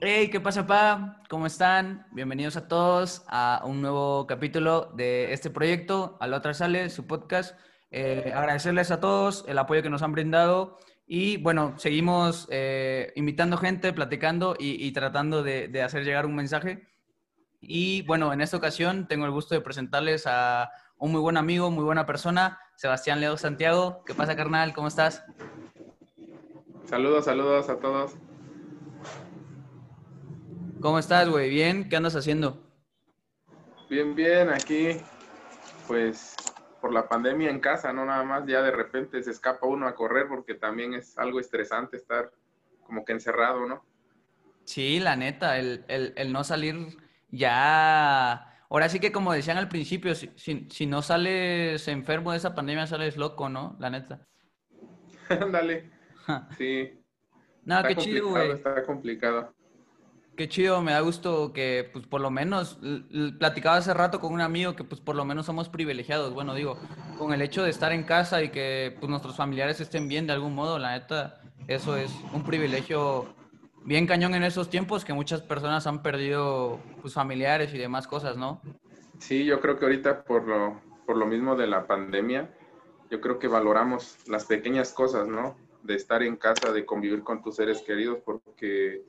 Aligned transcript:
Hey, 0.00 0.30
¿qué 0.30 0.38
pasa, 0.38 0.64
pa? 0.64 1.22
¿Cómo 1.28 1.46
están? 1.46 2.06
Bienvenidos 2.12 2.56
a 2.56 2.68
todos 2.68 3.24
a 3.26 3.62
un 3.64 3.82
nuevo 3.82 4.28
capítulo 4.28 4.92
de 4.94 5.32
este 5.32 5.50
proyecto, 5.50 6.16
A 6.20 6.28
la 6.28 6.36
otra 6.36 6.54
sale, 6.54 6.88
su 6.88 7.08
podcast. 7.08 7.58
Eh, 7.90 8.32
agradecerles 8.32 8.92
a 8.92 9.00
todos 9.00 9.44
el 9.48 9.58
apoyo 9.58 9.82
que 9.82 9.90
nos 9.90 10.02
han 10.02 10.12
brindado 10.12 10.78
y 11.08 11.38
bueno, 11.38 11.74
seguimos 11.78 12.46
eh, 12.52 13.12
invitando 13.16 13.56
gente, 13.56 13.92
platicando 13.92 14.54
y, 14.56 14.92
tratando 14.92 15.42
de, 15.42 15.82
hacer 15.82 16.04
llegar 16.04 16.26
un 16.26 16.36
mensaje. 16.36 16.86
Y 17.60 18.02
bueno, 18.02 18.32
en 18.32 18.40
esta 18.40 18.56
ocasión 18.56 19.08
tengo 19.08 19.24
el 19.24 19.32
gusto 19.32 19.56
de 19.56 19.62
presentarles 19.62 20.28
a 20.28 20.70
un 20.98 21.10
muy 21.10 21.20
buen 21.20 21.36
amigo, 21.36 21.72
muy 21.72 21.82
buena 21.82 22.06
persona, 22.06 22.60
Sebastián 22.76 23.20
Leo 23.20 23.36
Santiago. 23.36 24.04
¿Qué 24.06 24.14
pasa, 24.14 24.36
carnal? 24.36 24.74
¿Cómo 24.74 24.86
estás? 24.86 25.24
Saludos, 26.84 27.24
saludos 27.24 27.68
a 27.68 27.80
todos. 27.80 28.16
¿Cómo 30.80 31.00
estás, 31.00 31.28
güey? 31.28 31.50
¿Bien? 31.50 31.88
¿Qué 31.88 31.96
andas 31.96 32.14
haciendo? 32.14 32.62
Bien, 33.90 34.14
bien, 34.14 34.48
aquí, 34.50 34.90
pues, 35.88 36.36
por 36.80 36.92
la 36.92 37.08
pandemia 37.08 37.50
en 37.50 37.58
casa, 37.58 37.92
no 37.92 38.04
nada 38.04 38.22
más, 38.22 38.46
ya 38.46 38.62
de 38.62 38.70
repente 38.70 39.20
se 39.22 39.32
escapa 39.32 39.66
uno 39.66 39.88
a 39.88 39.96
correr 39.96 40.28
porque 40.28 40.54
también 40.54 40.94
es 40.94 41.18
algo 41.18 41.40
estresante 41.40 41.96
estar 41.96 42.30
como 42.84 43.04
que 43.04 43.12
encerrado, 43.12 43.66
¿no? 43.66 43.84
Sí, 44.64 45.00
la 45.00 45.16
neta, 45.16 45.58
el, 45.58 46.32
no 46.32 46.44
salir 46.44 46.96
ya... 47.28 48.54
Ahora 48.70 48.88
sí 48.88 49.00
que 49.00 49.10
como 49.10 49.32
decían 49.32 49.56
al 49.56 49.68
principio, 49.68 50.14
si, 50.14 50.30
si, 50.36 50.86
no 50.86 51.02
sales 51.02 51.88
enfermo 51.88 52.32
de 52.32 52.36
esa 52.36 52.54
pandemia, 52.54 52.86
sales 52.86 53.16
loco, 53.16 53.48
¿no? 53.48 53.76
La 53.80 53.90
neta. 53.90 54.26
Dale. 55.50 55.90
sí. 56.58 57.02
No, 57.64 57.82
qué 57.82 57.96
chido, 57.96 58.28
güey. 58.28 58.52
Está 58.52 58.84
complicado. 58.84 59.54
Qué 60.38 60.48
chido, 60.48 60.80
me 60.82 60.92
da 60.92 61.00
gusto 61.00 61.52
que, 61.52 61.90
pues, 61.92 62.06
por 62.06 62.20
lo 62.20 62.30
menos, 62.30 62.78
platicaba 63.40 63.78
hace 63.78 63.92
rato 63.92 64.20
con 64.20 64.32
un 64.32 64.40
amigo 64.40 64.76
que, 64.76 64.84
pues, 64.84 65.00
por 65.00 65.16
lo 65.16 65.24
menos 65.24 65.46
somos 65.46 65.68
privilegiados. 65.68 66.32
Bueno, 66.32 66.54
digo, 66.54 66.78
con 67.18 67.32
el 67.32 67.42
hecho 67.42 67.64
de 67.64 67.70
estar 67.70 67.90
en 67.90 68.04
casa 68.04 68.40
y 68.44 68.50
que, 68.50 68.96
pues, 69.00 69.10
nuestros 69.10 69.34
familiares 69.34 69.80
estén 69.80 70.06
bien 70.06 70.28
de 70.28 70.34
algún 70.34 70.54
modo, 70.54 70.78
la 70.78 70.92
neta, 70.92 71.40
eso 71.66 71.96
es 71.96 72.14
un 72.32 72.44
privilegio 72.44 73.34
bien 73.84 74.06
cañón 74.06 74.32
en 74.36 74.44
esos 74.44 74.70
tiempos 74.70 75.04
que 75.04 75.12
muchas 75.12 75.42
personas 75.42 75.88
han 75.88 76.04
perdido, 76.04 76.78
pues, 77.02 77.14
familiares 77.14 77.74
y 77.74 77.78
demás 77.78 78.06
cosas, 78.06 78.36
¿no? 78.36 78.62
Sí, 79.18 79.44
yo 79.44 79.58
creo 79.58 79.76
que 79.76 79.86
ahorita, 79.86 80.22
por 80.22 80.46
lo, 80.46 80.80
por 81.04 81.16
lo 81.16 81.26
mismo 81.26 81.56
de 81.56 81.66
la 81.66 81.88
pandemia, 81.88 82.48
yo 83.10 83.20
creo 83.20 83.40
que 83.40 83.48
valoramos 83.48 84.18
las 84.28 84.44
pequeñas 84.44 84.92
cosas, 84.92 85.26
¿no? 85.26 85.56
De 85.82 85.96
estar 85.96 86.22
en 86.22 86.36
casa, 86.36 86.70
de 86.70 86.86
convivir 86.86 87.24
con 87.24 87.42
tus 87.42 87.56
seres 87.56 87.82
queridos, 87.82 88.18
porque 88.24 89.02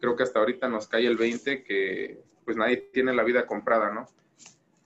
creo 0.00 0.16
que 0.16 0.22
hasta 0.22 0.38
ahorita 0.38 0.68
nos 0.68 0.88
cae 0.88 1.06
el 1.06 1.16
20 1.16 1.64
que 1.64 2.22
pues 2.44 2.56
nadie 2.56 2.88
tiene 2.92 3.12
la 3.12 3.24
vida 3.24 3.46
comprada, 3.46 3.92
¿no? 3.92 4.06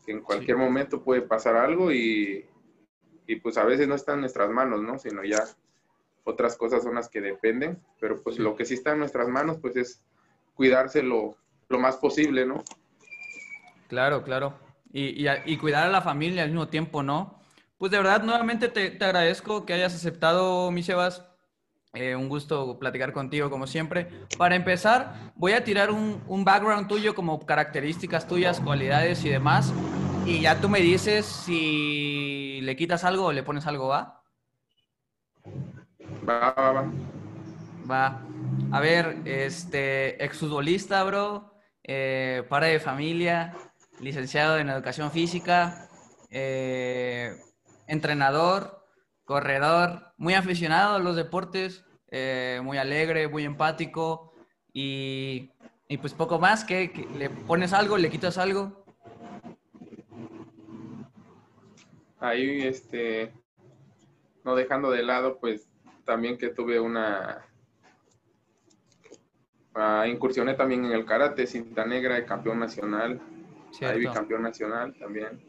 Que 0.05 0.13
en 0.13 0.21
cualquier 0.21 0.57
momento 0.57 1.03
puede 1.03 1.23
pasar 1.23 1.57
algo 1.57 1.93
y, 1.93 2.45
y, 3.27 3.37
pues 3.37 3.57
a 3.57 3.65
veces 3.65 3.87
no 3.87 3.95
está 3.95 4.15
en 4.15 4.21
nuestras 4.21 4.51
manos, 4.51 4.83
¿no? 4.83 4.99
Sino 4.99 5.23
ya 5.23 5.45
otras 6.25 6.57
cosas 6.57 6.83
son 6.83 6.97
las 6.97 7.09
que 7.09 7.21
dependen, 7.21 7.81
pero 8.01 8.21
pues 8.21 8.39
lo 8.39 8.57
que 8.57 8.65
sí 8.65 8.75
está 8.75 8.93
en 8.93 8.99
nuestras 8.99 9.29
manos 9.29 9.59
pues 9.61 9.77
es 9.77 10.03
cuidarse 10.55 11.03
lo, 11.03 11.37
más 11.69 11.97
posible, 11.97 12.45
¿no? 12.45 12.63
Claro, 13.89 14.23
claro. 14.25 14.55
Y, 14.93 15.27
y, 15.47 15.57
cuidar 15.57 15.87
a 15.87 15.91
la 15.91 16.03
familia 16.03 16.43
al 16.43 16.51
mismo 16.51 16.69
tiempo, 16.69 17.03
¿no? 17.03 17.41
Pues 17.79 17.91
de 17.91 17.99
verdad, 17.99 18.23
nuevamente 18.23 18.69
te, 18.69 18.91
te 18.91 19.05
agradezco 19.05 19.65
que 19.65 19.73
hayas 19.73 19.95
aceptado, 19.95 20.71
mi 20.71 20.83
Sebas, 20.83 21.32
eh, 21.95 22.17
un 22.17 22.29
gusto 22.29 22.79
platicar 22.79 23.13
contigo 23.13 23.51
como 23.51 23.67
siempre. 23.67 24.09
Para 24.39 24.57
empezar, 24.57 25.33
voy 25.35 25.53
a 25.53 25.65
tirar 25.65 25.91
un, 25.91 26.23
un, 26.27 26.45
background 26.45 26.89
tuyo 26.89 27.15
como 27.15 27.45
características 27.45 28.27
tuyas, 28.27 28.61
cualidades 28.61 29.25
y 29.25 29.29
demás. 29.29 29.73
Y 30.25 30.41
ya 30.41 30.61
tú 30.61 30.69
me 30.69 30.81
dices 30.81 31.27
si 31.27 32.61
le 32.63 32.77
quitas 32.77 33.05
algo 33.05 33.27
o 33.27 33.33
le 33.33 33.43
pones 33.43 33.67
algo, 33.67 33.89
¿va? 33.89 34.23
Va, 36.29 36.55
va, 36.57 36.73
va. 36.73 36.93
Va. 37.91 38.23
A 38.71 38.81
ver, 38.81 39.19
este, 39.25 40.25
exfutbolista, 40.25 41.03
bro, 41.05 41.53
eh, 41.83 42.45
padre 42.49 42.69
de 42.69 42.81
familia, 42.81 43.55
licenciado 44.01 44.59
en 44.59 44.71
educación 44.71 45.11
física, 45.11 45.89
eh, 46.31 47.37
entrenador, 47.87 48.82
corredor, 49.25 50.13
muy 50.17 50.35
aficionado 50.35 50.97
a 50.97 50.99
los 50.99 51.17
deportes, 51.17 51.85
eh, 52.11 52.61
muy 52.63 52.79
alegre, 52.79 53.29
muy 53.29 53.45
empático 53.45 54.35
y, 54.73 55.51
pues 56.01 56.15
poco 56.15 56.39
más, 56.39 56.65
que, 56.65 57.09
le 57.17 57.31
pones 57.31 57.73
algo, 57.73 57.99
le 57.99 58.11
quitas 58.11 58.39
algo. 58.39 58.85
Ahí, 62.21 62.63
este, 62.63 63.33
no 64.45 64.55
dejando 64.55 64.91
de 64.91 65.03
lado, 65.03 65.39
pues 65.39 65.69
también 66.05 66.39
que 66.39 66.49
tuve 66.49 66.81
una 66.81 67.45
uh, 69.75 70.05
incursioné 70.07 70.55
también 70.55 70.85
en 70.85 70.93
el 70.93 71.05
karate, 71.05 71.47
cinta 71.47 71.85
negra, 71.85 72.17
de 72.17 72.25
campeón 72.25 72.59
nacional, 72.59 73.21
Cierto. 73.73 73.99
ahí 73.99 74.15
campeón 74.15 74.43
nacional 74.43 74.95
también. 74.99 75.45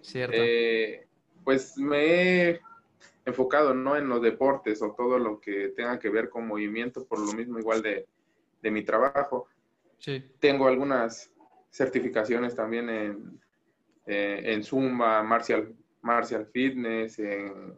Cierto. 0.00 0.36
Eh, 0.36 1.06
pues 1.44 1.76
me 1.76 2.04
he 2.04 2.60
enfocado 3.24 3.74
¿no? 3.74 3.96
en 3.96 4.08
los 4.08 4.22
deportes 4.22 4.82
o 4.82 4.92
todo 4.92 5.18
lo 5.18 5.40
que 5.40 5.68
tenga 5.68 5.98
que 5.98 6.10
ver 6.10 6.28
con 6.28 6.46
movimiento, 6.46 7.06
por 7.06 7.18
lo 7.18 7.32
mismo 7.32 7.58
igual 7.58 7.82
de, 7.82 8.06
mi 8.70 8.82
trabajo. 8.82 9.48
Sí. 9.98 10.24
Tengo 10.38 10.66
algunas 10.66 11.30
certificaciones 11.70 12.54
también 12.54 12.88
en, 12.90 13.40
eh, 14.06 14.40
en 14.44 14.62
Zumba, 14.62 15.22
Martial, 15.22 15.74
Martial 16.00 16.46
Fitness, 16.46 17.18
en, 17.18 17.76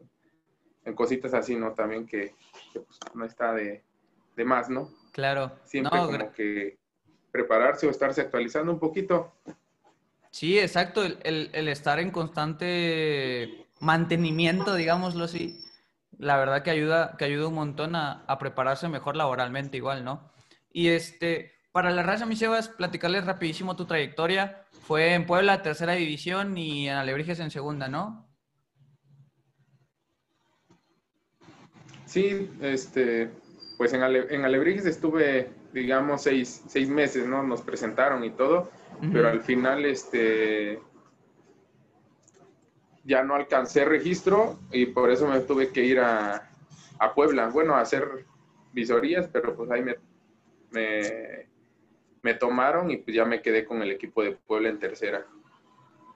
cositas 0.95 1.33
así, 1.33 1.57
¿no? 1.57 1.73
También 1.73 2.07
que, 2.07 2.35
pues, 2.75 2.99
no 3.15 3.25
está 3.25 3.55
de, 3.55 3.83
más, 4.45 4.69
¿no? 4.69 4.91
Claro. 5.13 5.53
Siempre 5.65 5.99
como 5.99 6.33
que 6.33 6.77
prepararse 7.31 7.87
o 7.87 7.91
estarse 7.91 8.21
actualizando 8.21 8.71
un 8.73 8.79
poquito. 8.79 9.33
Sí, 10.31 10.59
exacto, 10.59 11.03
el 11.05 11.69
estar 11.69 11.99
en 11.99 12.11
constante 12.11 13.64
mantenimiento, 13.85 14.75
digámoslo 14.75 15.25
así, 15.25 15.61
la 16.19 16.37
verdad 16.37 16.63
que 16.63 16.71
ayuda, 16.71 17.17
que 17.19 17.27
ayuda 17.27 17.49
un 17.49 17.55
montón 17.55 17.95
a, 17.97 18.25
prepararse 18.41 18.89
mejor 18.89 19.17
laboralmente 19.17 19.77
igual, 19.77 20.05
¿no? 20.05 20.33
Y 20.73 20.89
este, 20.89 21.53
para 21.71 21.91
la 21.91 22.03
raza, 22.03 22.27
mis 22.27 22.39
Sebas, 22.39 22.69
platicarles 22.69 23.27
rapidísimo 23.27 23.77
tu 23.77 23.85
trayectoria. 23.85 24.65
Fue 24.87 25.15
en 25.15 25.27
Puebla, 25.27 25.63
tercera 25.63 25.93
división, 25.93 26.57
y 26.57 26.89
en 26.89 26.95
Alebrijes 26.97 27.41
en 27.41 27.51
segunda, 27.51 27.89
¿no? 27.89 28.29
Sí, 32.07 32.51
este, 32.61 33.31
pues 33.77 33.93
en, 33.93 34.03
en 34.03 34.45
Alebrijes 34.45 34.87
estuve, 34.87 35.51
digamos, 35.73 36.23
seis, 36.23 36.65
seis, 36.69 36.89
meses, 36.89 37.27
¿no? 37.27 37.43
Nos 37.43 37.63
presentaron 37.63 38.25
y 38.25 38.31
todo, 38.31 38.71
pero 39.13 39.29
al 39.29 39.43
final, 39.43 39.85
este, 39.85 40.79
ya 43.05 43.23
no 43.23 43.35
alcancé 43.35 43.85
registro 43.85 44.59
y 44.73 44.87
por 44.87 45.11
eso 45.11 45.29
me 45.29 45.41
tuve 45.41 45.71
que 45.71 45.85
ir 45.85 46.01
a, 46.01 46.51
Puebla, 47.15 47.49
bueno, 47.49 47.75
a 47.75 47.81
hacer 47.81 48.25
visorías, 48.73 49.29
pero 49.31 49.55
pues 49.55 49.71
ahí 49.71 49.83
me, 49.83 49.97
me, 52.23 52.35
tomaron 52.35 52.91
y 52.91 52.97
pues 52.97 53.15
ya 53.15 53.27
me 53.27 53.43
quedé 53.43 53.67
con 53.67 53.83
el 53.83 53.91
equipo 53.91 54.23
de 54.23 54.33
Puebla 54.33 54.71
en 54.71 54.79
tercera. 54.79 55.27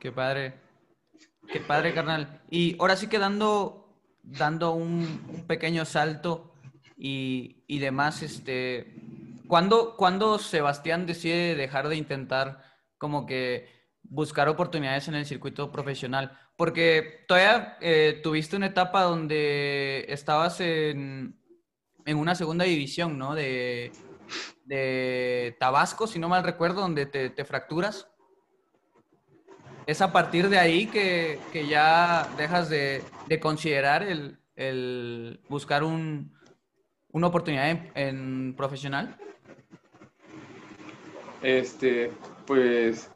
Qué 0.01 0.11
padre, 0.11 0.55
qué 1.53 1.61
padre, 1.61 1.93
carnal. 1.93 2.41
Y 2.49 2.75
ahora 2.81 2.97
sí 2.97 3.07
que 3.07 3.19
dando, 3.19 3.87
dando 4.23 4.73
un, 4.73 5.45
pequeño 5.47 5.85
salto 5.85 6.55
y, 6.97 7.65
y, 7.67 7.81
demás, 7.81 8.23
este, 8.23 8.95
¿cuándo, 9.47 9.95
¿cuándo 9.95 10.39
Sebastián 10.39 11.05
decide 11.05 11.55
dejar 11.55 11.89
de 11.89 11.97
intentar 11.97 12.65
como 12.97 13.27
que 13.27 13.69
buscar 14.05 14.49
oportunidades 14.49 15.07
en 15.09 15.17
el 15.17 15.27
circuito 15.27 15.71
profesional? 15.71 16.48
Porque 16.59 17.25
todavía 17.29 17.79
eh, 17.81 18.19
tuviste 18.21 18.57
una 18.57 18.67
etapa 18.67 19.05
donde 19.05 20.05
estabas 20.09 20.61
en, 20.61 21.39
una 22.05 22.35
segunda 22.35 22.65
división, 22.65 23.17
¿no? 23.17 23.37
De, 23.37 23.93
Tabasco, 25.61 26.09
si 26.09 26.19
no 26.19 26.29
mal 26.29 26.43
recuerdo, 26.43 26.81
donde 26.81 27.07
te, 27.07 27.45
fracturas. 27.45 28.09
Es 29.87 30.03
a 30.03 30.13
partir 30.13 30.49
de 30.49 30.59
ahí 30.59 30.89
que, 30.89 31.39
ya 31.69 32.29
dejas 32.37 32.69
de, 32.69 33.05
considerar 33.41 34.03
el, 34.03 35.41
buscar 35.49 35.85
una 35.85 37.27
oportunidad 37.29 37.71
en, 37.71 37.93
en, 37.95 38.55
profesional. 38.57 39.17
Este, 41.41 42.11
pues, 42.49 43.13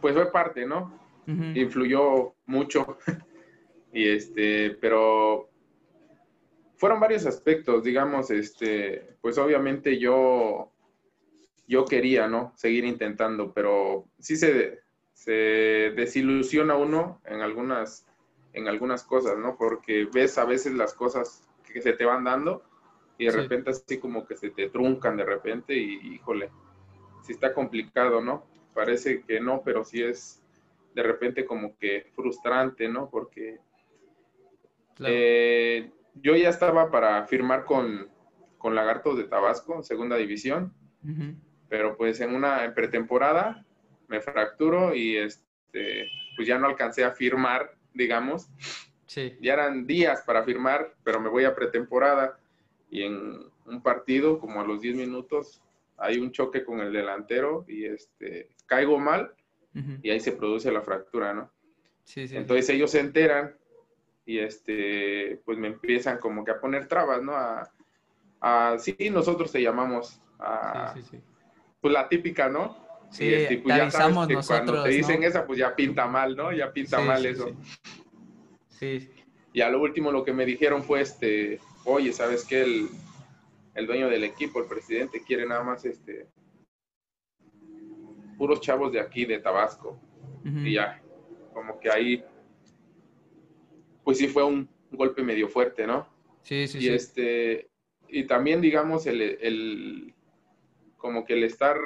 pues 0.00 0.14
fue 0.14 0.30
parte, 0.30 0.64
¿no? 0.64 1.01
Influyó 1.26 2.34
mucho. 2.46 2.98
y 3.92 4.08
este, 4.08 4.70
pero 4.80 5.48
fueron 6.76 7.00
varios 7.00 7.26
aspectos, 7.26 7.84
digamos, 7.84 8.30
este, 8.30 9.16
pues 9.20 9.38
obviamente 9.38 9.98
yo 9.98 10.72
yo 11.72 11.84
quería, 11.86 12.28
¿no? 12.28 12.52
Seguir 12.56 12.84
intentando, 12.84 13.52
pero 13.52 14.06
sí 14.18 14.36
se, 14.36 14.80
se 15.14 15.32
desilusiona 15.96 16.76
uno 16.76 17.20
en 17.24 17.40
algunas, 17.40 18.06
en 18.52 18.68
algunas 18.68 19.04
cosas, 19.04 19.38
¿no? 19.38 19.56
Porque 19.56 20.06
ves 20.12 20.36
a 20.36 20.44
veces 20.44 20.74
las 20.74 20.92
cosas 20.92 21.48
que 21.72 21.80
se 21.80 21.94
te 21.94 22.04
van 22.04 22.24
dando 22.24 22.62
y 23.16 23.26
de 23.26 23.32
repente 23.32 23.70
así 23.70 23.98
como 23.98 24.26
que 24.26 24.36
se 24.36 24.50
te 24.50 24.68
truncan 24.68 25.16
de 25.16 25.24
repente 25.24 25.74
y 25.74 26.14
híjole, 26.14 26.50
sí 27.22 27.32
está 27.32 27.54
complicado, 27.54 28.20
¿no? 28.20 28.44
Parece 28.74 29.22
que 29.22 29.40
no, 29.40 29.62
pero 29.64 29.84
sí 29.84 30.02
es 30.02 30.41
de 30.94 31.02
repente 31.02 31.44
como 31.44 31.76
que 31.76 32.06
frustrante, 32.14 32.88
¿no? 32.88 33.08
Porque 33.10 33.58
eh, 35.04 35.90
yo 36.14 36.36
ya 36.36 36.48
estaba 36.48 36.90
para 36.90 37.26
firmar 37.26 37.64
con, 37.64 38.08
con 38.58 38.74
Lagartos 38.74 39.16
de 39.16 39.24
Tabasco, 39.24 39.82
segunda 39.82 40.16
división, 40.16 40.74
pero 41.68 41.96
pues 41.96 42.20
en 42.20 42.34
una 42.34 42.72
pretemporada 42.74 43.64
me 44.08 44.20
fracturo 44.20 44.94
y 44.94 45.16
este, 45.16 46.08
pues 46.36 46.46
ya 46.46 46.58
no 46.58 46.66
alcancé 46.66 47.04
a 47.04 47.12
firmar, 47.12 47.74
digamos. 47.94 48.48
Sí. 49.06 49.36
Ya 49.40 49.54
eran 49.54 49.86
días 49.86 50.22
para 50.22 50.44
firmar, 50.44 50.94
pero 51.02 51.20
me 51.20 51.28
voy 51.28 51.44
a 51.44 51.54
pretemporada 51.54 52.38
y 52.90 53.02
en 53.02 53.50
un 53.66 53.82
partido, 53.82 54.38
como 54.38 54.60
a 54.60 54.66
los 54.66 54.80
10 54.80 54.96
minutos, 54.96 55.62
hay 55.96 56.18
un 56.18 56.30
choque 56.32 56.64
con 56.64 56.80
el 56.80 56.92
delantero 56.92 57.64
y 57.68 57.84
este, 57.86 58.50
caigo 58.66 58.98
mal 58.98 59.34
y 59.74 60.10
ahí 60.10 60.20
se 60.20 60.32
produce 60.32 60.70
la 60.70 60.82
fractura, 60.82 61.32
¿no? 61.32 61.50
Sí, 62.04 62.28
sí. 62.28 62.36
Entonces 62.36 62.68
ellos 62.70 62.90
se 62.90 63.00
enteran 63.00 63.56
y 64.26 64.38
este, 64.38 65.40
pues 65.44 65.58
me 65.58 65.68
empiezan 65.68 66.18
como 66.18 66.44
que 66.44 66.50
a 66.50 66.60
poner 66.60 66.86
trabas, 66.88 67.22
¿no? 67.22 67.34
A, 67.34 67.70
a 68.40 68.78
sí, 68.78 68.96
nosotros 69.10 69.50
te 69.50 69.62
llamamos 69.62 70.20
a, 70.38 70.92
sí, 70.94 71.02
sí, 71.02 71.20
pues 71.80 71.92
la 71.92 72.08
típica, 72.08 72.48
¿no? 72.48 72.76
Sí, 73.10 73.24
y 73.24 73.34
este, 73.34 73.58
pues 73.58 73.76
ya 73.76 73.90
sabes 73.90 74.26
que 74.26 74.34
nosotros, 74.34 74.46
cuando 74.46 74.82
te 74.84 74.90
dicen 74.90 75.22
esa, 75.22 75.46
pues 75.46 75.58
ya 75.58 75.76
pinta 75.76 76.06
mal, 76.06 76.34
¿no? 76.34 76.52
Ya 76.52 76.72
pinta 76.72 77.00
mal 77.00 77.24
eso. 77.26 77.50
Sí. 78.68 79.10
Y 79.52 79.60
a 79.60 79.68
lo 79.68 79.82
último 79.82 80.10
lo 80.10 80.24
que 80.24 80.32
me 80.32 80.46
dijeron 80.46 80.82
fue, 80.82 81.02
este, 81.02 81.60
oye, 81.84 82.12
¿sabes 82.12 82.46
qué? 82.46 82.62
El, 82.62 82.88
el 83.74 83.86
dueño 83.86 84.08
del 84.08 84.24
equipo, 84.24 84.60
el 84.60 84.66
presidente, 84.66 85.22
quiere 85.26 85.46
nada 85.46 85.62
más, 85.62 85.84
este, 85.84 86.26
puros 88.42 88.60
chavos 88.60 88.90
de 88.90 88.98
aquí, 88.98 89.24
de 89.24 89.38
Tabasco. 89.38 90.00
Y 90.44 90.72
ya, 90.72 91.00
como 91.54 91.78
que 91.78 91.88
ahí, 91.88 92.24
pues 94.02 94.18
sí 94.18 94.26
fue 94.26 94.42
un 94.42 94.68
golpe 94.90 95.22
medio 95.22 95.46
fuerte, 95.46 95.86
¿no? 95.86 96.08
Sí, 96.42 96.66
sí, 96.66 96.78
y 96.80 96.88
Este, 96.88 97.70
y 98.08 98.24
también, 98.24 98.60
digamos, 98.60 99.06
el, 99.06 99.22
el, 99.22 100.12
como 100.96 101.24
que 101.24 101.34
el 101.34 101.44
estar 101.44 101.76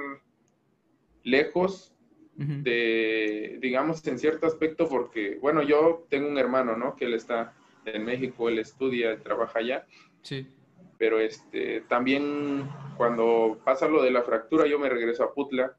lejos 1.25 1.95
de, 2.37 3.59
digamos, 3.61 4.07
en 4.07 4.19
cierto 4.19 4.47
aspecto, 4.47 4.89
porque, 4.89 5.37
bueno, 5.43 5.63
yo 5.63 6.07
tengo 6.09 6.27
un 6.27 6.39
hermano, 6.39 6.75
¿no? 6.75 6.97
Que 6.97 7.05
él 7.05 7.13
está 7.13 7.53
en 7.85 8.03
México, 8.03 8.49
él 8.49 8.61
estudia, 8.61 9.23
trabaja 9.23 9.59
allá. 9.59 9.87
Sí. 10.23 10.49
Pero 10.97 11.21
este, 11.21 11.83
también 11.83 12.67
cuando 12.97 13.61
pasa 13.63 13.87
lo 13.89 14.03
de 14.03 14.11
la 14.11 14.23
fractura, 14.23 14.67
yo 14.67 14.79
me 14.79 14.89
regreso 14.89 15.23
a 15.23 15.35
Putla 15.35 15.77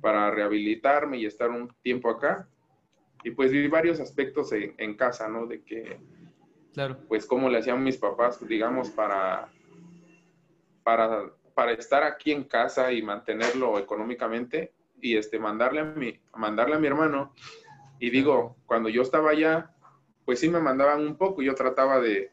para 0.00 0.30
rehabilitarme 0.30 1.18
y 1.18 1.26
estar 1.26 1.50
un 1.50 1.72
tiempo 1.82 2.10
acá. 2.10 2.48
Y 3.22 3.30
pues 3.30 3.52
vi 3.52 3.66
varios 3.68 4.00
aspectos 4.00 4.52
en, 4.52 4.96
casa, 4.96 5.28
¿no? 5.28 5.46
De 5.46 5.62
que, 5.62 5.98
claro. 6.72 6.98
pues, 7.08 7.26
cómo 7.26 7.48
le 7.48 7.58
hacían 7.58 7.82
mis 7.82 7.96
papás, 7.96 8.46
digamos, 8.46 8.90
para, 8.90 9.48
para, 10.82 11.30
para 11.54 11.72
estar 11.72 12.02
aquí 12.02 12.32
en 12.32 12.44
casa 12.44 12.92
y 12.92 13.00
mantenerlo 13.02 13.78
económicamente 13.78 14.72
y 15.00 15.16
este, 15.16 15.38
mandarle, 15.38 15.80
a 15.80 15.84
mi, 15.84 16.20
mandarle 16.36 16.76
a 16.76 16.78
mi 16.78 16.86
hermano. 16.86 17.32
Y 17.98 18.10
digo, 18.10 18.56
cuando 18.66 18.88
yo 18.88 19.02
estaba 19.02 19.30
allá, 19.30 19.70
pues 20.24 20.40
sí 20.40 20.48
me 20.48 20.60
mandaban 20.60 21.00
un 21.00 21.16
poco, 21.16 21.42
yo 21.42 21.54
trataba 21.54 22.00
de, 22.00 22.32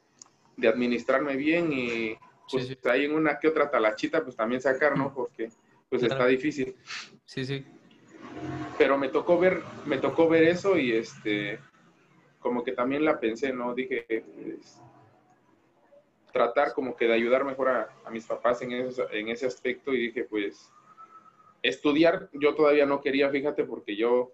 de 0.57 0.68
administrarme 0.68 1.35
bien 1.35 1.71
y 1.71 2.18
pues 2.51 2.77
ahí 2.85 3.06
en 3.06 3.13
una 3.13 3.39
que 3.39 3.47
otra 3.47 3.69
talachita, 3.69 4.23
pues 4.23 4.35
también 4.35 4.62
sacar, 4.62 4.97
¿no? 4.97 5.13
Porque 5.13 5.50
pues 5.91 6.03
está 6.03 6.25
difícil. 6.25 6.75
Sí, 7.25 7.45
sí. 7.45 7.65
Pero 8.77 8.97
me 8.97 9.09
tocó 9.09 9.38
ver, 9.38 9.61
me 9.85 9.97
tocó 9.97 10.29
ver 10.29 10.43
eso 10.43 10.77
y 10.77 10.93
este, 10.93 11.59
como 12.39 12.63
que 12.63 12.71
también 12.71 13.03
la 13.03 13.19
pensé, 13.19 13.51
¿no? 13.51 13.75
Dije, 13.75 14.05
pues, 14.07 14.81
tratar 16.31 16.73
como 16.73 16.95
que 16.95 17.07
de 17.07 17.13
ayudar 17.13 17.43
mejor 17.43 17.67
a, 17.69 18.09
mis 18.09 18.25
papás 18.25 18.61
en, 18.61 18.71
en 18.71 19.27
ese 19.27 19.45
aspecto 19.45 19.93
y 19.93 20.07
dije, 20.07 20.23
pues, 20.23 20.71
estudiar 21.61 22.29
yo 22.31 22.55
todavía 22.55 22.85
no 22.85 23.01
quería, 23.01 23.29
fíjate, 23.29 23.65
porque 23.65 23.97
yo, 23.97 24.31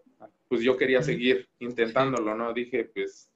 pues 0.48 0.62
yo 0.62 0.77
quería 0.77 1.01
seguir 1.01 1.50
intentándolo, 1.57 2.36
¿no? 2.36 2.53
Dije, 2.53 2.86
pues, 2.86 3.31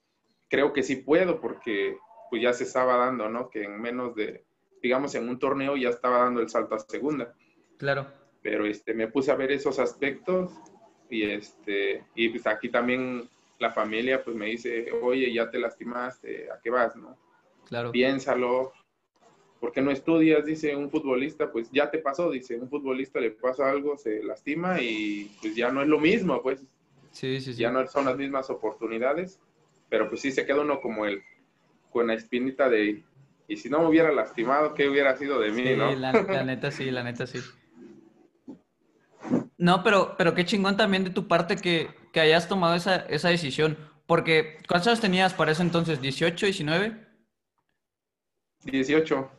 creo 0.47 0.73
que 0.73 0.83
sí 0.83 0.97
puedo 0.97 1.41
porque 1.41 1.97
pues 2.29 2.41
ya 2.43 2.53
se 2.53 2.65
estaba 2.65 2.97
dando, 2.97 3.29
¿no? 3.29 3.49
Que 3.49 3.63
en 3.63 3.81
menos 3.81 4.15
de, 4.15 4.45
digamos, 4.81 5.15
en 5.15 5.27
un 5.27 5.39
torneo 5.39 5.75
ya 5.75 5.89
estaba 5.89 6.19
dando 6.19 6.39
el 6.39 6.49
salto 6.49 6.75
a 6.75 6.79
segunda. 6.79 7.33
Claro. 7.81 8.05
Pero 8.43 8.67
este, 8.67 8.93
me 8.93 9.07
puse 9.07 9.31
a 9.31 9.35
ver 9.35 9.51
esos 9.51 9.79
aspectos 9.79 10.53
y, 11.09 11.23
este, 11.23 12.03
y 12.13 12.29
pues 12.29 12.45
aquí 12.45 12.69
también 12.69 13.27
la 13.57 13.71
familia 13.71 14.23
pues 14.23 14.35
me 14.35 14.45
dice, 14.45 14.91
oye, 15.01 15.33
ya 15.33 15.49
te 15.49 15.57
lastimaste, 15.57 16.51
¿a 16.51 16.59
qué 16.61 16.69
vas, 16.69 16.95
no? 16.95 17.17
Claro. 17.65 17.91
Piénsalo. 17.91 18.71
¿Por 19.59 19.71
qué 19.71 19.81
no 19.81 19.89
estudias? 19.89 20.45
Dice 20.45 20.75
un 20.75 20.91
futbolista, 20.91 21.51
pues 21.51 21.71
ya 21.71 21.89
te 21.89 21.97
pasó, 21.97 22.29
dice, 22.29 22.55
un 22.55 22.69
futbolista 22.69 23.19
le 23.19 23.31
pasa 23.31 23.67
algo, 23.67 23.97
se 23.97 24.21
lastima 24.23 24.79
y 24.79 25.35
pues 25.41 25.55
ya 25.55 25.71
no 25.71 25.81
es 25.81 25.87
lo 25.87 25.99
mismo, 25.99 26.39
pues. 26.43 26.63
Sí, 27.09 27.41
sí, 27.41 27.53
sí. 27.55 27.61
Ya 27.61 27.71
no 27.71 27.87
son 27.87 28.05
las 28.05 28.15
mismas 28.15 28.51
oportunidades, 28.51 29.39
pero 29.89 30.07
pues 30.07 30.21
sí 30.21 30.31
se 30.31 30.45
queda 30.45 30.61
uno 30.61 30.79
como 30.81 31.07
el, 31.07 31.23
con 31.89 32.05
la 32.07 32.13
espinita 32.13 32.69
de, 32.69 33.03
y 33.47 33.57
si 33.57 33.71
no 33.71 33.79
me 33.79 33.87
hubiera 33.87 34.11
lastimado, 34.11 34.75
¿qué 34.75 34.87
hubiera 34.87 35.17
sido 35.17 35.39
de 35.39 35.51
mí, 35.51 35.75
no? 35.75 35.95
La, 35.95 36.11
la 36.11 36.43
neta 36.43 36.69
sí, 36.69 36.91
la 36.91 37.03
neta 37.03 37.25
sí. 37.25 37.39
No, 39.61 39.83
pero, 39.83 40.15
pero 40.17 40.33
qué 40.33 40.43
chingón 40.43 40.75
también 40.75 41.03
de 41.03 41.11
tu 41.11 41.27
parte 41.27 41.55
que, 41.55 41.91
que 42.11 42.19
hayas 42.19 42.47
tomado 42.47 42.73
esa, 42.73 42.95
esa, 42.95 43.29
decisión. 43.29 43.77
Porque, 44.07 44.57
¿cuántos 44.67 44.87
años 44.87 45.01
tenías 45.01 45.35
para 45.35 45.51
ese 45.51 45.61
entonces? 45.61 46.01
¿18, 46.01 46.35
19? 46.35 47.07
18. 48.63 49.31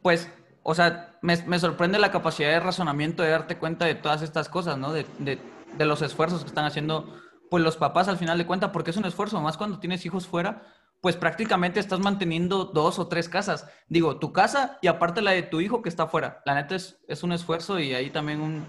Pues, 0.00 0.32
o 0.62 0.74
sea, 0.74 1.18
me, 1.20 1.36
me, 1.44 1.58
sorprende 1.58 1.98
la 1.98 2.10
capacidad 2.10 2.48
de 2.48 2.60
razonamiento 2.60 3.22
de 3.22 3.28
darte 3.28 3.58
cuenta 3.58 3.84
de 3.84 3.94
todas 3.94 4.22
estas 4.22 4.48
cosas, 4.48 4.78
¿no? 4.78 4.94
De, 4.94 5.04
de, 5.18 5.38
de, 5.76 5.84
los 5.84 6.00
esfuerzos 6.00 6.40
que 6.40 6.48
están 6.48 6.64
haciendo, 6.64 7.14
pues 7.50 7.62
los 7.62 7.76
papás 7.76 8.08
al 8.08 8.16
final 8.16 8.38
de 8.38 8.46
cuentas, 8.46 8.70
porque 8.70 8.92
es 8.92 8.96
un 8.96 9.04
esfuerzo, 9.04 9.42
más 9.42 9.58
cuando 9.58 9.78
tienes 9.78 10.06
hijos 10.06 10.26
fuera, 10.26 10.72
pues 11.02 11.16
prácticamente 11.16 11.80
estás 11.80 12.00
manteniendo 12.00 12.64
dos 12.64 12.98
o 12.98 13.08
tres 13.08 13.28
casas. 13.28 13.68
Digo, 13.88 14.18
tu 14.20 14.32
casa 14.32 14.78
y 14.80 14.86
aparte 14.86 15.20
la 15.20 15.32
de 15.32 15.42
tu 15.42 15.60
hijo 15.60 15.82
que 15.82 15.90
está 15.90 16.04
afuera. 16.04 16.40
La 16.46 16.54
neta 16.54 16.76
es, 16.76 16.98
es 17.08 17.22
un 17.22 17.32
esfuerzo 17.32 17.78
y 17.78 17.92
ahí 17.92 18.08
también 18.08 18.40
un 18.40 18.64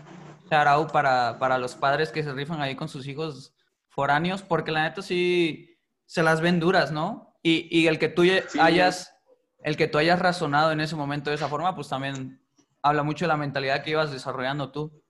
shout 0.50 0.92
para, 0.92 1.38
para 1.40 1.58
los 1.58 1.76
padres 1.76 2.12
que 2.12 2.24
se 2.24 2.34
rifan 2.34 2.62
ahí 2.62 2.76
con 2.76 2.90
sus 2.90 3.08
hijos 3.08 3.54
foráneos, 3.90 4.42
porque 4.42 4.72
la 4.72 4.84
neta 4.84 5.02
sí 5.02 5.78
se 6.06 6.24
las 6.24 6.42
ven 6.42 6.60
duras, 6.60 6.92
¿no? 6.92 7.36
Y, 7.44 7.68
y 7.70 7.88
el 7.88 8.00
que 8.00 8.10
tú 8.10 8.24
hayas, 8.60 9.16
el 9.64 9.78
que 9.78 9.88
tú 9.88 9.98
hayas 9.98 10.20
razonado 10.20 10.72
en 10.72 10.82
ese 10.82 10.96
momento 10.96 11.30
de 11.30 11.36
esa 11.36 11.48
forma, 11.48 11.76
pues 11.76 11.90
también 11.90 12.42
habla 12.82 13.04
mucho 13.04 13.26
de 13.26 13.30
la 13.30 13.38
mentalidad 13.38 13.84
que 13.84 13.92
ibas 13.92 14.12
desarrollando 14.12 14.72
tú. 14.72 15.04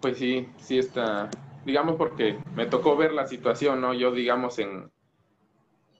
Pues 0.00 0.18
sí, 0.18 0.48
sí 0.58 0.78
está, 0.78 1.30
digamos, 1.64 1.96
porque 1.96 2.38
me 2.54 2.66
tocó 2.66 2.96
ver 2.96 3.12
la 3.12 3.26
situación, 3.26 3.80
¿no? 3.80 3.94
Yo, 3.94 4.10
digamos, 4.12 4.58
en, 4.58 4.90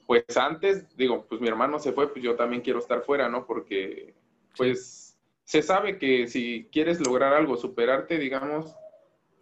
pues 0.07 0.25
antes, 0.37 0.97
digo, 0.97 1.25
pues 1.29 1.41
mi 1.41 1.49
hermano 1.49 1.79
se 1.79 1.93
fue, 1.93 2.13
pues 2.13 2.25
yo 2.25 2.35
también 2.35 2.63
quiero 2.63 2.81
estar 2.81 3.03
fuera, 3.03 3.29
¿no? 3.29 3.47
Porque, 3.47 4.15
pues, 4.57 5.02
se 5.45 5.63
sabe 5.63 5.99
que 5.99 6.29
si 6.29 6.69
quieres 6.73 7.01
lograr 7.01 7.35
algo, 7.35 7.57
superarte, 7.57 8.19
digamos, 8.19 8.75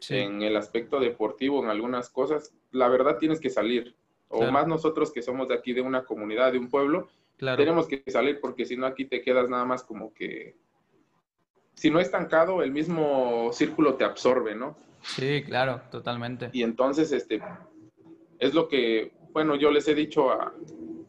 en 0.09 0.43
el 0.43 0.57
aspecto 0.57 0.99
deportivo, 0.99 1.63
en 1.63 1.71
algunas 1.71 2.09
cosas, 2.09 2.55
la 2.71 2.89
verdad 2.89 3.19
tienes 3.19 3.41
que 3.41 3.51
salir. 3.51 3.95
O 4.29 4.51
más 4.51 4.67
nosotros 4.67 5.13
que 5.13 5.23
somos 5.23 5.49
de 5.49 5.55
aquí, 5.55 5.73
de 5.73 5.81
una 5.81 6.05
comunidad, 6.05 6.53
de 6.53 6.59
un 6.59 6.71
pueblo, 6.71 7.09
tenemos 7.37 7.89
que 7.89 8.03
salir 8.07 8.41
porque 8.41 8.65
si 8.65 8.77
no 8.77 8.87
aquí 8.87 9.05
te 9.05 9.23
quedas 9.23 9.49
nada 9.49 9.65
más 9.65 9.83
como 9.83 10.15
que, 10.15 10.57
si 11.75 11.91
no 11.91 11.99
estancado, 11.99 12.63
el 12.63 12.71
mismo 12.71 13.51
círculo 13.53 13.95
te 13.95 14.05
absorbe, 14.05 14.55
¿no? 14.55 14.77
Sí, 15.03 15.43
claro, 15.45 15.81
totalmente. 15.91 16.51
Y 16.53 16.63
entonces, 16.63 17.11
este, 17.11 17.41
es 18.39 18.55
lo 18.55 18.69
que, 18.69 19.13
bueno, 19.33 19.57
yo 19.57 19.71
les 19.71 19.89
he 19.89 19.95
dicho 19.95 20.31
a, 20.31 20.53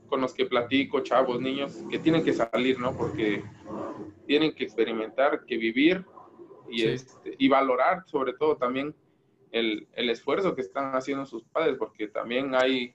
con 0.07 0.21
los 0.21 0.33
que 0.33 0.45
platico, 0.45 1.01
chavos, 1.01 1.39
niños, 1.39 1.77
que 1.89 1.99
tienen 1.99 2.23
que 2.23 2.33
salir, 2.33 2.79
¿no? 2.79 2.95
Porque 2.97 3.43
tienen 4.27 4.53
que 4.53 4.63
experimentar, 4.63 5.45
que 5.45 5.57
vivir 5.57 6.05
y, 6.69 6.83
este, 6.83 7.35
y 7.37 7.47
valorar 7.47 8.03
sobre 8.05 8.33
todo 8.33 8.57
también 8.57 8.95
el, 9.51 9.87
el, 9.93 10.09
esfuerzo 10.09 10.55
que 10.55 10.61
están 10.61 10.95
haciendo 10.95 11.25
sus 11.25 11.43
padres, 11.43 11.75
porque 11.77 12.07
también 12.07 12.55
hay, 12.55 12.93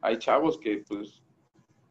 hay 0.00 0.18
chavos 0.18 0.58
que 0.58 0.84
pues 0.86 1.22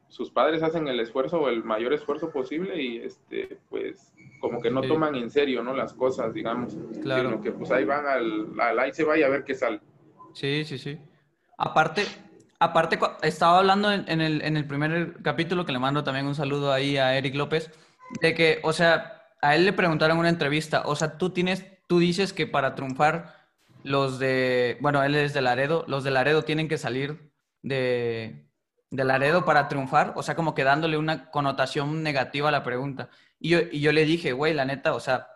sus 0.07 0.31
padres 0.31 0.63
hacen 0.63 0.87
el 0.87 0.99
esfuerzo 0.99 1.41
o 1.41 1.49
el 1.49 1.63
mayor 1.63 1.93
esfuerzo 1.93 2.31
posible 2.31 2.81
y 2.81 2.97
este 2.99 3.59
pues 3.69 4.13
como 4.39 4.61
que 4.61 4.71
no 4.71 4.81
toman 4.81 5.15
en 5.15 5.29
serio, 5.29 5.63
¿no? 5.63 5.75
Las 5.75 5.93
cosas, 5.93 6.33
digamos. 6.33 6.77
Claro. 7.01 7.29
Sino 7.29 7.41
que 7.41 7.51
pues 7.51 7.71
ahí 7.71 7.83
van 7.83 8.05
al, 8.05 8.59
al 8.59 8.79
ahí 8.79 8.93
se 8.93 9.03
va 9.03 9.17
y 9.17 9.23
a 9.23 9.29
ver 9.29 9.43
qué 9.43 9.55
sale. 9.55 9.81
Sí, 10.33 10.63
sí, 10.65 10.77
sí. 10.77 10.99
Aparte, 11.57 12.03
aparte 12.59 12.99
estaba 13.23 13.59
hablando 13.59 13.91
en, 13.91 14.21
el, 14.21 14.41
en 14.41 14.57
el 14.57 14.65
primer 14.65 15.21
capítulo, 15.21 15.65
que 15.65 15.71
le 15.71 15.79
mando 15.79 16.03
también 16.03 16.27
un 16.27 16.35
saludo 16.35 16.71
ahí 16.71 16.97
a 16.97 17.17
Eric 17.17 17.35
López, 17.35 17.71
de 18.21 18.33
que, 18.33 18.59
o 18.63 18.73
sea, 18.73 19.23
a 19.41 19.55
él 19.55 19.65
le 19.65 19.73
preguntaron 19.73 20.17
en 20.17 20.21
una 20.21 20.29
entrevista, 20.29 20.83
o 20.85 20.95
sea, 20.95 21.17
tú 21.17 21.29
tienes, 21.31 21.65
tú 21.87 21.99
dices 21.99 22.33
que 22.33 22.47
para 22.47 22.75
triunfar 22.75 23.35
los 23.83 24.19
de, 24.19 24.77
bueno, 24.81 25.03
él 25.03 25.15
es 25.15 25.33
de 25.33 25.41
Laredo, 25.41 25.85
los 25.87 26.03
de 26.03 26.11
Laredo 26.11 26.43
tienen 26.43 26.67
que 26.67 26.77
salir 26.77 27.31
de, 27.61 28.49
de 28.89 29.03
Laredo 29.03 29.45
para 29.45 29.67
triunfar, 29.67 30.13
o 30.15 30.23
sea, 30.23 30.35
como 30.35 30.55
que 30.55 30.63
dándole 30.63 30.97
una 30.97 31.29
connotación 31.29 32.03
negativa 32.03 32.49
a 32.49 32.51
la 32.51 32.63
pregunta. 32.63 33.09
Y 33.39 33.49
yo, 33.49 33.59
y 33.71 33.81
yo 33.81 33.91
le 33.91 34.05
dije, 34.05 34.33
güey, 34.33 34.53
la 34.53 34.65
neta, 34.65 34.93
o 34.93 34.99
sea, 34.99 35.27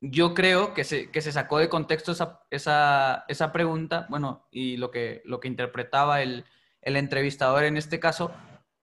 yo 0.00 0.34
creo 0.34 0.74
que 0.74 0.84
se, 0.84 1.10
que 1.10 1.20
se 1.20 1.32
sacó 1.32 1.58
de 1.58 1.68
contexto 1.68 2.12
esa, 2.12 2.40
esa, 2.50 3.24
esa, 3.28 3.52
pregunta, 3.52 4.06
bueno, 4.10 4.46
y 4.50 4.76
lo 4.76 4.90
que, 4.90 5.22
lo 5.24 5.40
que 5.40 5.48
interpretaba 5.48 6.22
el, 6.22 6.44
el, 6.82 6.96
entrevistador 6.96 7.64
en 7.64 7.76
este 7.76 7.98
caso, 7.98 8.32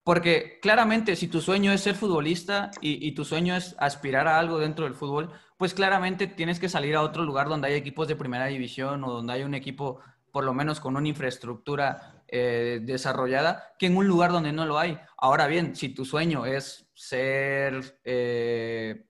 porque 0.03 0.59
claramente 0.61 1.15
si 1.15 1.27
tu 1.27 1.39
sueño 1.41 1.71
es 1.71 1.81
ser 1.81 1.95
futbolista 1.95 2.71
y, 2.81 3.11
tu 3.13 3.23
sueño 3.23 3.55
es 3.55 3.75
aspirar 3.79 4.27
a 4.27 4.37
algo 4.37 4.59
dentro 4.59 4.85
del 4.85 4.95
fútbol, 4.95 5.31
pues 5.57 5.73
claramente 5.73 6.27
tienes 6.27 6.59
que 6.59 6.67
salir 6.67 6.95
a 6.95 7.01
otro 7.01 7.23
lugar 7.23 7.47
donde 7.47 7.69
hay 7.69 7.75
equipos 7.75 8.07
de 8.07 8.17
primera 8.17 8.47
división 8.47 9.03
o 9.05 9.11
donde 9.11 9.33
hay 9.33 9.43
un 9.43 9.53
equipo 9.53 9.99
por 10.31 10.43
lo 10.43 10.53
menos 10.53 10.79
con 10.79 10.97
una 10.97 11.07
infraestructura 11.07 12.23
eh, 12.27 12.79
desarrollada, 12.81 13.75
que 13.77 13.85
en 13.85 13.95
un 13.95 14.07
lugar 14.07 14.31
donde 14.31 14.51
no 14.51 14.65
lo 14.65 14.79
hay. 14.79 14.97
Ahora 15.15 15.47
bien, 15.47 15.75
si 15.75 15.89
tu 15.89 16.05
sueño 16.05 16.47
es 16.47 16.89
ser 16.95 17.99
eh, 18.03 19.05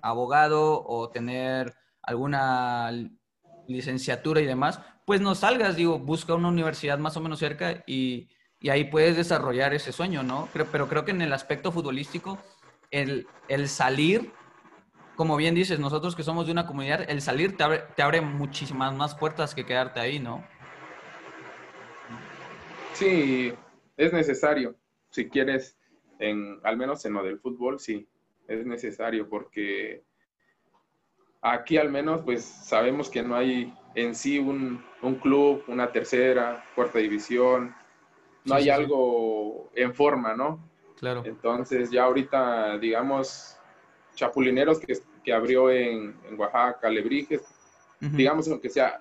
abogado 0.00 0.84
o 0.86 1.10
tener 1.10 1.74
alguna 2.00 2.92
licenciatura 3.66 4.40
y 4.40 4.46
demás, 4.46 4.80
pues 5.04 5.20
no 5.20 5.34
salgas, 5.34 5.74
digo, 5.74 5.98
busca 5.98 6.34
una 6.34 6.48
universidad 6.48 6.98
más 6.98 7.16
o 7.16 7.20
menos 7.20 7.40
cerca 7.40 7.82
y, 7.86 8.28
y 8.60 8.70
ahí 8.70 8.84
puedes 8.84 9.16
desarrollar 9.16 9.74
ese 9.74 9.92
sueño, 9.92 10.22
¿no? 10.22 10.48
Pero, 10.52 10.66
pero 10.70 10.88
creo 10.88 11.04
que 11.04 11.12
en 11.12 11.22
el 11.22 11.32
aspecto 11.32 11.70
futbolístico, 11.70 12.38
el, 12.90 13.26
el, 13.48 13.68
salir, 13.68 14.32
como 15.16 15.36
bien 15.36 15.54
dices, 15.54 15.78
nosotros 15.78 16.16
que 16.16 16.22
somos 16.22 16.46
de 16.46 16.52
una 16.52 16.66
comunidad, 16.66 17.08
el 17.08 17.22
salir 17.22 17.56
te 17.56 17.62
abre, 17.62 17.82
te 17.94 18.02
abre 18.02 18.20
muchísimas 18.20 18.94
más 18.94 19.14
puertas 19.14 19.54
que 19.54 19.64
quedarte 19.64 20.00
ahí, 20.00 20.18
¿no? 20.18 20.44
Sí, 22.94 23.52
es 23.96 24.12
necesario. 24.12 24.74
Si 25.10 25.28
quieres, 25.28 25.78
en, 26.18 26.58
al 26.64 26.76
menos 26.76 27.04
en 27.04 27.12
lo 27.12 27.22
del 27.22 27.38
fútbol, 27.38 27.78
sí, 27.78 28.08
es 28.48 28.66
necesario 28.66 29.28
porque 29.28 30.02
aquí 31.42 31.76
al 31.76 31.90
menos 31.90 32.22
pues 32.22 32.42
sabemos 32.42 33.08
que 33.08 33.22
no 33.22 33.36
hay 33.36 33.72
en 33.94 34.14
sí 34.14 34.38
un, 34.38 34.84
un 35.02 35.14
club, 35.16 35.62
una 35.68 35.92
tercera, 35.92 36.64
cuarta 36.74 36.98
división, 36.98 37.74
no 38.48 38.54
hay 38.54 38.70
algo 38.70 39.70
en 39.74 39.94
forma, 39.94 40.34
¿no? 40.34 40.68
Claro. 40.98 41.22
Entonces 41.24 41.90
ya 41.90 42.04
ahorita, 42.04 42.78
digamos, 42.78 43.56
Chapulineros 44.14 44.80
que, 44.80 44.98
que 45.22 45.32
abrió 45.32 45.70
en, 45.70 46.16
en 46.28 46.38
Oaxaca, 46.38 46.90
Lebrijes, 46.90 47.42
digamos 48.00 48.48
aunque 48.48 48.68
sea, 48.68 48.98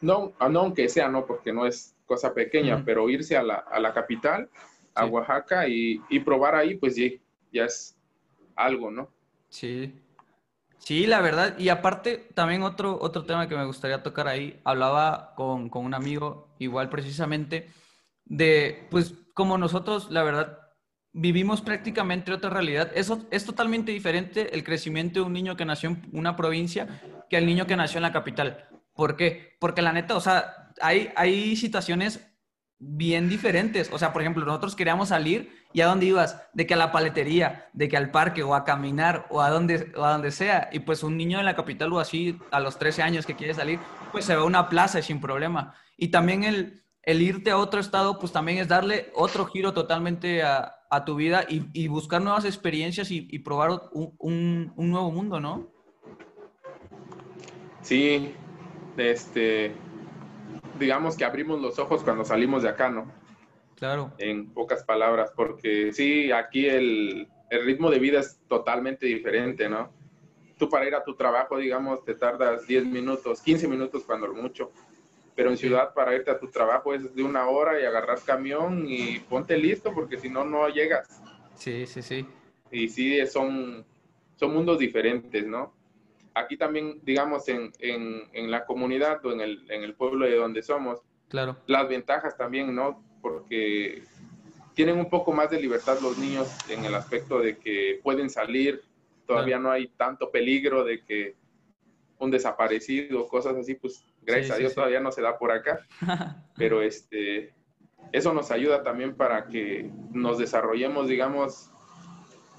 no, 0.00 0.32
no 0.48 0.60
aunque 0.60 0.88
sea, 0.88 1.08
no, 1.08 1.26
porque 1.26 1.52
no 1.52 1.66
es 1.66 1.94
cosa 2.06 2.32
pequeña, 2.32 2.82
pero 2.84 3.08
irse 3.10 3.36
a 3.36 3.42
la, 3.42 3.54
a 3.56 3.80
la 3.80 3.92
capital, 3.92 4.48
a 4.94 5.06
Oaxaca 5.06 5.68
y, 5.68 6.00
y, 6.08 6.20
probar 6.20 6.54
ahí, 6.54 6.76
pues 6.76 6.96
ya, 6.96 7.08
ya 7.52 7.64
es 7.64 7.96
algo, 8.56 8.90
¿no? 8.90 9.08
Sí. 9.48 9.94
Sí, 10.78 11.06
la 11.06 11.20
verdad. 11.20 11.58
Y 11.58 11.68
aparte, 11.68 12.28
también 12.34 12.62
otro, 12.62 12.98
otro 13.00 13.24
tema 13.24 13.48
que 13.48 13.56
me 13.56 13.66
gustaría 13.66 14.02
tocar 14.02 14.28
ahí, 14.28 14.60
hablaba 14.64 15.34
con, 15.34 15.68
con 15.68 15.84
un 15.84 15.94
amigo, 15.94 16.48
igual 16.58 16.88
precisamente, 16.88 17.68
de, 18.28 18.86
pues, 18.90 19.14
como 19.34 19.58
nosotros, 19.58 20.10
la 20.10 20.22
verdad, 20.22 20.58
vivimos 21.12 21.60
prácticamente 21.60 22.32
otra 22.32 22.50
realidad. 22.50 22.90
Eso 22.94 23.26
es 23.30 23.44
totalmente 23.44 23.92
diferente 23.92 24.54
el 24.54 24.64
crecimiento 24.64 25.20
de 25.20 25.26
un 25.26 25.32
niño 25.32 25.56
que 25.56 25.64
nació 25.64 25.90
en 25.90 26.08
una 26.12 26.36
provincia 26.36 27.00
que 27.28 27.36
el 27.36 27.46
niño 27.46 27.66
que 27.66 27.76
nació 27.76 27.98
en 27.98 28.02
la 28.02 28.12
capital. 28.12 28.68
¿Por 28.94 29.16
qué? 29.16 29.56
Porque 29.60 29.82
la 29.82 29.92
neta, 29.92 30.16
o 30.16 30.20
sea, 30.20 30.72
hay, 30.80 31.10
hay 31.16 31.56
situaciones 31.56 32.28
bien 32.78 33.28
diferentes. 33.28 33.90
O 33.92 33.98
sea, 33.98 34.12
por 34.12 34.22
ejemplo, 34.22 34.44
nosotros 34.44 34.76
queríamos 34.76 35.08
salir 35.08 35.52
y 35.72 35.80
a 35.80 35.86
dónde 35.86 36.06
ibas, 36.06 36.40
de 36.52 36.66
que 36.66 36.74
a 36.74 36.76
la 36.76 36.92
paletería, 36.92 37.68
de 37.72 37.88
que 37.88 37.96
al 37.96 38.10
parque 38.10 38.42
o 38.42 38.54
a 38.54 38.64
caminar 38.64 39.26
o 39.30 39.42
a 39.42 39.50
donde, 39.50 39.92
o 39.96 40.04
a 40.04 40.12
donde 40.12 40.30
sea. 40.30 40.68
Y 40.72 40.80
pues 40.80 41.02
un 41.02 41.16
niño 41.16 41.38
de 41.38 41.44
la 41.44 41.56
capital 41.56 41.92
o 41.92 42.00
así, 42.00 42.38
a 42.50 42.60
los 42.60 42.78
13 42.78 43.02
años 43.02 43.26
que 43.26 43.36
quiere 43.36 43.54
salir, 43.54 43.78
pues 44.12 44.24
se 44.24 44.34
va 44.34 44.42
a 44.42 44.46
una 44.46 44.68
plaza 44.68 45.02
sin 45.02 45.20
problema. 45.20 45.74
Y 45.96 46.08
también 46.08 46.44
el, 46.44 46.84
el 47.08 47.22
irte 47.22 47.50
a 47.50 47.56
otro 47.56 47.80
estado, 47.80 48.18
pues 48.18 48.32
también 48.32 48.58
es 48.58 48.68
darle 48.68 49.10
otro 49.14 49.46
giro 49.46 49.72
totalmente 49.72 50.42
a, 50.42 50.74
a 50.90 51.06
tu 51.06 51.14
vida 51.14 51.46
y, 51.48 51.64
y, 51.72 51.88
buscar 51.88 52.20
nuevas 52.20 52.44
experiencias 52.44 53.10
y, 53.10 53.26
y 53.30 53.38
probar 53.38 53.80
un, 53.92 54.14
un, 54.18 54.72
un 54.76 54.90
nuevo 54.90 55.10
mundo, 55.10 55.40
¿no? 55.40 55.70
Sí, 57.80 58.34
este, 58.98 59.72
digamos 60.78 61.16
que 61.16 61.24
abrimos 61.24 61.62
los 61.62 61.78
ojos 61.78 62.02
cuando 62.02 62.26
salimos 62.26 62.62
de 62.62 62.68
acá, 62.68 62.90
¿no? 62.90 63.10
Claro. 63.76 64.12
En 64.18 64.50
pocas 64.50 64.84
palabras, 64.84 65.32
porque 65.34 65.94
sí, 65.94 66.30
aquí 66.30 66.66
el, 66.66 67.26
el 67.48 67.64
ritmo 67.64 67.90
de 67.90 68.00
vida 68.00 68.20
es 68.20 68.38
totalmente 68.48 69.06
diferente, 69.06 69.66
¿no? 69.66 69.94
Tú 70.58 70.68
para 70.68 70.86
ir 70.86 70.94
a 70.94 71.04
tu 71.04 71.16
trabajo, 71.16 71.56
digamos, 71.56 72.04
te 72.04 72.14
tardas 72.14 72.66
10 72.66 72.84
minutos, 72.84 73.40
15 73.40 73.66
minutos 73.66 74.04
cuando 74.04 74.30
mucho, 74.34 74.72
pero 75.38 75.50
en 75.50 75.56
ciudad 75.56 75.94
para 75.94 76.16
irte 76.16 76.32
a 76.32 76.38
tu 76.40 76.48
trabajo 76.48 76.92
es 76.92 77.14
de 77.14 77.22
una 77.22 77.46
hora 77.46 77.80
y 77.80 77.84
agarrar 77.84 78.18
camión 78.26 78.86
y 78.88 79.20
ponte 79.20 79.56
listo 79.56 79.94
porque 79.94 80.18
si 80.18 80.28
no, 80.28 80.44
no 80.44 80.68
llegas. 80.68 81.22
Sí, 81.54 81.86
sí, 81.86 82.02
sí. 82.02 82.26
Y 82.72 82.88
sí, 82.88 83.24
son, 83.28 83.86
son 84.34 84.52
mundos 84.52 84.80
diferentes, 84.80 85.46
¿no? 85.46 85.72
aquí 86.34 86.56
también, 86.56 87.00
digamos, 87.04 87.48
en, 87.48 87.72
en, 87.78 88.24
en, 88.32 88.50
la 88.50 88.66
comunidad 88.66 89.24
o 89.24 89.32
en 89.32 89.40
el, 89.40 89.64
en 89.70 89.84
el 89.84 89.94
pueblo 89.94 90.26
de 90.26 90.34
donde 90.34 90.60
somos, 90.60 91.02
claro. 91.28 91.56
las 91.66 91.88
ventajas 91.88 92.36
también, 92.36 92.74
¿no? 92.74 93.00
Porque 93.22 94.02
tienen 94.74 94.98
un 94.98 95.08
poco 95.08 95.32
más 95.32 95.50
de 95.50 95.60
libertad 95.60 96.00
los 96.00 96.18
niños 96.18 96.48
en 96.68 96.84
el 96.84 96.96
aspecto 96.96 97.38
de 97.38 97.58
que 97.58 98.00
pueden 98.02 98.28
salir, 98.28 98.82
todavía 99.24 99.56
claro. 99.56 99.62
no 99.62 99.70
hay 99.70 99.86
tanto 99.96 100.32
peligro 100.32 100.82
de 100.82 101.04
que 101.04 101.36
un 102.18 102.30
desaparecido, 102.32 103.28
cosas 103.28 103.56
así, 103.56 103.74
pues 103.74 104.04
gracias 104.28 104.48
sí, 104.48 104.52
a 104.52 104.56
Dios 104.58 104.72
sí, 104.72 104.76
todavía 104.76 105.00
no 105.00 105.10
se 105.10 105.22
da 105.22 105.38
por 105.38 105.50
acá, 105.50 105.86
pero 106.56 106.82
este, 106.82 107.54
eso 108.12 108.32
nos 108.32 108.50
ayuda 108.50 108.82
también 108.82 109.16
para 109.16 109.46
que 109.46 109.90
nos 110.12 110.38
desarrollemos, 110.38 111.08
digamos, 111.08 111.70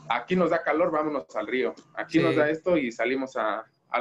aquí 0.10 0.36
nos 0.36 0.50
da 0.50 0.64
calor, 0.64 0.92
vámonos 0.92 1.36
al 1.36 1.48
río, 1.48 1.74
aquí 1.96 2.20
nos 2.20 2.36
da 2.36 2.50
esto 2.50 2.78
y 2.78 2.92
salimos 2.92 3.36
a, 3.36 3.66
a, 3.90 4.00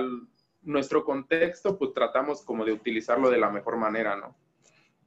nuestro 0.63 1.05
contexto, 1.05 1.79
pues 1.79 1.93
tratamos 1.95 2.43
como 2.43 2.65
de 2.65 2.73
utilizarlo 2.73 3.31
de 3.31 3.39
la 3.39 3.51
mejor 3.51 3.77
manera, 3.77 4.17
¿no? 4.17 4.37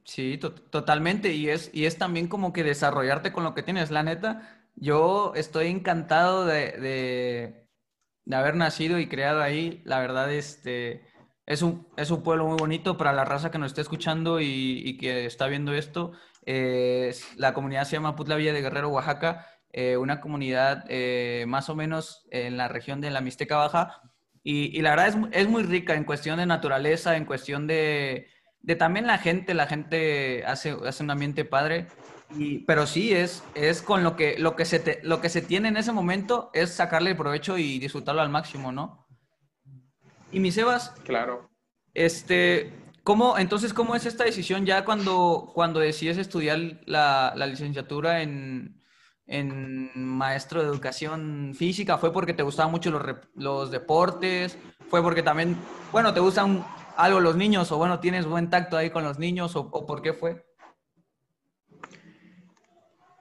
Sí, 0.04 0.38
to 0.38 0.52
totalmente, 0.54 1.32
y 1.32 1.50
es, 1.50 1.70
y 1.72 1.84
es 1.84 1.98
también 1.98 2.26
como 2.26 2.52
que 2.52 2.64
desarrollarte 2.64 3.32
con 3.32 3.44
lo 3.44 3.54
que 3.54 3.62
tienes, 3.62 3.90
la 3.90 4.02
neta, 4.02 4.66
yo 4.74 5.32
estoy 5.36 5.68
encantado 5.68 6.46
de, 6.46 6.72
de, 6.72 7.68
de 8.24 8.36
haber 8.36 8.56
nacido 8.56 8.98
y 8.98 9.08
creado 9.08 9.40
ahí, 9.40 9.82
la 9.84 10.00
verdad, 10.00 10.32
este, 10.32 11.06
es 11.52 11.62
un, 11.62 11.86
es 11.96 12.10
un 12.10 12.22
pueblo 12.22 12.46
muy 12.46 12.56
bonito 12.56 12.96
para 12.96 13.12
la 13.12 13.24
raza 13.24 13.50
que 13.50 13.58
nos 13.58 13.72
está 13.72 13.80
escuchando 13.80 14.40
y, 14.40 14.82
y 14.84 14.96
que 14.96 15.26
está 15.26 15.46
viendo 15.46 15.72
esto, 15.74 16.12
eh, 16.44 17.14
la 17.36 17.54
comunidad 17.54 17.84
se 17.84 17.92
llama 17.92 18.16
Putla 18.16 18.36
Villa 18.36 18.52
de 18.52 18.62
Guerrero, 18.62 18.88
Oaxaca, 18.88 19.46
eh, 19.72 19.96
una 19.96 20.20
comunidad 20.20 20.84
eh, 20.88 21.44
más 21.48 21.68
o 21.68 21.74
menos 21.74 22.26
en 22.30 22.56
la 22.56 22.68
región 22.68 23.00
de 23.00 23.10
la 23.10 23.20
Mixteca 23.20 23.56
Baja. 23.56 24.00
Y, 24.42 24.76
y 24.76 24.82
la 24.82 24.90
verdad 24.90 25.08
es, 25.08 25.16
es, 25.32 25.48
muy 25.48 25.62
rica 25.62 25.94
en 25.94 26.04
cuestión 26.04 26.38
de 26.38 26.46
naturaleza, 26.46 27.16
en 27.16 27.24
cuestión 27.24 27.66
de, 27.66 28.28
de 28.60 28.76
también 28.76 29.06
la 29.06 29.18
gente. 29.18 29.54
La 29.54 29.66
gente 29.66 30.44
hace, 30.44 30.76
hace 30.84 31.04
un 31.04 31.10
ambiente 31.10 31.44
padre. 31.44 31.86
Y, 32.36 32.60
pero 32.60 32.86
sí, 32.86 33.12
es, 33.12 33.44
es 33.54 33.82
con 33.82 34.02
lo 34.02 34.16
que, 34.16 34.36
lo, 34.38 34.56
que 34.56 34.64
se 34.64 34.80
te, 34.80 35.00
lo 35.02 35.20
que 35.20 35.28
se 35.28 35.42
tiene 35.42 35.68
en 35.68 35.76
ese 35.76 35.92
momento 35.92 36.50
es 36.54 36.70
sacarle 36.70 37.10
el 37.10 37.16
provecho 37.16 37.56
y 37.56 37.78
disfrutarlo 37.78 38.20
al 38.20 38.30
máximo, 38.30 38.72
¿no? 38.72 39.01
Y 40.32 40.40
mi 40.40 40.50
Sebas. 40.50 40.90
Claro. 41.04 41.50
Este, 41.94 42.72
¿cómo, 43.04 43.36
entonces, 43.36 43.74
¿cómo 43.74 43.94
es 43.94 44.06
esta 44.06 44.24
decisión 44.24 44.64
ya 44.64 44.84
cuando, 44.84 45.50
cuando 45.54 45.78
decides 45.78 46.16
estudiar 46.16 46.58
la, 46.86 47.34
la 47.36 47.46
licenciatura 47.46 48.22
en, 48.22 48.82
en 49.26 49.90
maestro 49.94 50.62
de 50.62 50.68
educación 50.68 51.52
física? 51.54 51.98
¿Fue 51.98 52.12
porque 52.12 52.32
te 52.32 52.42
gustaban 52.42 52.72
mucho 52.72 52.90
los, 52.90 53.02
los 53.34 53.70
deportes? 53.70 54.58
¿Fue 54.88 55.02
porque 55.02 55.22
también, 55.22 55.56
bueno, 55.92 56.14
te 56.14 56.20
gustan 56.20 56.64
algo 56.96 57.20
los 57.20 57.36
niños? 57.36 57.70
¿O 57.70 57.76
bueno, 57.76 58.00
tienes 58.00 58.24
buen 58.24 58.48
tacto 58.48 58.78
ahí 58.78 58.88
con 58.88 59.04
los 59.04 59.18
niños? 59.18 59.54
¿O, 59.54 59.68
o 59.70 59.86
por 59.86 60.00
qué 60.00 60.14
fue? 60.14 60.46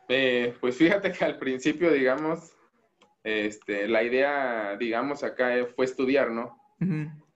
Eh, 0.08 0.56
pues 0.62 0.78
fíjate 0.78 1.12
que 1.12 1.26
al 1.26 1.38
principio, 1.38 1.92
digamos, 1.92 2.54
este, 3.24 3.88
la 3.90 4.02
idea, 4.02 4.78
digamos, 4.78 5.24
acá 5.24 5.52
fue 5.76 5.86
estudiar, 5.86 6.32
¿no? 6.32 6.61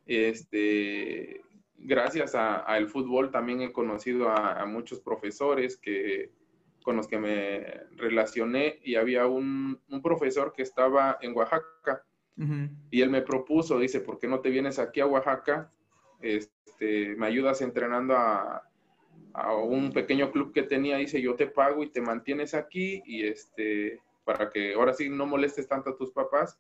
Este, 0.06 1.42
gracias 1.78 2.36
al 2.36 2.88
fútbol 2.88 3.32
también 3.32 3.62
he 3.62 3.72
conocido 3.72 4.30
a, 4.30 4.66
muchos 4.66 5.00
profesores 5.00 5.78
que, 5.78 6.32
con 6.84 6.96
los 6.96 7.08
que 7.08 7.18
me 7.18 7.66
relacioné 7.96 8.80
y 8.84 8.96
había 8.96 9.28
un, 9.28 9.82
profesor 10.04 10.54
que 10.54 10.64
estaba 10.64 11.18
en 11.22 11.36
Oaxaca 11.36 12.04
y 12.92 13.02
él 13.02 13.10
me 13.10 13.22
propuso, 13.22 13.80
dice, 13.80 14.02
¿por 14.02 14.20
qué 14.20 14.28
no 14.28 14.42
te 14.42 14.50
vienes 14.50 14.78
aquí 14.78 15.00
a 15.00 15.08
Oaxaca? 15.08 15.72
Este, 16.20 17.16
me 17.16 17.28
ayudas 17.28 17.62
entrenando 17.62 18.16
a, 18.16 18.70
a 19.34 19.56
un 19.56 19.92
pequeño 19.92 20.32
club 20.32 20.54
que 20.54 20.64
tenía, 20.64 20.98
dice, 20.98 21.22
yo 21.22 21.36
te 21.36 21.48
pago 21.48 21.84
y 21.84 21.90
te 21.90 22.02
mantienes 22.02 22.54
aquí 22.54 23.02
y 23.06 23.26
este, 23.26 24.02
para 24.24 24.50
que 24.50 24.74
ahora 24.74 24.94
sí 24.94 25.10
no 25.10 25.26
molestes 25.26 25.68
tanto 25.68 25.92
a 25.92 25.98
tus 25.98 26.12
papás, 26.12 26.60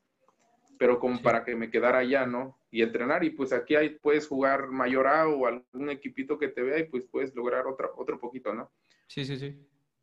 pero 0.78 1.00
como 1.00 1.22
para 1.22 1.44
que 1.44 1.56
me 1.56 1.70
quedara 1.70 2.00
allá, 2.00 2.26
¿no? 2.26 2.58
Y 2.76 2.82
entrenar, 2.82 3.24
y 3.24 3.30
pues 3.30 3.54
aquí 3.54 3.74
hay, 3.76 3.92
puedes 3.92 4.28
jugar 4.28 4.68
mayor 4.68 5.08
A 5.08 5.30
o 5.30 5.48
algún 5.48 5.90
equipito 5.90 6.38
que 6.38 6.50
te 6.50 6.62
vea 6.62 6.80
y 6.80 6.84
pues 6.84 7.06
puedes 7.06 7.34
lograr 7.34 7.68
otro, 7.68 7.94
otro 7.96 8.20
poquito, 8.20 8.54
¿no? 8.54 8.70
Sí, 9.08 9.24
sí, 9.24 9.38
sí. 9.38 9.56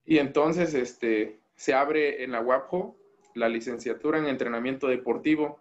Y 0.06 0.16
entonces, 0.16 0.72
este, 0.72 1.42
se 1.54 1.74
abre 1.74 2.24
en 2.24 2.32
la 2.32 2.40
UAPJO 2.40 2.96
la 3.34 3.50
licenciatura 3.50 4.18
en 4.18 4.26
entrenamiento 4.26 4.88
deportivo, 4.88 5.60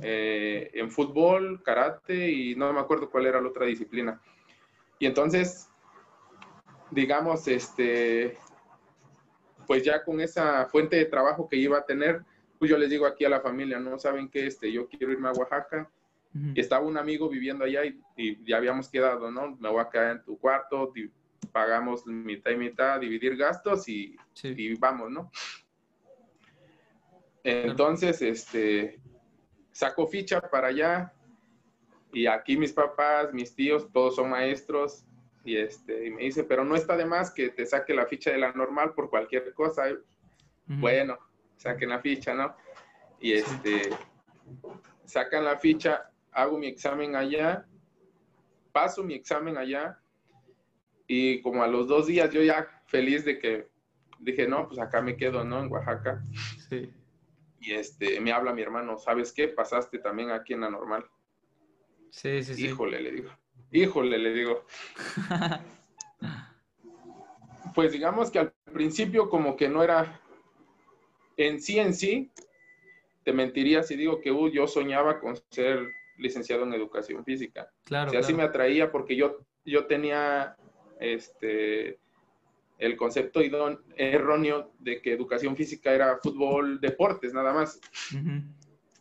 eh, 0.00 0.70
en 0.74 0.92
fútbol, 0.92 1.60
karate 1.64 2.30
y 2.30 2.54
no 2.54 2.72
me 2.72 2.78
acuerdo 2.78 3.10
cuál 3.10 3.26
era 3.26 3.40
la 3.40 3.48
otra 3.48 3.66
disciplina. 3.66 4.20
Y 5.00 5.06
entonces, 5.06 5.68
digamos, 6.92 7.48
este, 7.48 8.38
pues 9.66 9.82
ya 9.82 10.04
con 10.04 10.20
esa 10.20 10.66
fuente 10.66 10.94
de 10.94 11.06
trabajo 11.06 11.48
que 11.48 11.56
iba 11.56 11.78
a 11.78 11.84
tener, 11.84 12.22
pues 12.60 12.70
yo 12.70 12.78
les 12.78 12.90
digo 12.90 13.06
aquí 13.06 13.24
a 13.24 13.28
la 13.28 13.40
familia, 13.40 13.80
no 13.80 13.98
saben 13.98 14.28
que 14.28 14.46
este, 14.46 14.70
yo 14.70 14.88
quiero 14.88 15.10
irme 15.10 15.28
a 15.28 15.32
Oaxaca. 15.32 15.90
Y 16.34 16.58
estaba 16.58 16.84
un 16.84 16.98
amigo 16.98 17.28
viviendo 17.28 17.64
allá 17.64 17.82
y, 17.84 18.44
ya 18.44 18.56
habíamos 18.56 18.88
quedado, 18.88 19.30
¿no? 19.30 19.56
Me 19.56 19.68
voy 19.68 19.80
a 19.80 19.88
quedar 19.88 20.16
en 20.16 20.24
tu 20.24 20.36
cuarto, 20.36 20.92
pagamos 21.52 22.04
mitad 22.06 22.50
y 22.50 22.56
mitad, 22.56 23.00
dividir 23.00 23.36
gastos 23.36 23.88
y, 23.88 24.16
y 24.42 24.74
vamos, 24.74 25.10
¿no? 25.10 25.30
Entonces, 27.44 28.20
este, 28.22 29.00
saco 29.70 30.06
ficha 30.06 30.40
para 30.40 30.68
allá 30.68 31.12
y 32.12 32.26
aquí 32.26 32.56
mis 32.56 32.72
papás, 32.72 33.32
mis 33.32 33.54
tíos, 33.54 33.90
todos 33.92 34.16
son 34.16 34.30
maestros 34.30 35.04
y, 35.44 35.56
este, 35.56 36.06
y 36.06 36.10
me 36.10 36.22
dice, 36.22 36.44
pero 36.44 36.64
no 36.64 36.74
está 36.74 36.96
de 36.96 37.04
más 37.04 37.30
que 37.30 37.50
te 37.50 37.66
saque 37.66 37.92
la 37.92 38.06
ficha 38.06 38.30
de 38.30 38.38
la 38.38 38.52
normal 38.52 38.94
por 38.94 39.10
cualquier 39.10 39.52
cosa. 39.52 39.84
Bueno, 40.66 41.18
saquen 41.56 41.90
la 41.90 42.00
ficha, 42.00 42.32
¿no? 42.32 42.56
Y 43.20 43.32
este, 43.32 43.90
sacan 45.04 45.44
la 45.44 45.58
ficha, 45.58 46.10
hago 46.34 46.58
mi 46.58 46.66
examen 46.66 47.16
allá, 47.16 47.66
paso 48.72 49.02
mi 49.02 49.14
examen 49.14 49.56
allá 49.56 49.98
y 51.06 51.40
como 51.42 51.62
a 51.62 51.68
los 51.68 51.86
dos 51.86 52.06
días 52.06 52.32
yo 52.32 52.42
ya 52.42 52.82
feliz 52.86 53.24
de 53.24 53.38
que 53.38 53.68
dije, 54.18 54.48
no, 54.48 54.66
pues 54.66 54.80
acá 54.80 55.00
me 55.00 55.16
quedo, 55.16 55.44
¿no? 55.44 55.60
En 55.60 55.70
Oaxaca. 55.70 56.24
Sí. 56.68 56.92
Y 57.60 57.72
este, 57.72 58.20
me 58.20 58.32
habla 58.32 58.52
mi 58.52 58.62
hermano, 58.62 58.98
¿sabes 58.98 59.32
qué? 59.32 59.48
Pasaste 59.48 59.98
también 59.98 60.30
aquí 60.30 60.52
en 60.52 60.62
la 60.62 60.70
normal. 60.70 61.06
Sí, 62.10 62.42
sí, 62.42 62.54
sí. 62.54 62.66
Híjole, 62.66 63.00
le 63.00 63.12
digo. 63.12 63.30
Híjole, 63.70 64.18
le 64.18 64.32
digo. 64.32 64.64
pues 67.74 67.92
digamos 67.92 68.30
que 68.30 68.38
al 68.38 68.52
principio 68.72 69.28
como 69.28 69.56
que 69.56 69.68
no 69.68 69.82
era 69.82 70.20
en 71.36 71.60
sí 71.60 71.78
en 71.78 71.94
sí, 71.94 72.30
te 73.24 73.32
mentiría 73.32 73.82
si 73.82 73.96
digo 73.96 74.20
que 74.20 74.30
uh, 74.30 74.48
yo 74.48 74.66
soñaba 74.66 75.20
con 75.20 75.36
ser 75.50 75.88
licenciado 76.18 76.64
en 76.64 76.74
educación 76.74 77.24
física. 77.24 77.68
Claro. 77.84 78.12
O 78.12 78.18
así 78.18 78.32
me 78.32 78.42
atraía 78.42 78.90
porque 78.90 79.16
yo, 79.16 79.38
yo 79.64 79.86
tenía 79.86 80.56
este 81.00 81.98
el 82.78 82.96
concepto 82.96 83.40
erróneo 83.96 84.72
de 84.80 85.00
que 85.00 85.12
educación 85.12 85.56
física 85.56 85.92
era 85.92 86.18
fútbol, 86.18 86.80
deportes, 86.80 87.32
nada 87.32 87.52
más. 87.52 87.80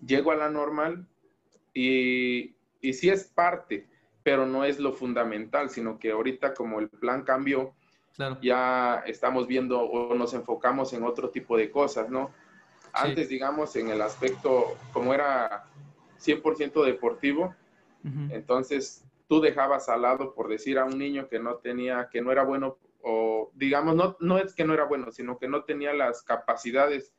Llego 0.06 0.32
a 0.32 0.36
la 0.36 0.50
normal 0.50 1.08
y, 1.74 2.56
y 2.82 2.94
sí 2.94 3.10
es 3.10 3.26
parte, 3.26 3.88
pero 4.22 4.46
no 4.46 4.64
es 4.64 4.80
lo 4.80 4.94
fundamental, 4.94 5.70
sino 5.70 5.98
que 5.98 6.12
ahorita 6.12 6.54
como 6.54 6.80
el 6.80 6.90
plan 6.90 7.24
cambió, 7.24 7.74
ya 8.42 9.04
estamos 9.08 9.48
viendo 9.48 9.82
o 9.82 10.14
nos 10.14 10.34
enfocamos 10.34 10.94
en 10.94 11.04
otro 11.04 11.30
tipo 11.30 11.58
de 11.58 11.72
cosas, 11.72 12.10
¿no? 12.10 12.32
Antes, 12.94 13.28
digamos, 13.28 13.76
en 13.76 13.90
el 13.90 14.02
aspecto, 14.04 14.78
como 14.92 15.16
era 15.16 15.66
100% 16.24 16.84
deportivo, 16.86 17.56
entonces 18.32 19.06
tú 19.30 19.40
dejabas 19.40 19.88
al 19.88 20.02
lado, 20.02 20.34
por 20.34 20.50
decir 20.50 20.78
a 20.78 20.86
un 20.86 20.98
niño 20.98 21.30
que 21.30 21.40
no 21.40 21.56
tenía, 21.56 22.10
que 22.12 22.22
no 22.22 22.32
era 22.32 22.44
bueno, 22.44 22.78
o 23.02 23.52
digamos, 23.54 23.96
no, 23.96 24.18
no 24.20 24.38
es 24.38 24.54
que 24.54 24.66
no 24.66 24.74
era 24.74 24.86
bueno, 24.86 25.12
sino 25.12 25.38
que 25.38 25.48
no 25.48 25.64
tenía 25.64 25.94
las 25.94 26.22
capacidades 26.24 27.14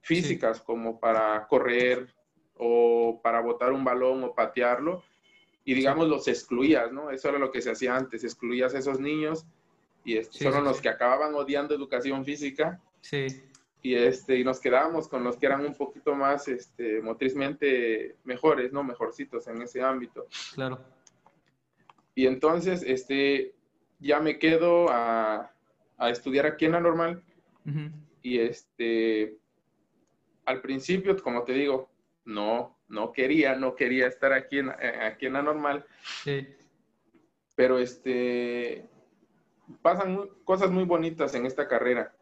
físicas 0.00 0.60
como 0.60 0.98
para 0.98 1.46
correr 1.46 2.12
o 2.56 3.20
para 3.22 3.40
botar 3.40 3.72
un 3.72 3.84
balón 3.84 4.24
o 4.24 4.34
patearlo, 4.34 5.02
y 5.64 5.74
digamos 5.74 6.08
los 6.08 6.26
excluías, 6.26 6.90
¿no? 6.90 7.10
Eso 7.10 7.28
era 7.28 7.38
lo 7.38 7.52
que 7.52 7.62
se 7.62 7.70
hacía 7.70 7.96
antes, 7.96 8.24
excluías 8.24 8.74
a 8.74 8.78
esos 8.78 8.98
niños 8.98 9.46
y 10.04 10.16
este, 10.16 10.44
fueron 10.44 10.64
los 10.64 10.80
que 10.80 10.88
acababan 10.88 11.34
odiando 11.34 11.74
educación 11.74 12.24
física. 12.24 12.80
Sí. 13.00 13.42
Y, 13.82 13.94
este, 13.94 14.38
y 14.38 14.44
nos 14.44 14.60
quedábamos 14.60 15.08
con 15.08 15.24
los 15.24 15.36
que 15.36 15.46
eran 15.46 15.64
un 15.64 15.74
poquito 15.74 16.14
más 16.14 16.48
este, 16.48 17.00
motrizmente 17.00 18.16
mejores, 18.24 18.72
¿no? 18.72 18.84
Mejorcitos 18.84 19.46
en 19.48 19.62
ese 19.62 19.80
ámbito. 19.80 20.26
Claro. 20.54 20.80
Y 22.14 22.26
entonces, 22.26 22.82
este, 22.86 23.54
ya 23.98 24.20
me 24.20 24.38
quedo 24.38 24.90
a, 24.90 25.50
a 25.96 26.10
estudiar 26.10 26.46
aquí 26.46 26.66
en 26.66 26.72
la 26.72 26.80
normal. 26.80 27.22
Y 28.22 28.38
este, 28.38 29.38
al 30.44 30.60
principio, 30.60 31.16
como 31.22 31.44
te 31.44 31.52
digo, 31.52 31.90
no, 32.24 32.78
no 32.88 33.12
quería, 33.12 33.54
no 33.54 33.76
quería 33.76 34.08
estar 34.08 34.32
aquí 34.32 34.58
en, 34.58 34.68
eh, 34.70 34.98
aquí 35.02 35.26
en 35.26 35.34
la 35.34 35.42
normal. 35.42 35.86
Sí. 36.24 36.48
Pero 37.54 37.78
este, 37.78 38.88
pasan 39.82 40.28
cosas 40.44 40.70
muy 40.70 40.84
bonitas 40.84 41.34
en 41.34 41.46
esta 41.46 41.68
carrera, 41.68 42.14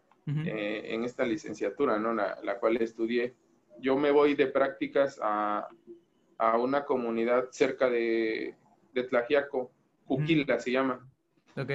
eh, 0.45 0.95
en 0.95 1.05
esta 1.05 1.25
licenciatura, 1.25 1.99
¿no? 1.99 2.13
La, 2.13 2.39
la, 2.43 2.59
cual 2.59 2.77
estudié. 2.77 3.35
Yo 3.81 3.97
me 3.97 4.11
voy 4.11 4.35
de 4.35 4.47
prácticas 4.47 5.19
a, 5.23 5.69
a 6.37 6.59
una 6.59 6.85
comunidad 6.85 7.49
cerca 7.51 7.89
de, 7.89 8.55
de 8.93 9.03
Tlajiaco, 9.05 9.73
Juquila 10.05 10.59
se 10.59 10.73
llama. 10.73 11.09
Ok. 11.57 11.71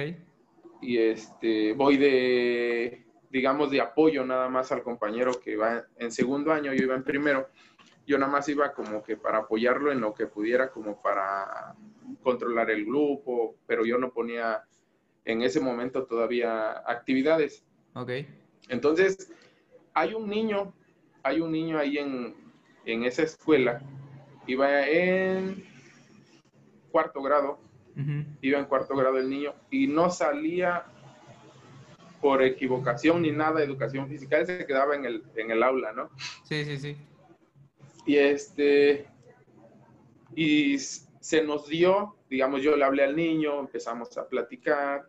Y 0.82 0.98
este, 0.98 1.72
voy 1.72 1.96
de, 1.96 3.06
digamos, 3.30 3.70
de 3.70 3.80
apoyo 3.80 4.24
nada 4.24 4.48
más 4.48 4.70
al 4.70 4.82
compañero 4.82 5.40
que 5.40 5.56
va 5.56 5.84
en 5.96 6.12
segundo 6.12 6.52
año, 6.52 6.72
yo 6.72 6.84
iba 6.84 6.94
en 6.94 7.04
primero 7.04 7.48
yo 8.06 8.18
nada 8.18 8.30
más 8.30 8.48
iba 8.48 8.72
como 8.72 9.02
que 9.02 9.16
para 9.16 9.38
apoyarlo 9.38 9.90
en 9.90 10.00
lo 10.00 10.14
que 10.14 10.26
pudiera, 10.26 10.70
como 10.70 11.00
para 11.00 11.74
controlar 12.22 12.70
el 12.70 12.84
grupo, 12.84 13.56
pero 13.66 13.84
yo 13.84 13.98
no 13.98 14.12
ponía 14.12 14.62
en 15.24 15.42
ese 15.42 15.60
momento 15.60 16.04
todavía 16.04 16.82
actividades. 16.86 17.64
Ok. 17.94 18.10
Entonces, 18.68 19.32
hay 19.92 20.14
un 20.14 20.28
niño, 20.28 20.72
hay 21.22 21.40
un 21.40 21.52
niño 21.52 21.78
ahí 21.78 21.98
en, 21.98 22.34
en 22.84 23.04
esa 23.04 23.22
escuela, 23.22 23.82
iba 24.46 24.86
en 24.86 25.64
cuarto 26.90 27.22
grado, 27.22 27.58
iba 28.40 28.58
en 28.58 28.66
cuarto 28.66 28.96
grado 28.96 29.18
el 29.18 29.28
niño, 29.28 29.54
y 29.70 29.86
no 29.86 30.10
salía 30.10 30.84
por 32.20 32.42
equivocación 32.42 33.22
ni 33.22 33.32
nada 33.32 33.58
de 33.58 33.64
educación 33.64 34.08
física, 34.08 34.38
él 34.38 34.46
se 34.46 34.66
quedaba 34.66 34.96
en 34.96 35.04
el, 35.04 35.22
en 35.36 35.50
el 35.50 35.62
aula, 35.62 35.92
¿no? 35.92 36.10
Sí, 36.44 36.64
sí, 36.64 36.78
sí. 36.78 36.96
Y 38.06 38.16
este, 38.16 39.06
y 40.34 40.78
se 40.78 41.42
nos 41.42 41.68
dio, 41.68 42.16
digamos, 42.28 42.62
yo 42.62 42.76
le 42.76 42.84
hablé 42.84 43.04
al 43.04 43.16
niño, 43.16 43.60
empezamos 43.60 44.16
a 44.18 44.28
platicar, 44.28 45.06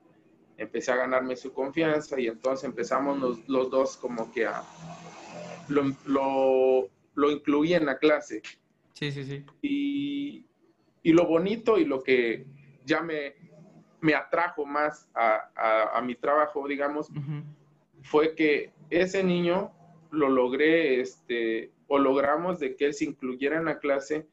empecé 0.58 0.92
a 0.92 0.98
ganarme 0.98 1.36
su 1.36 1.54
confianza 1.54 2.20
y 2.20 2.28
entonces 2.28 2.66
empezamos 2.66 3.20
los, 3.20 3.50
los 3.50 3.70
dos 3.70 3.98
como 3.98 4.32
que 4.32 4.46
a, 4.46 4.64
lo, 5.68 5.84
lo, 6.06 6.90
lo, 7.16 7.32
incluí 7.32 7.74
en 7.74 7.86
la 7.86 7.98
clase. 7.98 8.42
Sí, 8.94 9.12
sí, 9.12 9.24
sí. 9.24 9.46
Y, 9.62 10.46
y 11.04 11.14
lo 11.14 11.26
bonito 11.26 11.78
y 11.78 11.86
lo 11.86 12.02
que 12.02 12.46
ya 12.86 13.02
me, 13.02 13.36
me 14.02 14.14
atrajo 14.14 14.66
más 14.66 15.10
a, 15.14 15.50
a, 15.56 15.98
a 15.98 16.02
mi 16.02 16.16
trabajo, 16.16 16.68
digamos, 16.68 17.10
fue 18.04 18.36
que 18.36 18.72
ese 18.90 19.24
niño 19.24 19.72
lo 20.12 20.30
logré 20.30 21.02
este, 21.02 21.72
o 21.88 21.98
logramos 21.98 22.60
de 22.60 22.76
que 22.76 22.86
él 22.86 22.94
se 22.94 23.06
incluyera 23.06 23.58
en 23.58 23.66
la 23.66 23.80
clase 23.80 24.28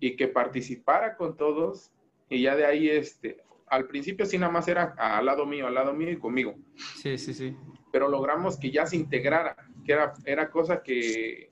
y 0.00 0.16
que 0.16 0.28
participara 0.28 1.16
con 1.16 1.36
todos 1.36 1.92
y 2.30 2.42
ya 2.42 2.56
de 2.56 2.66
ahí, 2.66 2.88
este, 2.88 3.38
al 3.70 3.86
principio 3.86 4.26
sí 4.26 4.38
nada 4.38 4.52
más 4.52 4.68
era 4.68 4.94
al 4.96 5.26
lado 5.26 5.46
mío, 5.46 5.66
al 5.66 5.74
lado 5.74 5.92
mío 5.92 6.10
y 6.10 6.18
conmigo. 6.18 6.56
Sí, 6.96 7.18
sí, 7.18 7.34
sí. 7.34 7.56
Pero 7.92 8.08
logramos 8.08 8.58
que 8.58 8.70
ya 8.70 8.86
se 8.86 8.96
integrara, 8.96 9.56
que 9.84 9.92
era, 9.92 10.12
era 10.24 10.50
cosa 10.50 10.82
que, 10.82 11.50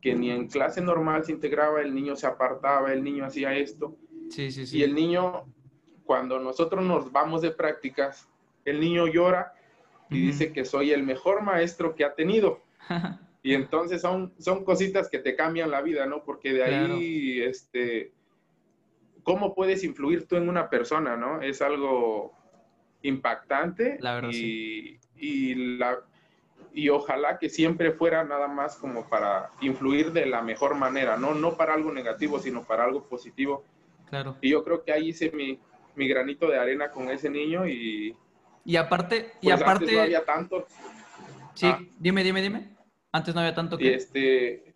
que 0.00 0.14
ni 0.14 0.30
en 0.30 0.48
clase 0.48 0.80
normal 0.80 1.24
se 1.24 1.32
integraba, 1.32 1.80
el 1.80 1.94
niño 1.94 2.16
se 2.16 2.26
apartaba, 2.26 2.92
el 2.92 3.02
niño 3.02 3.24
hacía 3.24 3.54
esto. 3.54 3.96
Sí, 4.30 4.50
sí, 4.50 4.66
sí. 4.66 4.78
Y 4.78 4.82
el 4.82 4.94
niño, 4.94 5.44
cuando 6.04 6.38
nosotros 6.38 6.84
nos 6.84 7.10
vamos 7.12 7.42
de 7.42 7.50
prácticas, 7.50 8.28
el 8.64 8.80
niño 8.80 9.06
llora 9.06 9.52
y 10.10 10.20
dice 10.20 10.52
que 10.52 10.64
soy 10.64 10.92
el 10.92 11.02
mejor 11.02 11.42
maestro 11.42 11.94
que 11.94 12.04
ha 12.04 12.14
tenido. 12.14 12.62
y 13.42 13.54
entonces 13.54 14.00
son, 14.00 14.32
son 14.38 14.64
cositas 14.64 15.08
que 15.08 15.18
te 15.18 15.34
cambian 15.34 15.70
la 15.70 15.82
vida, 15.82 16.06
¿no? 16.06 16.24
Porque 16.24 16.52
de 16.52 16.62
ahí, 16.64 17.42
este, 17.42 18.12
¿cómo 19.24 19.54
puedes 19.54 19.82
influir 19.82 20.28
tú 20.28 20.36
en 20.36 20.48
una 20.48 20.70
persona, 20.70 21.16
¿no? 21.16 21.42
Es 21.42 21.60
algo 21.60 22.32
impactante 23.02 23.98
la 24.00 24.14
verdad, 24.14 24.30
y, 24.32 24.98
y, 25.16 25.76
la, 25.76 25.98
y 26.72 26.88
ojalá 26.88 27.38
que 27.38 27.48
siempre 27.48 27.92
fuera 27.92 28.24
nada 28.24 28.46
más 28.48 28.76
como 28.76 29.08
para 29.08 29.50
influir 29.60 30.12
de 30.12 30.26
la 30.26 30.42
mejor 30.42 30.76
manera, 30.76 31.16
¿no? 31.16 31.34
No 31.34 31.56
para 31.56 31.74
algo 31.74 31.92
negativo, 31.92 32.38
sino 32.38 32.62
para 32.64 32.84
algo 32.84 33.04
positivo. 33.08 33.64
Claro. 34.08 34.36
Y 34.40 34.50
yo 34.50 34.62
creo 34.62 34.84
que 34.84 34.92
ahí 34.92 35.08
hice 35.08 35.30
mi, 35.32 35.58
mi 35.96 36.08
granito 36.08 36.48
de 36.48 36.58
arena 36.58 36.90
con 36.90 37.10
ese 37.10 37.28
niño 37.28 37.66
y, 37.66 38.16
y 38.64 38.76
aparte, 38.76 39.32
y 39.40 39.48
pues 39.48 39.60
aparte. 39.60 39.84
Antes 39.84 39.96
no 39.96 40.02
había 40.02 40.24
tanto. 40.24 40.66
Sí, 41.54 41.66
ah. 41.66 41.80
dime, 41.98 42.24
dime, 42.24 42.42
dime. 42.42 42.68
Antes 43.12 43.34
no 43.34 43.40
había 43.40 43.54
tanto 43.54 43.76
que. 43.76 43.94
Este, 43.94 44.74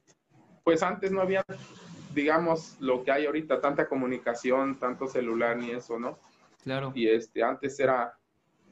pues 0.63 0.83
antes 0.83 1.11
no 1.11 1.23
había, 1.23 1.45
digamos, 2.19 2.77
lo 2.81 3.05
que 3.05 3.13
hay 3.13 3.27
ahorita, 3.27 3.61
tanta 3.61 3.89
comunicación, 3.89 4.81
tanto 4.81 5.07
celular 5.07 5.57
ni 5.57 5.71
eso, 5.71 6.01
¿no? 6.01 6.19
Claro. 6.65 6.91
Y 6.93 7.09
este, 7.09 7.45
antes 7.45 7.79
era, 7.79 8.19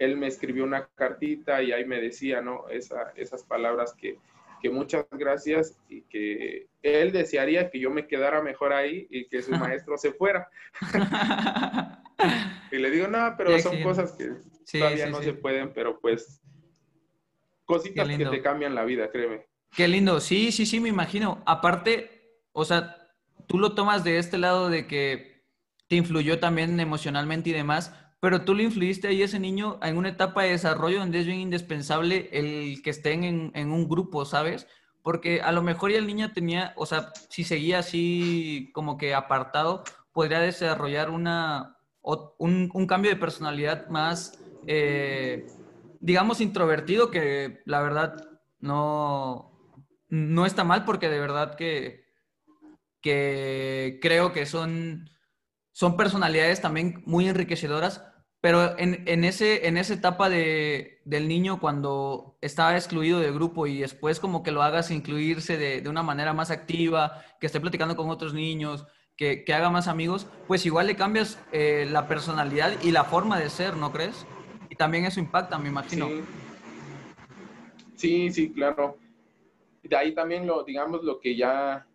él 0.01 0.17
me 0.17 0.27
escribió 0.27 0.65
una 0.65 0.89
cartita 0.97 1.63
y 1.63 1.71
ahí 1.71 1.85
me 1.85 2.01
decía, 2.01 2.41
¿no? 2.41 2.69
Esa, 2.69 3.13
esas 3.15 3.45
palabras 3.45 3.95
que, 3.95 4.19
que 4.61 4.69
muchas 4.69 5.07
gracias 5.13 5.79
y 5.89 6.03
que 6.03 6.67
él 6.83 7.13
desearía 7.13 7.71
que 7.71 7.79
yo 7.79 7.91
me 7.91 8.09
quedara 8.09 8.43
mejor 8.43 8.73
ahí 8.73 9.07
y 9.11 9.29
que 9.29 9.41
su 9.43 9.53
maestro 9.53 9.97
se 9.97 10.13
fuera. 10.13 10.49
y 12.73 12.77
le 12.79 12.91
digo, 12.91 13.07
no, 13.07 13.33
pero 13.37 13.57
son 13.61 13.81
cosas 13.81 14.11
que 14.13 14.33
todavía 14.73 15.09
no 15.09 15.23
se 15.23 15.35
pueden, 15.35 15.73
pero 15.73 16.01
pues 16.01 16.43
cositas 17.65 18.09
que 18.09 18.27
te 18.27 18.43
cambian 18.43 18.75
la 18.75 18.85
vida, 18.85 19.09
créeme. 19.09 19.47
Qué 19.71 19.87
lindo, 19.87 20.19
sí, 20.19 20.51
sí, 20.51 20.67
sí, 20.67 20.81
me 20.81 20.89
imagino. 20.89 21.45
Aparte, 21.47 22.41
o 22.53 22.65
sea, 22.65 23.06
tú 23.47 23.59
lo 23.59 23.75
tomas 23.75 24.05
de 24.05 24.19
este 24.19 24.39
lado 24.39 24.69
de 24.69 24.87
que 24.87 25.45
te 25.89 25.97
influyó 25.97 26.39
también 26.39 26.79
emocionalmente 26.81 27.51
y 27.51 27.53
demás, 27.53 27.93
pero 28.21 28.43
tú 28.43 28.55
le 28.55 28.65
influiste 28.65 29.09
ahí 29.09 29.23
a 29.23 29.27
ese 29.27 29.39
niño 29.39 29.79
en 29.83 29.97
una 29.97 30.09
etapa 30.09 30.43
de 30.43 30.51
desarrollo 30.51 30.99
donde 30.99 31.21
es 31.21 31.27
bien 31.27 31.41
indispensable 31.41 32.29
el 32.33 32.83
que 32.83 32.91
estén 32.91 33.25
en, 33.25 33.71
un 33.71 33.89
grupo, 33.89 34.25
¿sabes? 34.25 34.67
Porque 35.03 35.41
a 35.43 35.53
lo 35.53 35.63
mejor 35.63 35.93
ya 35.93 35.99
el 35.99 36.07
niño 36.07 36.33
tenía, 36.33 36.73
o 36.77 36.87
sea, 36.87 37.13
si 37.29 37.45
seguía 37.45 37.81
así 37.81 38.71
como 38.73 38.97
que 38.97 39.15
apartado, 39.15 39.85
podría 40.13 40.41
desarrollar 40.41 41.11
una, 41.11 41.77
un, 42.03 42.71
un 42.73 42.87
cambio 42.87 43.11
de 43.11 43.17
personalidad 43.17 43.89
más 43.89 44.41
eh, 44.67 45.47
digamos, 46.01 46.41
introvertido, 46.41 47.11
que 47.11 47.63
la 47.65 47.81
verdad 47.81 48.29
no, 48.61 49.53
no 50.09 50.47
está 50.47 50.65
mal 50.65 50.85
porque 50.85 51.09
de 51.09 51.21
verdad 51.21 51.55
que, 51.55 52.06
que 53.07 54.01
creo 54.03 54.33
que 54.33 54.47
son, 54.47 55.09
son 55.71 55.97
personalidades 55.97 56.61
también 56.61 57.05
muy 57.07 57.29
enriquecedoras, 57.29 58.05
pero 58.41 58.77
en, 58.81 59.05
en, 59.07 59.23
ese, 59.23 59.69
en 59.69 59.77
esa 59.77 59.95
etapa 59.95 60.29
de, 60.29 61.03
del 61.05 61.29
niño 61.29 61.61
cuando 61.61 62.37
estaba 62.41 62.75
excluido 62.75 63.21
del 63.21 63.33
grupo 63.33 63.69
y 63.69 63.79
después 63.79 64.19
como 64.19 64.43
que 64.43 64.51
lo 64.51 64.65
hagas 64.65 64.91
incluirse 64.91 65.57
de, 65.57 65.83
de 65.83 65.89
una 65.89 66.03
manera 66.03 66.33
más 66.33 66.51
activa, 66.51 67.23
que 67.39 67.47
esté 67.47 67.61
platicando 67.61 67.95
con 67.95 68.11
otros 68.11 68.35
niños, 68.35 68.85
que, 69.17 69.45
que 69.45 69.55
haga 69.55 69.71
más 69.71 69.87
amigos, 69.87 70.27
pues 70.49 70.67
igual 70.67 70.89
le 70.89 70.97
cambias 70.97 71.39
eh, 71.53 71.87
la 71.89 72.09
personalidad 72.09 72.73
y 72.83 72.91
la 72.91 73.05
forma 73.05 73.39
de 73.39 73.51
ser, 73.51 73.77
¿no 73.77 73.93
crees? 73.93 74.27
también 74.77 75.07
eso 75.07 75.21
impacta, 75.21 75.59
me 75.59 75.69
imagino. 75.69 76.09
Sí. 77.95 78.31
sí, 78.31 78.53
claro. 78.53 78.99
De 79.85 79.97
ahí 79.97 80.13
también 80.13 80.45
lo, 80.45 80.65
digamos, 80.65 81.05
lo 81.05 81.19
que 81.21 81.35
ya 81.37 81.87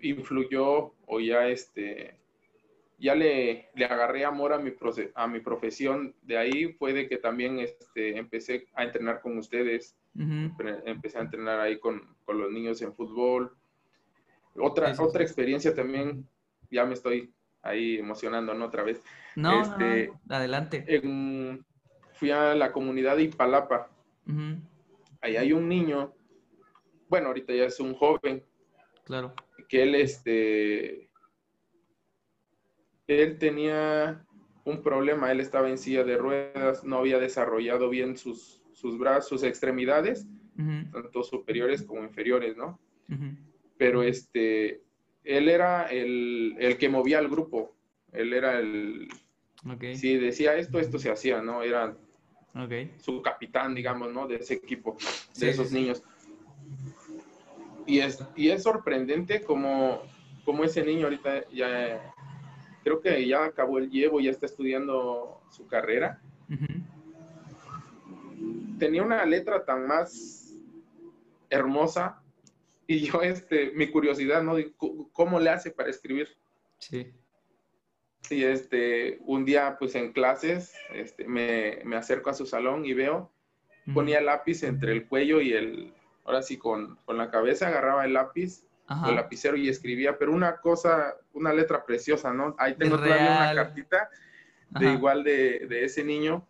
influyó 0.00 0.94
o 1.06 1.20
ya 1.20 1.48
este, 1.48 2.16
ya 2.98 3.14
le, 3.14 3.68
le 3.74 3.84
agarré 3.84 4.24
amor 4.24 4.52
a 4.52 4.58
mi, 4.58 4.72
a 5.14 5.26
mi 5.26 5.40
profesión. 5.40 6.14
De 6.22 6.38
ahí 6.38 6.72
fue 6.72 6.92
de 6.92 7.08
que 7.08 7.18
también 7.18 7.58
este, 7.58 8.16
empecé 8.16 8.66
a 8.74 8.84
entrenar 8.84 9.20
con 9.20 9.36
ustedes. 9.38 9.96
Empecé 10.14 11.18
a 11.18 11.22
entrenar 11.22 11.60
ahí 11.60 11.78
con, 11.78 12.16
con, 12.24 12.38
los 12.38 12.50
niños 12.50 12.80
en 12.80 12.94
fútbol. 12.94 13.54
Otra, 14.58 14.94
otra 14.98 15.22
experiencia 15.22 15.74
también, 15.74 16.26
ya 16.70 16.86
me 16.86 16.94
estoy 16.94 17.30
ahí 17.60 17.98
emocionando 17.98 18.52
otra 18.64 18.82
vez. 18.82 19.02
No, 19.34 19.60
este, 19.60 20.10
adelante. 20.30 20.86
fui 22.14 22.30
a 22.30 22.54
la 22.54 22.72
comunidad 22.72 23.16
de 23.16 23.24
Ipalapa. 23.24 23.90
Ahí 25.20 25.36
hay 25.36 25.52
un 25.52 25.68
niño, 25.68 26.14
bueno, 27.08 27.28
ahorita 27.28 27.52
ya 27.52 27.64
es 27.64 27.78
un 27.78 27.94
joven. 27.94 28.42
Claro. 29.04 29.34
Que 29.68 29.82
él, 29.82 29.94
este, 29.94 31.08
él 33.06 33.38
tenía 33.38 34.24
un 34.64 34.82
problema, 34.82 35.30
él 35.30 35.40
estaba 35.40 35.70
en 35.70 35.78
silla 35.78 36.04
de 36.04 36.16
ruedas, 36.16 36.84
no 36.84 36.98
había 36.98 37.18
desarrollado 37.18 37.88
bien 37.88 38.16
sus, 38.16 38.62
sus 38.72 38.98
brazos, 38.98 39.28
sus 39.28 39.42
extremidades, 39.44 40.26
tanto 40.92 41.22
superiores 41.22 41.82
como 41.82 42.02
inferiores, 42.02 42.56
¿no? 42.56 42.80
Pero 43.76 44.02
este, 44.02 44.82
él 45.22 45.48
era 45.48 45.84
el, 45.84 46.56
el, 46.58 46.78
que 46.78 46.88
movía 46.88 47.18
al 47.18 47.28
grupo, 47.28 47.76
él 48.12 48.32
era 48.32 48.58
el, 48.58 49.08
si 49.94 50.16
decía 50.16 50.56
esto, 50.56 50.78
esto 50.78 50.98
se 50.98 51.10
hacía, 51.10 51.42
¿no? 51.42 51.62
Era 51.62 51.96
su 52.98 53.20
capitán, 53.22 53.74
digamos, 53.74 54.12
¿no? 54.12 54.26
De 54.26 54.36
ese 54.36 54.54
equipo, 54.54 54.96
de 55.38 55.50
esos 55.50 55.72
niños. 55.72 56.02
Y 57.86 58.00
es, 58.00 58.22
y 58.34 58.50
es 58.50 58.64
sorprendente 58.64 59.42
como, 59.42 60.02
como 60.44 60.64
ese 60.64 60.84
niño 60.84 61.04
ahorita 61.04 61.48
ya, 61.50 62.12
creo 62.82 63.00
que 63.00 63.26
ya 63.26 63.44
acabó 63.44 63.78
el 63.78 63.90
llevo, 63.90 64.20
ya 64.20 64.30
está 64.30 64.46
estudiando 64.46 65.40
su 65.50 65.66
carrera. 65.66 66.20
Tenía 68.78 69.02
una 69.02 69.24
letra 69.24 69.64
tan 69.64 69.86
más 69.86 70.54
hermosa 71.48 72.22
y 72.86 73.00
yo, 73.00 73.22
este, 73.22 73.72
mi 73.72 73.88
curiosidad, 73.88 74.42
¿no? 74.42 74.54
¿Cómo 75.12 75.40
le 75.40 75.50
hace 75.50 75.70
para 75.70 75.90
escribir? 75.90 76.28
Sí. 76.78 77.12
Y 78.30 78.44
este, 78.44 79.18
un 79.24 79.44
día, 79.44 79.76
pues 79.78 79.94
en 79.94 80.12
clases, 80.12 80.74
este, 80.92 81.26
me, 81.26 81.80
me 81.84 81.96
acerco 81.96 82.30
a 82.30 82.34
su 82.34 82.46
salón 82.46 82.84
y 82.84 82.94
veo, 82.94 83.30
ponía 83.94 84.18
el 84.18 84.26
lápiz 84.26 84.64
entre 84.64 84.92
el 84.92 85.06
cuello 85.06 85.40
y 85.40 85.52
el, 85.52 85.94
ahora 86.26 86.42
sí, 86.42 86.56
con, 86.58 86.96
con 87.04 87.16
la 87.16 87.30
cabeza 87.30 87.68
agarraba 87.68 88.04
el 88.04 88.14
lápiz, 88.14 88.64
el 89.06 89.16
lapicero 89.16 89.56
y 89.56 89.68
escribía, 89.68 90.16
pero 90.16 90.32
una 90.32 90.58
cosa, 90.58 91.16
una 91.32 91.52
letra 91.52 91.84
preciosa, 91.84 92.32
¿no? 92.32 92.54
Ahí 92.58 92.74
tengo 92.74 92.96
todavía 92.96 93.50
una 93.52 93.54
cartita 93.54 94.08
de 94.70 94.92
igual 94.92 95.24
de, 95.24 95.66
de, 95.68 95.84
ese 95.84 96.04
niño. 96.04 96.46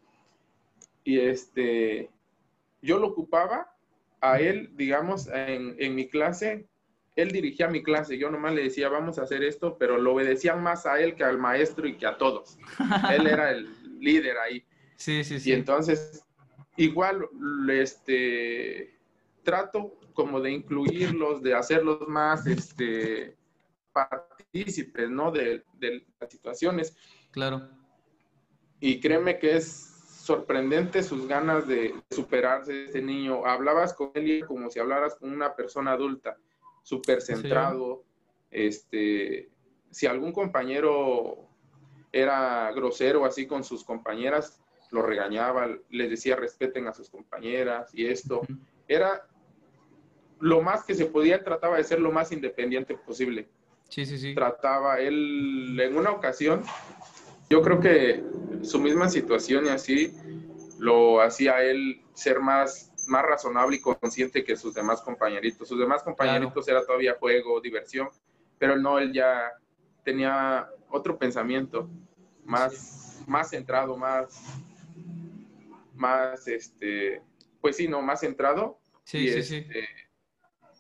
Y 1.03 1.21
este, 1.21 2.11
yo 2.83 2.99
lo 2.99 3.09
ocupaba 3.09 3.73
a 4.21 4.39
él, 4.39 4.71
digamos, 4.75 5.29
en, 5.29 5.77
en 5.79 5.95
mi 5.95 6.09
clase 6.09 6.67
él 7.17 7.31
dirigía 7.31 7.67
mi 7.69 7.83
clase, 7.83 8.19
yo 8.19 8.31
nomás 8.31 8.55
le 8.55 8.65
decía, 8.65 8.91
vamos 8.91 9.19
a 9.19 9.23
hacer 9.23 9.43
esto, 9.43 9.79
pero 9.79 9.97
lo 9.97 10.13
obedecían 10.13 10.63
más 10.63 10.85
a 10.85 11.01
él 11.01 11.15
que 11.15 11.25
al 11.25 11.39
maestro 11.39 11.89
y 11.89 11.97
que 11.97 12.07
a 12.07 12.19
todos. 12.19 12.59
él 13.11 13.27
era 13.27 13.51
el 13.51 13.69
líder 13.99 14.37
ahí. 14.39 14.63
Sí, 14.97 15.25
sí, 15.25 15.41
sí. 15.41 15.51
Y 15.51 15.53
entonces, 15.55 16.25
igual, 16.77 17.27
este, 17.71 18.96
trato 19.47 19.95
como 20.13 20.41
de 20.41 20.51
incluirlos, 20.51 21.41
de 21.41 21.55
hacerlos 21.55 22.07
más, 22.09 22.47
este, 22.49 23.37
partícipes, 23.93 25.09
¿no? 25.09 25.31
De, 25.31 25.63
de 25.79 26.05
las 26.21 26.31
situaciones. 26.31 26.97
Claro. 27.31 27.69
Y 28.81 29.01
créeme 29.01 29.39
que 29.39 29.57
es 29.57 29.69
sorprendente 30.27 31.05
sus 31.05 31.29
ganas 31.29 31.69
de 31.69 31.95
superarse 32.11 32.87
ese 32.87 33.01
niño. 33.01 33.47
Hablabas 33.47 33.95
con 33.95 34.11
él 34.15 34.45
como 34.47 34.69
si 34.69 34.81
hablaras 34.81 35.15
con 35.15 35.33
una 35.33 35.55
persona 35.55 35.93
adulta 35.93 36.37
súper 36.83 37.23
centrado. 37.23 38.03
Este, 38.51 39.49
si 39.91 40.07
algún 40.07 40.33
compañero 40.33 41.49
era 42.11 42.73
grosero 42.73 43.25
así 43.25 43.47
con 43.47 43.63
sus 43.63 43.85
compañeras, 43.85 44.61
lo 44.91 45.03
regañaba, 45.03 45.69
les 45.91 46.11
decía 46.11 46.35
respeten 46.35 46.89
a 46.89 46.93
sus 46.93 47.09
compañeras 47.09 47.95
y 47.95 48.07
esto. 48.07 48.41
Era 48.89 49.27
lo 50.41 50.63
más 50.63 50.85
que 50.85 50.95
se 50.95 51.07
podía, 51.07 51.43
trataba 51.43 51.77
de 51.77 51.85
ser 51.85 52.01
lo 52.01 52.13
más 52.13 52.33
independiente 52.33 52.97
posible. 52.97 53.49
Sí, 53.89 54.05
sí, 54.05 54.19
sí. 54.19 54.35
Trataba, 54.35 55.01
él 55.01 55.79
en 55.81 55.97
una 55.97 56.11
ocasión, 56.11 56.63
yo 57.49 57.63
creo 57.63 57.81
que 57.81 58.25
su 58.63 58.81
misma 58.81 59.09
situación 59.09 59.67
y 59.67 59.69
así 59.69 60.13
lo 60.79 61.21
hacía 61.21 61.63
él 61.63 62.03
ser 62.15 62.41
más 62.41 62.93
más 63.09 63.25
razonable 63.25 63.77
y 63.77 63.81
consciente 63.81 64.45
que 64.45 64.57
sus 64.57 64.75
demás 64.75 65.01
compañeritos. 65.01 65.69
Sus 65.69 65.79
demás 65.79 66.03
compañeritos 66.03 66.67
era 66.69 66.85
todavía 66.85 67.17
juego, 67.19 67.61
diversión, 67.61 68.09
pero 68.59 68.77
no, 68.77 68.99
él 68.99 69.13
ya 69.13 69.53
tenía 70.05 70.69
otro 70.89 71.19
pensamiento, 71.19 71.89
más, 72.45 73.23
más 73.27 73.51
centrado, 73.51 73.97
más, 73.97 74.41
más, 75.95 76.47
este, 76.49 77.23
pues 77.61 77.77
sí, 77.77 77.89
no, 77.89 78.03
más 78.03 78.21
centrado. 78.21 78.79
Sí, 79.05 79.29
sí, 79.31 79.43
sí. 79.43 79.57
Este, 79.57 79.89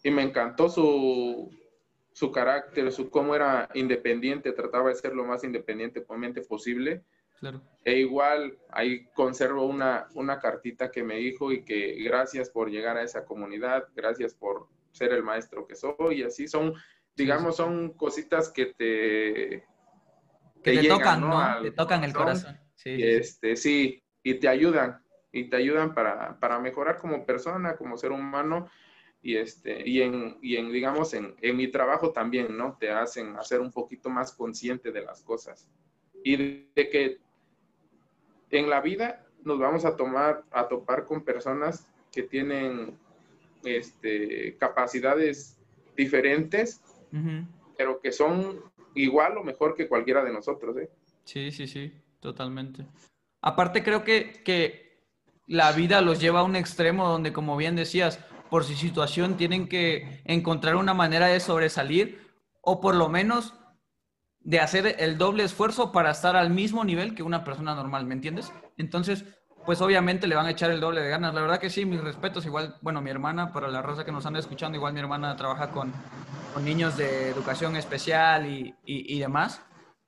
y 0.06 0.10
me 0.12 0.22
encantó 0.22 0.68
su, 0.68 1.50
su 2.12 2.30
carácter, 2.30 2.92
su 2.92 3.10
cómo 3.10 3.34
era 3.34 3.68
independiente, 3.74 4.52
trataba 4.52 4.88
de 4.88 4.94
ser 4.94 5.16
lo 5.16 5.24
más 5.24 5.42
independientemente 5.42 6.42
posible. 6.42 7.02
Claro. 7.40 7.60
E 7.84 7.94
igual 7.94 8.56
ahí 8.70 9.08
conservo 9.14 9.66
una, 9.66 10.06
una 10.14 10.38
cartita 10.38 10.92
que 10.92 11.02
me 11.02 11.16
dijo 11.16 11.50
y 11.50 11.64
que 11.64 12.00
gracias 12.04 12.50
por 12.50 12.70
llegar 12.70 12.96
a 12.96 13.02
esa 13.02 13.24
comunidad, 13.24 13.88
gracias 13.96 14.32
por 14.32 14.68
ser 14.92 15.12
el 15.12 15.24
maestro 15.24 15.66
que 15.66 15.74
soy, 15.74 16.20
y 16.20 16.22
así 16.22 16.46
son, 16.46 16.74
digamos, 17.16 17.56
son 17.56 17.92
cositas 17.94 18.48
que 18.50 18.66
te... 18.66 19.64
Que 20.62 20.82
te, 20.82 20.88
tocan, 20.88 21.20
¿no? 21.20 21.62
te 21.62 21.72
tocan 21.72 22.04
el 22.04 22.12
corazón. 22.12 22.56
Sí, 22.76 22.96
este, 22.96 23.56
sí, 23.56 24.04
y 24.22 24.34
te 24.34 24.46
ayudan, 24.46 25.02
y 25.32 25.50
te 25.50 25.56
ayudan 25.56 25.94
para, 25.94 26.38
para 26.38 26.60
mejorar 26.60 26.96
como 26.96 27.26
persona, 27.26 27.74
como 27.74 27.98
ser 27.98 28.12
humano, 28.12 28.68
y, 29.26 29.36
este, 29.38 29.82
y, 29.84 30.02
en, 30.02 30.38
y 30.40 30.54
en, 30.54 30.70
digamos, 30.70 31.12
en, 31.12 31.34
en, 31.42 31.56
mi 31.56 31.66
trabajo 31.66 32.12
también, 32.12 32.56
¿no? 32.56 32.76
Te 32.78 32.90
hacen 32.90 33.34
hacer 33.34 33.60
un 33.60 33.72
poquito 33.72 34.08
más 34.08 34.30
consciente 34.30 34.92
de 34.92 35.02
las 35.02 35.20
cosas 35.22 35.68
y 36.22 36.36
de, 36.36 36.90
que 36.90 37.18
en 38.52 38.70
la 38.70 38.80
vida 38.80 39.26
nos 39.42 39.58
vamos 39.58 39.84
a 39.84 39.96
tomar, 39.96 40.44
a 40.52 40.68
topar 40.68 41.06
con 41.06 41.24
personas 41.24 41.88
que 42.12 42.22
tienen 42.22 42.96
este, 43.64 44.56
capacidades 44.58 45.58
diferentes, 45.96 46.80
pero 47.76 47.98
que 48.00 48.12
son 48.12 48.60
igual 48.94 49.38
o 49.38 49.42
mejor 49.42 49.74
que 49.74 49.88
cualquiera 49.88 50.22
de 50.22 50.32
nosotros, 50.32 50.76
¿eh? 50.76 50.88
Sí, 51.24 51.50
sí, 51.50 51.66
sí, 51.66 51.92
totalmente. 52.20 52.86
Aparte 53.42 53.82
creo 53.82 54.04
que, 54.04 54.44
que 54.44 55.00
la 55.48 55.72
vida 55.72 56.00
los 56.00 56.20
lleva 56.20 56.40
a 56.40 56.44
un 56.44 56.54
extremo 56.54 57.08
donde, 57.08 57.32
como 57.32 57.56
bien 57.56 57.74
decías, 57.74 58.24
por 58.50 58.64
su 58.64 58.74
situación 58.74 59.36
tienen 59.36 59.68
que 59.68 60.22
encontrar 60.24 60.76
una 60.76 60.94
manera 60.94 61.26
de 61.26 61.40
sobresalir 61.40 62.26
o 62.60 62.80
por 62.80 62.94
lo 62.94 63.08
menos 63.08 63.54
de 64.40 64.60
hacer 64.60 64.96
el 65.00 65.18
doble 65.18 65.42
esfuerzo 65.42 65.90
para 65.90 66.10
estar 66.10 66.36
al 66.36 66.50
mismo 66.50 66.84
nivel 66.84 67.14
que 67.14 67.22
una 67.22 67.42
persona 67.42 67.74
normal, 67.74 68.06
¿me 68.06 68.14
entiendes? 68.14 68.52
Entonces, 68.76 69.24
pues 69.66 69.80
obviamente 69.80 70.28
le 70.28 70.36
van 70.36 70.46
a 70.46 70.50
echar 70.50 70.70
el 70.70 70.80
doble 70.80 71.02
de 71.02 71.10
ganas. 71.10 71.34
La 71.34 71.40
verdad 71.40 71.58
que 71.58 71.68
sí, 71.68 71.84
mis 71.84 72.00
respetos. 72.00 72.46
Igual, 72.46 72.76
bueno, 72.80 73.02
mi 73.02 73.10
hermana, 73.10 73.52
para 73.52 73.68
la 73.68 73.82
raza 73.82 74.04
que 74.04 74.12
nos 74.12 74.24
anda 74.24 74.38
escuchando, 74.38 74.78
igual 74.78 74.94
mi 74.94 75.00
hermana 75.00 75.34
trabaja 75.34 75.72
con, 75.72 75.92
con 76.54 76.64
niños 76.64 76.96
de 76.96 77.28
educación 77.28 77.74
especial 77.74 78.46
y, 78.46 78.74
y, 78.84 79.18
demás. 79.18 79.60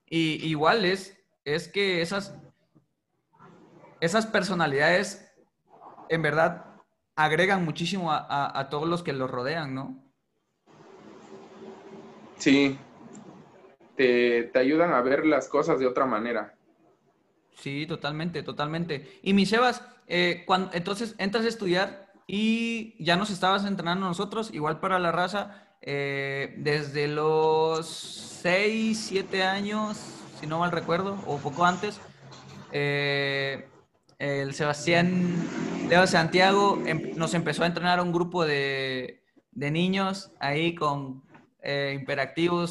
Y 0.07 0.47
igual 0.47 0.85
es, 0.85 1.19
es 1.45 1.67
que 1.67 2.01
esas, 2.01 2.39
esas 4.01 4.27
personalidades, 4.27 5.29
en 6.09 6.23
verdad, 6.23 6.68
agregan 7.19 7.65
muchísimo 7.65 8.13
a, 8.13 8.69
todos 8.71 8.89
los 8.89 9.03
que 9.03 9.13
los 9.13 9.29
rodean, 9.29 9.75
¿no? 9.75 9.97
Sí, 12.37 12.79
te, 13.97 14.53
ayudan 14.55 14.93
a 14.93 15.01
ver 15.01 15.27
las 15.27 15.49
cosas 15.49 15.81
de 15.81 15.89
otra 15.89 16.07
manera. 16.07 16.55
Sí, 17.57 17.87
totalmente, 17.89 18.45
totalmente. 18.45 19.19
Y 19.21 19.35
mi 19.35 19.47
Sebas, 19.47 19.83
eh, 20.07 20.45
cuando, 20.47 20.71
entonces 20.75 21.17
entras 21.19 21.45
a 21.45 21.49
estudiar 21.49 22.07
y 22.29 22.95
ya 23.03 23.17
nos 23.17 23.31
estabas 23.31 23.65
entrenando 23.65 24.07
nosotros, 24.07 24.55
igual 24.55 24.79
para 24.79 25.01
la 25.01 25.11
raza, 25.11 25.75
eh, 25.83 26.55
desde 26.59 27.09
los 27.09 27.89
6, 28.43 28.97
7 28.97 29.43
años, 29.43 29.99
si 30.39 30.47
no 30.47 30.61
mal 30.61 30.71
recuerdo, 30.71 31.19
o 31.27 31.39
poco 31.39 31.65
antes, 31.65 32.01
eh, 32.71 33.68
el 34.19 34.53
Sebastián 34.55 35.37
Leo 35.89 36.07
Santiago 36.07 36.83
em, 36.87 37.13
nos 37.17 37.35
empezó 37.35 37.63
a 37.63 37.67
entrenar 37.67 38.01
un 38.01 38.13
grupo 38.13 38.45
de, 38.45 39.23
niños 39.53 40.33
ahí 40.39 40.75
con 40.75 41.23
eh, 41.63 42.05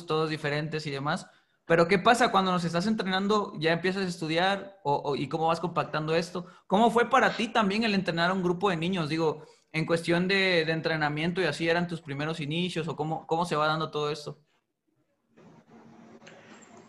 todos 0.05 0.29
diferentes 0.29 0.85
y 0.85 0.91
demás. 0.91 1.27
Pero 1.65 1.87
¿qué 1.87 1.99
pasa 1.99 2.31
cuando 2.31 2.51
nos 2.51 2.63
estás 2.63 2.87
entrenando? 2.87 3.53
¿Ya 3.59 3.73
empiezas 3.73 4.05
a 4.05 4.07
estudiar 4.07 4.79
o, 4.83 5.15
y 5.17 5.27
cómo 5.27 5.47
vas 5.47 5.59
compactando 5.59 6.15
esto? 6.15 6.45
¿Cómo 6.65 6.91
fue 6.91 7.09
para 7.09 7.35
ti 7.35 7.49
también 7.49 7.83
el 7.83 7.93
entrenar 7.93 8.29
a 8.29 8.33
un 8.33 8.43
grupo 8.43 8.69
de 8.69 8.77
niños? 8.77 9.09
Digo, 9.09 9.43
en 9.73 9.85
cuestión 9.85 10.29
de, 10.29 10.61
entrenamiento 10.61 11.41
y 11.41 11.45
así 11.45 11.67
eran 11.67 11.87
tus 11.87 12.01
primeros 12.01 12.39
inicios 12.39 12.87
o 12.87 12.95
cómo, 12.95 13.27
cómo 13.27 13.45
se 13.45 13.57
va 13.57 13.67
dando 13.67 13.91
todo 13.91 14.11
esto. 14.11 14.39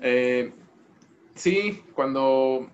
Eh, 0.00 0.54
sí, 1.34 1.82
cuando 1.94 2.70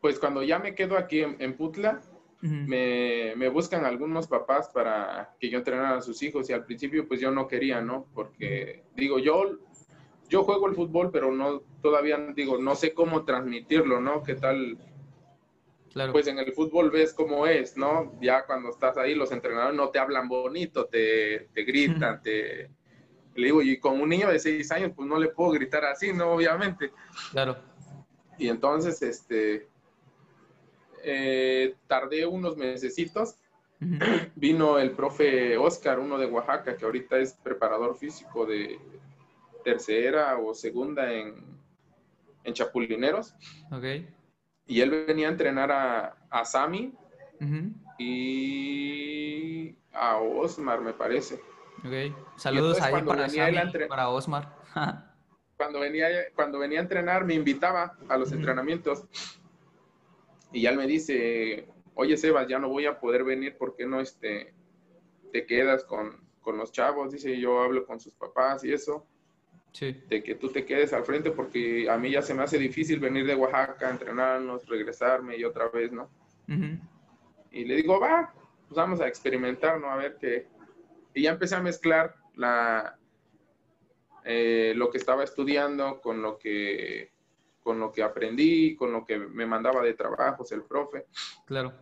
pues 0.00 0.18
cuando 0.18 0.42
ya 0.42 0.58
me 0.58 0.74
quedo 0.74 0.96
aquí 0.96 1.20
en, 1.20 1.56
Putla, 1.56 2.00
me, 2.40 3.34
me, 3.36 3.48
buscan 3.48 3.84
algunos 3.84 4.26
papás 4.26 4.70
para 4.72 5.34
que 5.38 5.50
yo 5.50 5.58
entrenara 5.58 5.98
a 5.98 6.00
sus 6.00 6.22
hijos 6.22 6.48
y 6.48 6.54
al 6.54 6.64
principio 6.64 7.06
pues 7.06 7.20
yo 7.20 7.30
no 7.30 7.46
quería, 7.46 7.82
¿no? 7.82 8.06
Porque 8.14 8.84
digo, 8.96 9.18
yo, 9.18 9.58
yo 10.28 10.44
juego 10.44 10.68
el 10.68 10.74
fútbol, 10.74 11.10
pero 11.10 11.30
no, 11.32 11.60
todavía 11.82 12.16
digo, 12.34 12.56
no 12.56 12.74
sé 12.74 12.94
cómo 12.94 13.24
transmitirlo, 13.24 14.00
¿no? 14.00 14.22
¿Qué 14.22 14.36
tal? 14.36 14.78
Claro. 15.92 16.12
Pues 16.12 16.28
en 16.28 16.38
el 16.38 16.52
fútbol 16.52 16.90
ves 16.90 17.12
cómo 17.12 17.46
es, 17.46 17.76
¿no? 17.76 18.18
Ya 18.22 18.46
cuando 18.46 18.70
estás 18.70 18.96
ahí, 18.96 19.14
los 19.14 19.32
entrenadores 19.32 19.76
no 19.76 19.90
te 19.90 19.98
hablan 19.98 20.28
bonito, 20.28 20.86
te, 20.86 21.48
te 21.52 21.64
gritan, 21.64 22.22
te... 22.22 22.70
Le 23.34 23.46
digo, 23.46 23.62
y 23.62 23.78
con 23.78 24.00
un 24.00 24.08
niño 24.08 24.28
de 24.28 24.38
seis 24.38 24.70
años, 24.72 24.92
pues 24.94 25.08
no 25.08 25.18
le 25.18 25.28
puedo 25.28 25.50
gritar 25.50 25.84
así, 25.84 26.12
¿no? 26.12 26.32
Obviamente. 26.32 26.90
Claro. 27.32 27.56
Y 28.38 28.48
entonces, 28.48 29.02
este, 29.02 29.68
eh, 31.02 31.76
tardé 31.86 32.26
unos 32.26 32.56
mesecitos. 32.56 33.36
Vino 34.34 34.78
el 34.78 34.92
profe 34.92 35.56
Oscar, 35.56 35.98
uno 35.98 36.18
de 36.18 36.26
Oaxaca, 36.26 36.76
que 36.76 36.84
ahorita 36.84 37.18
es 37.18 37.34
preparador 37.34 37.96
físico 37.96 38.46
de 38.46 38.78
tercera 39.64 40.36
o 40.38 40.54
segunda 40.54 41.12
en, 41.12 41.34
en 42.44 42.54
Chapulineros. 42.54 43.34
Okay. 43.70 44.08
Y 44.66 44.80
él 44.80 44.90
venía 45.06 45.28
a 45.28 45.30
entrenar 45.30 45.72
a, 45.72 46.16
a 46.30 46.44
Sami 46.44 46.92
y 47.98 49.74
a 49.92 50.18
Osmar, 50.18 50.80
me 50.80 50.92
parece. 50.92 51.40
Okay. 51.80 52.14
Saludos 52.36 52.80
ahí 52.80 52.92
para, 53.02 53.88
para 53.88 54.08
Osmar. 54.10 54.54
cuando, 55.56 55.80
venía, 55.80 56.08
cuando 56.34 56.58
venía 56.58 56.78
a 56.78 56.82
entrenar, 56.82 57.24
me 57.24 57.34
invitaba 57.34 57.96
a 58.08 58.16
los 58.16 58.32
entrenamientos 58.32 59.04
y 60.52 60.62
ya 60.62 60.70
él 60.70 60.76
me 60.76 60.86
dice, 60.86 61.66
oye 61.94 62.16
Sebas, 62.16 62.48
ya 62.48 62.58
no 62.58 62.68
voy 62.68 62.86
a 62.86 62.98
poder 62.98 63.24
venir, 63.24 63.56
¿por 63.56 63.76
qué 63.76 63.86
no 63.86 64.00
este, 64.00 64.52
te 65.32 65.46
quedas 65.46 65.84
con, 65.84 66.28
con 66.40 66.56
los 66.56 66.72
chavos? 66.72 67.12
Dice, 67.12 67.38
yo 67.38 67.60
hablo 67.62 67.86
con 67.86 68.00
sus 68.00 68.14
papás 68.14 68.64
y 68.64 68.72
eso. 68.72 69.06
Sí. 69.72 70.02
De 70.08 70.22
que 70.24 70.34
tú 70.34 70.48
te 70.48 70.64
quedes 70.64 70.92
al 70.92 71.04
frente 71.04 71.30
porque 71.30 71.88
a 71.88 71.96
mí 71.96 72.10
ya 72.10 72.22
se 72.22 72.34
me 72.34 72.42
hace 72.42 72.58
difícil 72.58 72.98
venir 72.98 73.24
de 73.24 73.36
Oaxaca, 73.36 73.88
entrenarnos, 73.88 74.66
regresarme 74.66 75.36
y 75.36 75.44
otra 75.44 75.68
vez, 75.68 75.92
¿no? 75.92 76.10
Y 77.52 77.64
le 77.64 77.76
digo, 77.76 78.00
va, 78.00 78.34
pues 78.66 78.74
vamos 78.74 79.00
a 79.00 79.06
experimentar, 79.06 79.80
¿no? 79.80 79.88
A 79.88 79.96
ver 79.96 80.16
qué. 80.20 80.48
Y 81.14 81.22
ya 81.22 81.30
empecé 81.30 81.54
a 81.54 81.62
mezclar 81.62 82.16
la, 82.34 82.98
eh, 84.24 84.72
lo 84.74 84.90
que 84.90 84.98
estaba 84.98 85.22
estudiando 85.22 86.00
con 86.00 86.20
lo 86.22 86.38
que 86.38 87.12
con 87.70 87.78
lo 87.78 87.92
que 87.92 88.02
aprendí, 88.02 88.74
con 88.74 88.90
lo 88.90 89.04
que 89.04 89.16
me 89.16 89.46
mandaba 89.46 89.80
de 89.80 89.94
trabajos 89.94 90.50
el 90.50 90.64
profe. 90.64 91.06
Claro. 91.44 91.72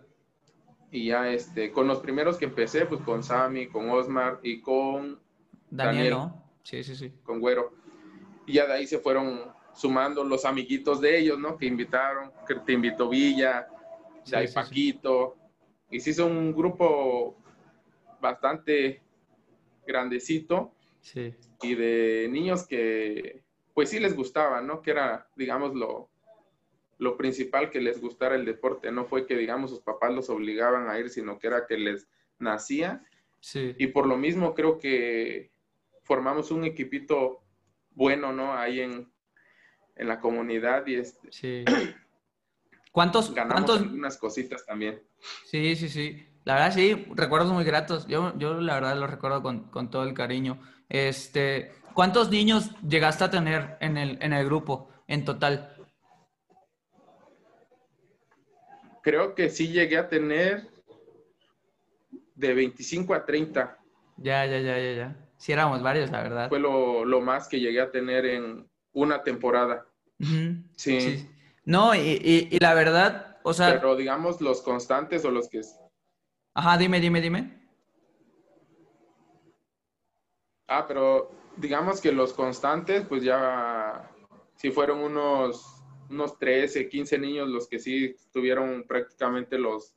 Y 0.91 1.07
ya 1.07 1.31
este, 1.31 1.73
con 1.73 1.87
los 1.87 2.01
primeros 2.01 2.37
que 2.37 2.45
empecé, 2.45 2.85
pues 2.85 3.01
con 3.01 3.23
Sammy, 3.23 3.69
con 3.69 3.89
Osmar 3.89 4.39
y 4.43 4.61
con 4.61 5.19
Daniel, 5.71 6.11
¿no? 6.11 6.45
Sí, 6.63 6.85
sí, 6.85 6.95
sí. 6.95 7.11
Con 7.23 7.41
Güero. 7.41 7.73
Y 8.45 8.53
ya 8.53 8.67
de 8.67 8.75
ahí 8.75 8.87
se 8.87 8.99
fueron 8.99 9.51
sumando 9.73 10.23
los 10.25 10.45
amiguitos 10.45 11.01
de 11.01 11.21
ellos, 11.21 11.39
¿no? 11.39 11.57
Que 11.57 11.65
invitaron, 11.65 12.33
que 12.47 12.57
te 12.57 12.75
invitó 12.75 13.09
Villa, 13.09 13.67
sí, 14.25 14.35
Paquito. 14.53 15.37
Y 15.91 16.01
se 16.01 16.11
hizo 16.11 16.27
un 16.27 16.55
grupo 16.55 17.35
bastante 18.21 19.01
grandecito. 19.87 20.71
Sí. 21.01 21.35
Y 21.63 21.75
de 21.75 22.29
niños 22.31 22.67
que 22.67 23.43
pues 23.79 23.91
sí 23.91 24.01
les 24.01 24.17
gustaba, 24.17 24.61
¿no? 24.61 24.83
Que 24.83 24.91
era, 24.91 25.29
digamos, 25.37 25.73
lo, 25.73 26.11
lo 26.99 27.17
principal 27.17 27.71
que 27.71 27.81
les 27.81 28.01
gustara 28.01 28.35
el 28.35 28.45
deporte. 28.45 28.91
No 28.91 29.05
fue 29.05 29.25
que, 29.25 29.37
digamos, 29.37 29.71
sus 29.71 29.79
papás 29.79 30.13
los 30.13 30.31
obligaban 30.31 30.91
a 30.91 30.99
ir, 30.99 31.11
sino 31.11 31.39
que 31.39 31.47
era 31.47 31.65
que 31.65 31.79
les 31.79 32.09
nacía. 32.41 33.05
Sí. 33.39 33.77
Y 33.79 33.87
por 33.87 34.09
lo 34.09 34.17
mismo 34.17 34.53
creo 34.53 34.81
que 34.81 35.53
formamos 36.03 36.51
un 36.51 36.65
equipito 36.65 37.45
bueno, 37.91 38.33
¿no? 38.33 38.53
Ahí 38.53 38.81
en, 38.81 39.13
en 39.95 40.09
la 40.09 40.19
comunidad 40.19 40.85
y 40.89 40.97
este... 40.97 41.31
Sí. 41.31 41.65
¿Cuántos, 42.91 43.33
ganamos 43.33 43.65
¿cuántos... 43.65 43.87
algunas 43.87 44.17
cositas 44.17 44.67
también. 44.67 45.01
Sí, 45.45 45.77
sí, 45.77 45.89
sí. 45.89 46.27
La 46.43 46.55
verdad 46.55 46.75
sí, 46.75 47.07
recuerdos 47.15 47.53
muy 47.53 47.63
gratos. 47.63 48.09
Yo, 48.09 48.37
yo 48.39 48.61
la 48.61 48.75
verdad 48.75 48.97
los 48.97 49.09
recuerdo 49.09 49.41
con, 49.41 49.71
con 49.71 49.89
todo 49.89 50.03
el 50.03 50.15
cariño. 50.15 50.61
Este, 50.89 51.71
¿Cuántos 51.99 52.31
niños 52.31 52.71
llegaste 52.89 53.25
a 53.25 53.31
tener 53.31 53.77
en 53.81 53.97
el, 53.97 54.23
en 54.23 54.33
el 54.33 54.45
grupo 54.45 54.89
en 55.09 55.25
total? 55.25 55.75
Creo 59.03 59.35
que 59.35 59.51
sí 59.51 59.67
llegué 59.67 59.99
a 59.99 60.09
tener 60.09 60.69
de 62.37 62.55
25 62.55 63.15
a 63.15 63.27
30. 63.27 63.77
Ya, 64.19 64.47
ya, 64.47 64.61
ya, 64.61 64.79
ya, 64.79 64.93
ya. 64.93 65.17
Sí 65.39 65.51
éramos 65.51 65.83
varios, 65.83 66.09
la 66.13 66.23
verdad. 66.23 66.49
Fue 66.49 66.61
lo, 66.61 67.05
lo 67.05 67.21
más 67.21 67.49
que 67.49 67.59
llegué 67.59 67.81
a 67.81 67.91
tener 67.91 68.27
en 68.27 68.71
una 68.93 69.25
temporada. 69.25 69.85
sí. 70.77 71.29
No, 71.65 71.97
y, 71.97 71.99
y, 71.99 72.49
y, 72.53 72.59
la 72.61 72.75
verdad, 72.75 73.39
o 73.43 73.53
sea... 73.53 73.73
Pero 73.73 73.97
digamos 73.97 74.41
los 74.41 74.63
constantes 74.63 75.25
o 75.25 75.33
los 75.33 75.49
que... 75.49 75.63
Ajá, 76.55 76.79
dime, 76.79 77.01
dime, 77.01 77.21
dime. 77.21 77.59
Ah, 80.69 80.85
pero 80.87 81.38
digamos 81.59 82.01
que 82.01 82.13
los 82.13 82.33
constantes, 82.33 83.05
pues 83.07 83.23
ya 83.23 84.11
sí 84.57 84.71
fueron 84.71 85.01
unos, 85.01 85.83
unos 86.11 86.39
13, 86.39 86.89
15 86.89 87.19
niños 87.19 87.49
los 87.49 87.69
que 87.69 87.79
sí 87.79 88.17
tuvieron 88.33 88.85
prácticamente 88.87 89.59
los, 89.59 89.95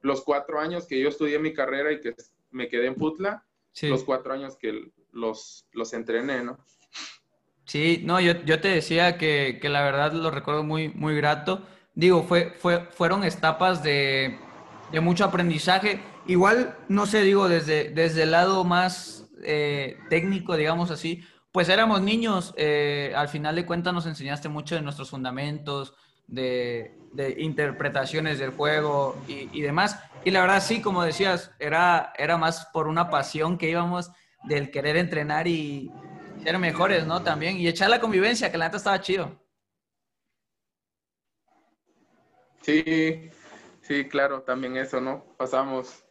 los 0.00 0.22
cuatro 0.22 0.58
años 0.60 0.86
que 0.86 1.00
yo 1.00 1.08
estudié 1.08 1.38
mi 1.38 1.52
carrera 1.52 1.92
y 1.92 2.00
que 2.00 2.14
me 2.50 2.68
quedé 2.68 2.86
en 2.86 2.94
Putla, 2.94 3.44
los 3.82 4.04
cuatro 4.04 4.32
años 4.32 4.56
que 4.56 4.92
los, 5.12 5.66
los 5.72 5.92
entrené, 5.92 6.42
¿no? 6.42 6.58
Sí, 7.64 8.02
no, 8.04 8.20
yo, 8.20 8.34
yo 8.44 8.60
te 8.60 8.68
decía 8.68 9.16
que, 9.16 9.58
que, 9.60 9.68
la 9.68 9.82
verdad 9.82 10.12
lo 10.12 10.30
recuerdo 10.30 10.62
muy, 10.62 10.90
muy 10.90 11.16
grato. 11.16 11.62
Digo, 11.94 12.22
fue, 12.22 12.50
fue, 12.58 12.86
fueron 12.90 13.24
etapas 13.24 13.82
de, 13.82 14.38
de 14.92 15.00
mucho 15.00 15.24
aprendizaje. 15.24 16.00
Igual, 16.26 16.76
no 16.88 17.06
sé, 17.06 17.22
digo, 17.22 17.48
desde, 17.48 17.88
desde 17.88 18.24
el 18.24 18.32
lado 18.32 18.64
más 18.64 19.23
eh, 19.42 19.98
técnico, 20.08 20.56
digamos 20.56 20.90
así, 20.90 21.22
pues 21.52 21.68
éramos 21.68 22.00
niños. 22.02 22.54
Eh, 22.56 23.12
al 23.16 23.28
final 23.28 23.56
de 23.56 23.66
cuentas 23.66 23.94
nos 23.94 24.06
enseñaste 24.06 24.48
mucho 24.48 24.74
de 24.74 24.82
nuestros 24.82 25.10
fundamentos, 25.10 25.94
de, 26.26 26.96
interpretaciones 27.38 28.38
del 28.38 28.50
juego 28.50 29.16
y, 29.28 29.60
demás. 29.60 30.00
Y 30.24 30.30
la 30.30 30.40
verdad, 30.40 30.62
sí, 30.62 30.80
como 30.80 31.02
decías, 31.02 31.52
era, 31.58 32.12
era 32.18 32.36
más 32.36 32.66
por 32.72 32.88
una 32.88 33.10
pasión 33.10 33.56
que 33.56 33.70
íbamos 33.70 34.10
del 34.44 34.70
querer 34.70 34.96
entrenar 34.96 35.46
y 35.46 35.92
ser 36.42 36.58
mejores, 36.58 37.06
¿no? 37.06 37.22
También. 37.22 37.56
Y 37.56 37.68
echar 37.68 37.88
la 37.90 38.00
convivencia, 38.00 38.50
que 38.50 38.58
la 38.58 38.66
neta 38.66 38.78
estaba 38.78 39.00
chido. 39.00 39.40
Sí, 42.62 43.30
sí, 43.82 44.08
claro, 44.08 44.42
también 44.42 44.76
eso, 44.76 45.00
¿no? 45.00 45.24
Pasamos 45.36 46.03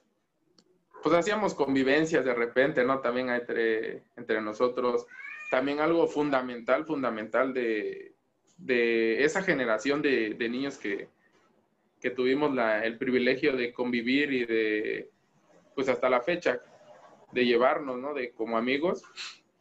pues 1.03 1.15
hacíamos 1.15 1.53
convivencias 1.53 2.23
de 2.23 2.33
repente, 2.33 2.83
¿no? 2.85 2.99
También 2.99 3.29
entre, 3.29 4.03
entre 4.15 4.41
nosotros. 4.41 5.05
También 5.51 5.81
algo 5.81 6.07
fundamental, 6.07 6.85
fundamental 6.85 7.53
de, 7.53 8.15
de 8.57 9.23
esa 9.23 9.43
generación 9.43 10.01
de, 10.01 10.33
de 10.33 10.49
niños 10.49 10.77
que, 10.77 11.09
que 11.99 12.09
tuvimos 12.09 12.55
la, 12.55 12.83
el 12.85 12.97
privilegio 12.97 13.55
de 13.55 13.73
convivir 13.73 14.33
y 14.33 14.45
de, 14.45 15.11
pues 15.75 15.89
hasta 15.89 16.09
la 16.09 16.21
fecha, 16.21 16.61
de 17.33 17.45
llevarnos, 17.45 17.97
¿no? 17.97 18.13
De 18.13 18.31
como 18.31 18.57
amigos. 18.57 19.03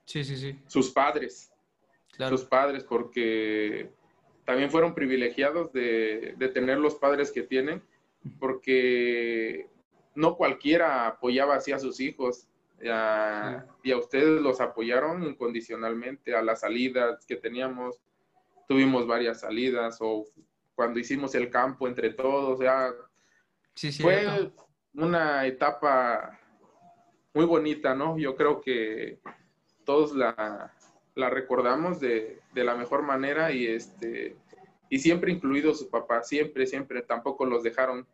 Sí, 0.04 0.24
sí, 0.24 0.36
sí. 0.36 0.58
Sus 0.66 0.90
padres. 0.90 1.52
Claro. 2.12 2.36
Sus 2.36 2.46
padres, 2.46 2.84
porque 2.84 3.90
también 4.44 4.70
fueron 4.70 4.94
privilegiados 4.94 5.72
de, 5.72 6.34
de 6.36 6.48
tener 6.48 6.78
los 6.78 6.94
padres 6.94 7.32
que 7.32 7.42
tienen, 7.42 7.82
porque 8.38 9.68
no 10.14 10.36
cualquiera 10.36 11.06
apoyaba 11.06 11.56
así 11.56 11.72
a 11.72 11.78
sus 11.78 12.00
hijos. 12.00 12.48
Y 12.80 12.88
a, 12.88 13.64
ustedes 13.96 14.40
los 14.40 14.60
apoyaron 14.60 15.22
incondicionalmente 15.22 16.34
a 16.34 16.42
las 16.42 16.60
salidas 16.60 17.24
que 17.26 17.36
teníamos. 17.36 18.00
Tuvimos 18.68 19.06
varias 19.06 19.40
salidas 19.40 19.98
o 20.00 20.24
cuando 20.74 20.98
hicimos 20.98 21.34
el 21.34 21.50
campo 21.50 21.86
entre 21.86 22.10
todos. 22.10 22.60
Ya, 22.60 22.92
sí, 23.74 23.92
fue 23.92 24.50
una 24.94 25.46
etapa 25.46 26.38
muy 27.34 27.44
bonita, 27.44 27.94
¿no? 27.94 28.18
Yo 28.18 28.36
creo 28.36 28.60
que 28.60 29.20
todos 29.84 30.14
la, 30.14 30.72
la 31.14 31.30
recordamos 31.30 32.00
de, 32.00 32.40
de, 32.52 32.64
la 32.64 32.74
mejor 32.74 33.02
manera 33.02 33.52
y 33.52 33.66
este 33.66 34.36
y 34.88 34.98
siempre 34.98 35.32
incluido 35.32 35.72
su 35.72 35.88
papá, 35.88 36.22
siempre, 36.22 36.66
siempre, 36.66 37.00
tampoco 37.00 37.46
los 37.46 37.62
dejaron 37.62 38.06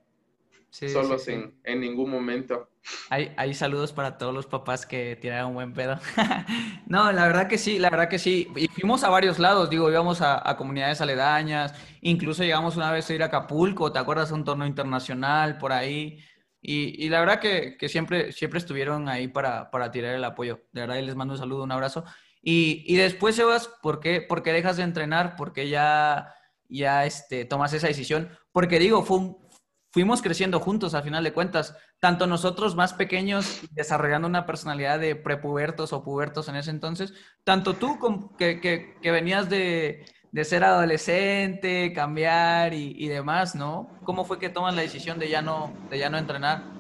solos 0.71 1.27
En, 1.29 1.55
en, 1.65 1.81
ningún 1.81 2.11
momento. 2.11 2.71
Hay, 3.11 3.33
hay, 3.37 3.55
saludos 3.55 3.93
para 3.93 4.19
todos 4.19 4.35
los 4.35 4.47
papás 4.47 4.87
que 4.87 5.17
tiraron 5.17 5.49
un 5.49 5.55
buen 5.55 5.73
pedo. 5.73 5.99
no, 6.87 7.11
la 7.13 7.27
verdad 7.27 7.49
que 7.49 7.59
sí, 7.59 7.79
la 7.79 7.91
verdad 7.91 8.09
que 8.09 8.19
sí. 8.19 8.49
Y 8.57 8.69
fuimos 8.69 9.05
a 9.05 9.09
varios 9.09 9.39
lados, 9.39 9.71
digo, 9.71 9.91
íbamos 9.91 10.21
a, 10.21 10.49
a, 10.49 10.57
comunidades 10.57 11.01
aledañas, 11.01 11.75
incluso 12.01 12.43
llegamos 12.43 12.77
una 12.77 12.93
vez 12.93 13.09
a 13.09 13.15
ir 13.15 13.23
a 13.23 13.27
Acapulco, 13.27 13.93
¿te 13.93 13.99
acuerdas? 13.99 14.31
A 14.31 14.35
un 14.35 14.45
torneo 14.45 14.67
internacional 14.67 15.59
por 15.59 15.73
ahí. 15.73 16.19
Y, 16.61 17.05
y 17.05 17.09
la 17.09 17.21
verdad 17.21 17.41
que, 17.41 17.77
que, 17.77 17.89
siempre, 17.89 18.33
siempre 18.33 18.59
estuvieron 18.59 19.09
ahí 19.09 19.29
para, 19.29 19.71
para 19.71 19.91
tirar 19.91 20.15
el 20.15 20.25
apoyo. 20.25 20.65
De 20.73 20.83
verdad, 20.83 21.01
les 21.01 21.15
mando 21.15 21.35
un 21.35 21.39
saludo, 21.39 21.65
un 21.65 21.73
abrazo. 21.73 22.05
Y, 22.43 22.85
y 22.87 22.97
después, 22.97 23.37
Sebas, 23.37 23.69
¿por 23.83 24.01
qué, 24.01 24.21
¿por 24.21 24.43
qué 24.43 24.53
dejas 24.53 24.77
de 24.77 24.83
entrenar? 24.83 25.37
¿Por 25.37 25.53
qué 25.53 25.69
ya, 25.69 26.35
ya 26.69 27.05
este, 27.05 27.45
tomas 27.45 27.73
esa 27.73 27.89
decisión? 27.89 28.31
Porque 28.53 28.79
digo, 28.79 29.03
fue 29.05 29.19
un, 29.19 29.48
fuimos 29.91 30.23
creciendo 30.23 30.61
juntos 30.61 30.95
a 30.95 31.03
final 31.03 31.25
de 31.25 31.33
cuentas, 31.33 31.77
tanto 31.99 32.27
nosotros 32.27 32.77
más 32.77 32.93
pequeños 32.95 33.61
desarrollando 33.71 34.29
una 34.29 34.47
personalidad 34.47 34.99
de 34.99 35.17
prepubertos 35.17 35.93
o 35.93 36.03
pubertos 36.03 36.49
en 36.49 36.57
ese 36.57 36.71
entonces, 36.71 37.15
tanto 37.45 37.75
tú 37.75 37.99
que, 38.37 38.61
que, 38.61 39.11
venías 39.11 39.49
de, 39.49 40.05
ser 40.43 40.65
adolescente, 40.65 41.93
cambiar 41.93 42.75
y, 42.75 43.09
demás, 43.09 43.55
¿no? 43.55 43.89
¿Cómo 44.05 44.25
fue 44.25 44.39
que 44.39 44.51
toman 44.51 44.77
la 44.77 44.83
decisión 44.83 45.19
de 45.19 45.29
ya 45.29 45.43
no, 45.43 45.73
de 45.91 45.99
ya 45.99 46.11
no 46.11 46.19
entrenar? 46.19 46.79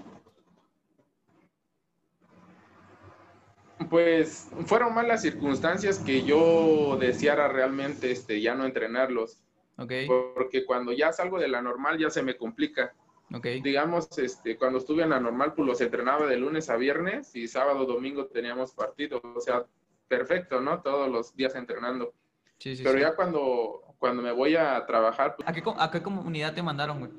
Pues 3.88 4.48
fueron 4.66 4.94
malas 4.94 5.22
circunstancias 5.22 5.98
que 5.98 6.24
yo 6.24 6.98
deseara 7.00 7.48
realmente 7.48 8.10
este, 8.10 8.40
ya 8.42 8.54
no 8.54 8.66
entrenarlos. 8.66 9.38
Okay. 9.78 10.08
Porque 10.08 10.64
cuando 10.64 10.92
ya 10.92 11.12
salgo 11.12 11.38
de 11.38 11.46
la 11.46 11.62
normal 11.62 11.98
ya 11.98 12.10
se 12.10 12.22
me 12.22 12.36
complica. 12.36 12.94
Okay. 13.32 13.60
Digamos, 13.60 14.18
este, 14.18 14.56
cuando 14.56 14.78
estuve 14.78 15.04
en 15.04 15.10
la 15.10 15.20
normal, 15.20 15.54
pues 15.54 15.68
los 15.68 15.80
entrenaba 15.80 16.26
de 16.26 16.36
lunes 16.36 16.68
a 16.68 16.76
viernes 16.76 17.34
y 17.36 17.46
sábado, 17.46 17.84
domingo 17.86 18.26
teníamos 18.26 18.72
partido. 18.72 19.20
O 19.22 19.40
sea, 19.40 19.64
perfecto, 20.08 20.60
¿no? 20.60 20.82
Todos 20.82 21.08
los 21.08 21.36
días 21.36 21.54
entrenando. 21.54 22.12
Sí, 22.58 22.74
sí, 22.74 22.82
Pero 22.82 22.96
sí. 22.96 23.02
ya 23.02 23.14
cuando, 23.14 23.94
cuando 23.98 24.20
me 24.20 24.32
voy 24.32 24.56
a 24.56 24.84
trabajar... 24.84 25.36
Pues... 25.36 25.48
¿A, 25.48 25.52
qué, 25.52 25.62
¿A 25.64 25.90
qué 25.92 26.02
comunidad 26.02 26.54
te 26.54 26.62
mandaron, 26.62 26.98
güey? 26.98 27.12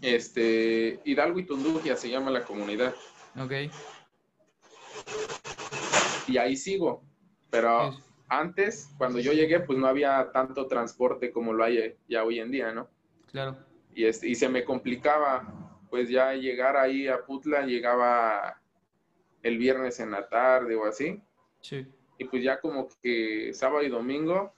Este, 0.00 1.00
Hidalgo 1.04 1.38
y 1.38 1.44
Tundugia 1.44 1.96
se 1.96 2.08
llama 2.08 2.30
la 2.30 2.44
comunidad. 2.44 2.94
Ok. 3.38 3.52
Y 6.28 6.38
ahí 6.38 6.56
sigo. 6.56 7.02
Pero... 7.50 7.92
Sí 7.92 8.05
antes, 8.28 8.90
cuando 8.98 9.18
yo 9.20 9.32
llegué, 9.32 9.60
pues 9.60 9.78
no 9.78 9.86
había 9.86 10.30
tanto 10.32 10.66
transporte 10.66 11.30
como 11.30 11.52
lo 11.52 11.64
hay 11.64 11.96
ya 12.08 12.24
hoy 12.24 12.40
en 12.40 12.50
día, 12.50 12.72
¿no? 12.72 12.88
Claro. 13.30 13.56
Y, 13.94 14.04
este, 14.04 14.28
y 14.28 14.34
se 14.34 14.48
me 14.48 14.64
complicaba, 14.64 15.78
pues 15.90 16.08
ya 16.08 16.32
llegar 16.34 16.76
ahí 16.76 17.08
a 17.08 17.24
Putla, 17.24 17.64
llegaba 17.64 18.60
el 19.42 19.58
viernes 19.58 20.00
en 20.00 20.10
la 20.10 20.28
tarde 20.28 20.74
o 20.74 20.84
así. 20.84 21.22
Sí. 21.60 21.86
Y 22.18 22.24
pues 22.24 22.42
ya 22.42 22.60
como 22.60 22.88
que 23.02 23.52
sábado 23.54 23.82
y 23.82 23.88
domingo, 23.88 24.52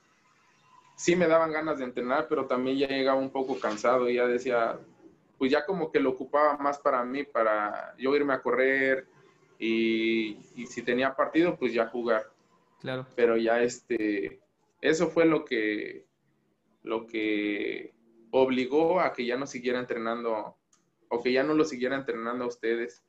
sí 0.97 1.15
me 1.15 1.29
daban 1.29 1.53
ganas 1.53 1.79
de 1.79 1.85
entrenar, 1.85 2.27
pero 2.29 2.47
también 2.47 2.79
ya 2.79 2.89
llegaba 2.89 3.21
un 3.21 3.31
poco 3.31 3.59
cansado 3.61 4.09
y 4.09 4.15
ya 4.15 4.27
decía, 4.27 4.79
pues 5.37 5.51
ya 5.51 5.67
como 5.67 5.93
que 5.93 6.01
lo 6.01 6.11
ocupaba 6.11 6.57
más 6.57 6.79
para 6.79 7.05
mí, 7.05 7.23
para 7.23 7.95
yo 7.99 8.15
irme 8.17 8.33
a 8.33 8.43
correr 8.43 9.07
y, 9.59 10.39
y 10.55 10.67
si 10.67 10.83
tenía 10.83 11.15
partido, 11.15 11.57
pues 11.57 11.73
ya 11.73 11.87
jugar. 11.87 12.31
Claro. 12.81 13.07
Pero 13.17 13.37
ya 13.37 13.61
este, 13.63 14.41
eso 14.81 15.09
fue 15.09 15.25
lo 15.25 15.45
que, 15.45 16.07
lo 16.83 17.07
que 17.07 17.95
obligó 18.31 19.01
a 19.01 19.13
que 19.13 19.27
ya 19.27 19.37
no 19.37 19.47
siguiera 19.47 19.79
entrenando 19.79 20.57
o 21.09 21.23
que 21.23 21.33
ya 21.33 21.43
no 21.43 21.55
lo 21.55 21.65
siguiera 21.65 21.97
entrenando 21.97 22.45
a 22.45 22.49
ustedes. 22.49 23.03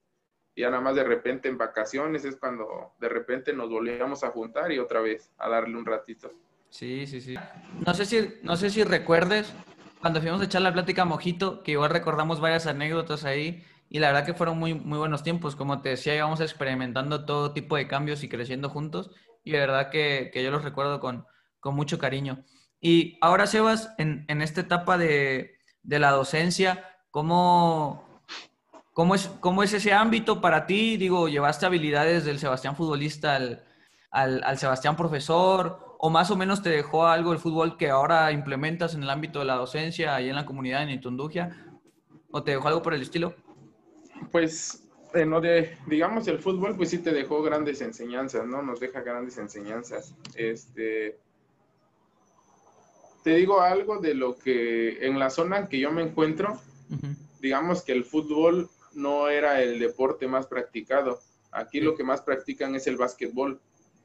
Y 0.55 0.61
ya 0.61 0.69
nada 0.69 0.81
más 0.81 0.95
de 0.95 1.03
repente 1.03 1.47
en 1.47 1.57
vacaciones 1.57 2.25
es 2.25 2.35
cuando 2.37 2.93
de 2.99 3.09
repente 3.09 3.53
nos 3.53 3.69
volvíamos 3.69 4.23
a 4.23 4.29
juntar 4.29 4.71
y 4.71 4.79
otra 4.79 5.01
vez 5.01 5.31
a 5.37 5.49
darle 5.49 5.77
un 5.77 5.85
ratito. 5.85 6.31
Sí, 6.69 7.07
sí, 7.07 7.21
sí. 7.21 7.35
No 7.85 7.93
sé 7.93 8.05
si, 8.05 8.33
no 8.43 8.55
sé 8.55 8.69
si 8.69 8.83
recuerdes 8.83 9.53
cuando 10.01 10.21
fuimos 10.21 10.41
a 10.41 10.45
echar 10.45 10.61
la 10.61 10.73
plática 10.73 11.01
a 11.01 11.05
Mojito, 11.05 11.61
que 11.63 11.71
igual 11.71 11.89
recordamos 11.89 12.39
varias 12.39 12.67
anécdotas 12.67 13.25
ahí 13.25 13.63
y 13.89 13.99
la 13.99 14.07
verdad 14.07 14.25
que 14.25 14.33
fueron 14.33 14.57
muy, 14.57 14.73
muy 14.73 14.97
buenos 14.97 15.23
tiempos. 15.23 15.55
Como 15.55 15.81
te 15.81 15.89
decía, 15.89 16.15
íbamos 16.15 16.41
experimentando 16.41 17.25
todo 17.25 17.53
tipo 17.53 17.75
de 17.75 17.87
cambios 17.87 18.23
y 18.23 18.29
creciendo 18.29 18.69
juntos 18.69 19.11
y 19.43 19.51
de 19.51 19.59
verdad 19.59 19.89
que, 19.89 20.29
que 20.33 20.43
yo 20.43 20.51
los 20.51 20.63
recuerdo 20.63 20.99
con, 20.99 21.25
con, 21.59 21.75
mucho 21.75 21.97
cariño. 21.99 22.43
Y 22.81 23.17
ahora, 23.21 23.47
Sebas, 23.47 23.93
en, 23.97 24.25
en 24.27 24.41
esta 24.41 24.61
etapa 24.61 24.97
de, 24.97 25.59
de 25.83 25.99
la 25.99 26.11
docencia. 26.11 26.85
¿Cómo, 27.11 28.21
cómo, 28.93 29.15
es, 29.15 29.27
¿Cómo 29.39 29.63
es 29.63 29.73
ese 29.73 29.93
ámbito 29.93 30.41
para 30.41 30.65
ti? 30.65 30.97
Digo, 30.97 31.27
¿llevaste 31.27 31.65
habilidades 31.65 32.25
del 32.25 32.39
Sebastián 32.39 32.75
futbolista 32.75 33.35
al, 33.35 33.63
al, 34.11 34.43
al 34.43 34.57
Sebastián 34.57 34.95
profesor? 34.95 35.95
¿O 35.97 36.09
más 36.09 36.31
o 36.31 36.35
menos 36.35 36.61
te 36.61 36.69
dejó 36.69 37.07
algo 37.07 37.33
el 37.33 37.39
fútbol 37.39 37.75
que 37.77 37.89
ahora 37.89 38.31
implementas 38.31 38.93
en 38.93 39.03
el 39.03 39.09
ámbito 39.09 39.39
de 39.39 39.45
la 39.45 39.55
docencia 39.55 40.15
ahí 40.15 40.29
en 40.29 40.35
la 40.35 40.45
comunidad 40.45 40.83
en 40.83 40.91
Itundugia? 40.91 41.65
¿O 42.31 42.43
te 42.43 42.51
dejó 42.51 42.67
algo 42.67 42.81
por 42.81 42.93
el 42.93 43.01
estilo? 43.01 43.35
Pues, 44.31 44.88
en 45.13 45.29
lo 45.29 45.41
de, 45.41 45.77
digamos, 45.87 46.27
el 46.27 46.39
fútbol, 46.39 46.75
pues 46.75 46.89
sí 46.89 46.99
te 46.99 47.11
dejó 47.11 47.41
grandes 47.41 47.81
enseñanzas, 47.81 48.45
¿no? 48.45 48.61
Nos 48.61 48.79
deja 48.79 49.01
grandes 49.01 49.37
enseñanzas. 49.37 50.13
Este, 50.35 51.17
te 53.23 53.35
digo 53.35 53.61
algo 53.61 53.99
de 53.99 54.13
lo 54.13 54.37
que 54.37 55.05
en 55.05 55.19
la 55.19 55.29
zona 55.29 55.57
en 55.57 55.67
que 55.67 55.79
yo 55.79 55.91
me 55.91 56.03
encuentro, 56.03 56.59
digamos 57.41 57.83
que 57.83 57.91
el 57.91 58.03
fútbol 58.03 58.69
no 58.93 59.29
era 59.29 59.61
el 59.61 59.79
deporte 59.79 60.27
más 60.27 60.47
practicado. 60.47 61.19
Aquí 61.51 61.81
lo 61.81 61.95
que 61.95 62.03
más 62.03 62.21
practican 62.21 62.75
es 62.75 62.87
el 62.87 62.97
básquetbol. 62.97 63.59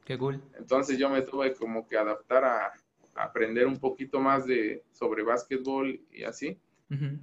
Qué 0.04 0.18
cool. 0.18 0.42
Entonces 0.58 0.98
yo 0.98 1.08
me 1.10 1.22
tuve 1.22 1.54
como 1.54 1.86
que 1.86 1.96
adaptar 1.96 2.44
a, 2.44 2.66
a 3.14 3.22
aprender 3.22 3.66
un 3.66 3.78
poquito 3.78 4.20
más 4.20 4.46
de 4.46 4.82
sobre 4.92 5.22
básquetbol 5.22 6.00
y 6.10 6.24
así. 6.24 6.58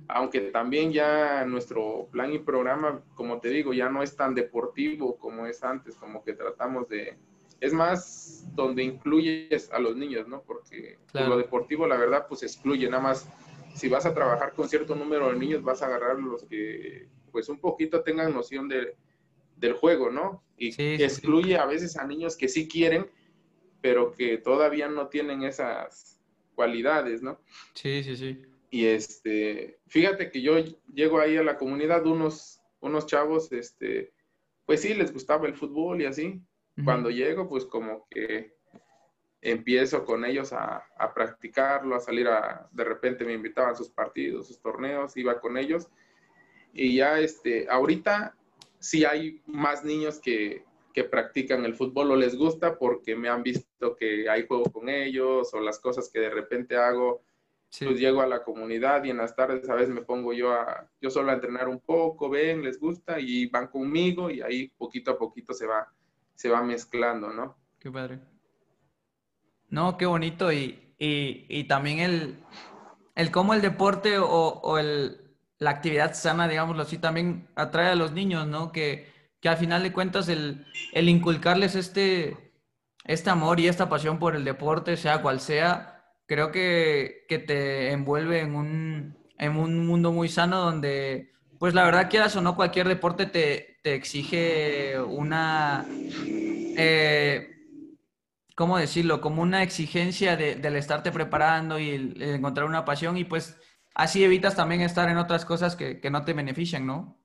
Aunque 0.10 0.42
también 0.52 0.92
ya 0.92 1.46
nuestro 1.46 2.10
plan 2.12 2.34
y 2.34 2.40
programa, 2.40 3.04
como 3.16 3.40
te 3.40 3.50
digo, 3.50 3.74
ya 3.74 3.90
no 3.90 4.04
es 4.04 4.16
tan 4.18 4.36
deportivo 4.36 5.18
como 5.18 5.46
es 5.46 5.64
antes, 5.64 5.96
como 5.96 6.24
que 6.24 6.34
tratamos 6.34 6.90
de... 6.90 7.18
Es 7.62 7.72
más 7.74 8.48
donde 8.54 8.84
incluyes 8.84 9.72
a 9.72 9.80
los 9.80 9.96
niños, 9.96 10.28
¿no? 10.28 10.42
Porque 10.42 10.98
lo 11.14 11.38
deportivo, 11.38 11.88
la 11.88 11.96
verdad, 11.96 12.26
pues 12.28 12.44
excluye. 12.44 12.90
Nada 12.90 13.04
más, 13.04 13.30
si 13.76 13.88
vas 13.88 14.06
a 14.06 14.14
trabajar 14.14 14.54
con 14.54 14.68
cierto 14.68 14.96
número 14.96 15.32
de 15.32 15.38
niños, 15.38 15.64
vas 15.64 15.82
a 15.82 15.86
agarrar 15.86 16.18
los 16.20 16.44
que, 16.44 17.08
pues 17.32 17.48
un 17.48 17.60
poquito 17.60 18.02
tengan 18.04 18.34
noción 18.34 18.68
de, 18.68 18.96
del 19.58 19.74
juego, 19.74 20.10
¿no? 20.10 20.44
Y 20.58 20.74
excluye 21.02 21.58
a 21.58 21.66
veces 21.66 21.98
a 21.98 22.06
niños 22.06 22.36
que 22.36 22.48
sí 22.48 22.68
quieren, 22.68 23.08
pero 23.80 24.12
que 24.12 24.38
todavía 24.38 24.90
no 24.90 25.08
tienen 25.08 25.44
esas 25.44 26.20
cualidades, 26.56 27.22
¿no? 27.22 27.40
Sí, 27.74 28.04
sí, 28.04 28.18
sí. 28.18 28.42
Y 28.74 28.86
este, 28.86 29.80
fíjate 29.88 30.32
que 30.32 30.42
yo 30.42 30.56
llego 30.94 31.20
ahí 31.20 31.36
a 31.36 31.44
la 31.44 31.58
comunidad, 31.58 32.08
unos, 32.08 32.62
unos 32.80 33.06
chavos, 33.06 33.52
este, 33.52 34.14
pues 34.66 34.82
sí, 34.82 34.94
les 34.94 35.12
gustaba 35.12 35.46
el 35.46 35.56
fútbol 35.56 36.02
y 36.02 36.06
así. 36.06 36.42
Cuando 36.86 37.10
llego, 37.10 37.50
pues 37.50 37.66
como 37.66 38.08
que 38.10 38.56
empiezo 39.42 40.06
con 40.06 40.24
ellos 40.24 40.54
a, 40.54 40.86
a, 40.98 41.14
practicarlo, 41.14 41.96
a 41.96 42.00
salir 42.00 42.30
a, 42.30 42.70
de 42.72 42.86
repente 42.86 43.26
me 43.26 43.34
invitaban 43.34 43.74
a 43.74 43.76
sus 43.76 43.90
partidos, 43.90 44.48
sus 44.48 44.62
torneos, 44.62 45.18
iba 45.18 45.42
con 45.42 45.58
ellos. 45.58 45.90
Y 46.72 46.96
ya, 46.96 47.20
este, 47.20 47.68
ahorita 47.70 48.38
sí 48.80 49.04
hay 49.04 49.42
más 49.48 49.84
niños 49.84 50.20
que, 50.20 50.64
que 50.94 51.04
practican 51.04 51.66
el 51.66 51.76
fútbol 51.76 52.12
o 52.12 52.16
les 52.16 52.38
gusta 52.38 52.78
porque 52.78 53.18
me 53.18 53.28
han 53.28 53.44
visto 53.44 53.98
que 53.98 54.30
hay 54.30 54.48
juego 54.48 54.64
con 54.72 54.88
ellos 54.88 55.54
o 55.54 55.60
las 55.60 55.78
cosas 55.80 56.10
que 56.10 56.22
de 56.22 56.30
repente 56.30 56.78
hago 56.78 57.22
pues 57.80 58.00
llego 58.00 58.22
a 58.22 58.28
la 58.28 58.44
comunidad 58.44 59.04
y 59.04 59.10
en 59.10 59.18
las 59.18 59.36
tardes 59.36 59.68
a 59.70 59.76
veces 59.76 59.94
me 59.94 60.02
pongo 60.02 60.34
yo 60.34 60.52
a, 60.54 60.90
yo 61.02 61.10
solo 61.10 61.32
a 61.32 61.34
entrenar 61.36 61.68
un 61.68 61.80
poco, 61.80 62.30
ven, 62.30 62.64
les 62.64 62.80
gusta 62.80 63.20
y 63.20 63.48
van 63.48 63.68
conmigo 63.68 64.30
y 64.30 64.42
ahí 64.42 64.68
poquito 64.78 65.12
a 65.12 65.18
poquito 65.18 65.54
se 65.54 65.66
va, 65.66 65.92
se 66.36 66.50
va 66.50 66.62
mezclando, 66.62 67.32
¿no? 67.32 67.58
Qué 67.80 67.90
padre. 67.92 68.20
No, 69.70 69.98
qué 69.98 70.06
bonito 70.06 70.52
y, 70.52 70.94
y, 71.00 71.46
y 71.50 71.64
también 71.66 72.00
el, 72.00 72.44
el 73.16 73.32
cómo 73.32 73.54
el 73.54 73.62
deporte 73.62 74.18
o, 74.20 74.28
o 74.28 74.78
el, 74.78 75.22
la 75.60 75.70
actividad 75.72 76.14
sana, 76.14 76.48
digámoslo 76.48 76.84
así, 76.84 76.98
también 76.98 77.48
atrae 77.56 77.92
a 77.92 77.96
los 77.96 78.12
niños, 78.12 78.48
¿no? 78.48 78.72
Que, 78.72 79.12
que 79.40 79.50
al 79.50 79.58
final 79.58 79.84
de 79.84 79.94
cuentas 79.94 80.28
el, 80.30 80.66
el 80.94 81.10
inculcarles 81.10 81.76
este, 81.76 82.54
este 83.06 83.30
amor 83.30 83.60
y 83.60 83.68
esta 83.68 83.90
pasión 83.90 84.20
por 84.20 84.36
el 84.36 84.44
deporte, 84.44 84.98
sea 84.98 85.22
cual 85.22 85.40
sea, 85.40 86.01
creo 86.32 86.50
que, 86.50 87.26
que 87.28 87.40
te 87.40 87.92
envuelve 87.92 88.40
en 88.40 88.56
un, 88.56 89.18
en 89.38 89.58
un 89.58 89.86
mundo 89.86 90.14
muy 90.14 90.30
sano 90.30 90.62
donde, 90.62 91.34
pues 91.60 91.74
la 91.74 91.84
verdad, 91.84 92.10
quieras 92.10 92.38
o 92.38 92.42
no, 92.42 92.56
cualquier 92.56 92.88
deporte 92.88 93.26
te, 93.26 93.80
te 93.84 93.96
exige 93.96 94.98
una, 95.02 95.86
eh, 96.78 97.50
¿cómo 98.56 98.78
decirlo? 98.78 99.20
Como 99.20 99.42
una 99.42 99.62
exigencia 99.62 100.38
de, 100.38 100.56
del 100.56 100.78
estarte 100.78 101.12
preparando 101.12 101.78
y 101.78 101.90
el, 101.90 102.22
encontrar 102.22 102.66
una 102.66 102.86
pasión 102.86 103.18
y 103.18 103.26
pues 103.26 103.60
así 103.94 104.24
evitas 104.24 104.56
también 104.56 104.80
estar 104.80 105.10
en 105.10 105.18
otras 105.18 105.44
cosas 105.44 105.76
que, 105.76 106.00
que 106.00 106.12
no 106.12 106.24
te 106.24 106.32
benefician, 106.32 106.86
¿no? 106.86 107.18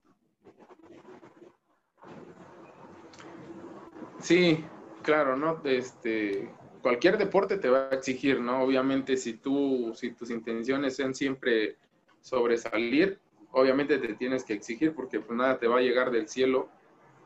Sí, 4.18 4.64
claro, 5.04 5.36
¿no? 5.36 5.62
Este, 5.64 6.50
cualquier 6.86 7.18
deporte 7.18 7.56
te 7.56 7.68
va 7.68 7.88
a 7.90 7.94
exigir, 7.96 8.40
¿no? 8.40 8.62
Obviamente, 8.62 9.16
si 9.16 9.32
tú, 9.32 9.92
si 9.96 10.12
tus 10.12 10.30
intenciones 10.30 10.94
sean 10.94 11.16
siempre 11.16 11.78
sobresalir, 12.20 13.18
obviamente 13.50 13.98
te 13.98 14.14
tienes 14.14 14.44
que 14.44 14.52
exigir 14.52 14.94
porque 14.94 15.18
pues 15.18 15.36
nada 15.36 15.58
te 15.58 15.66
va 15.66 15.78
a 15.78 15.80
llegar 15.80 16.12
del 16.12 16.28
cielo 16.28 16.68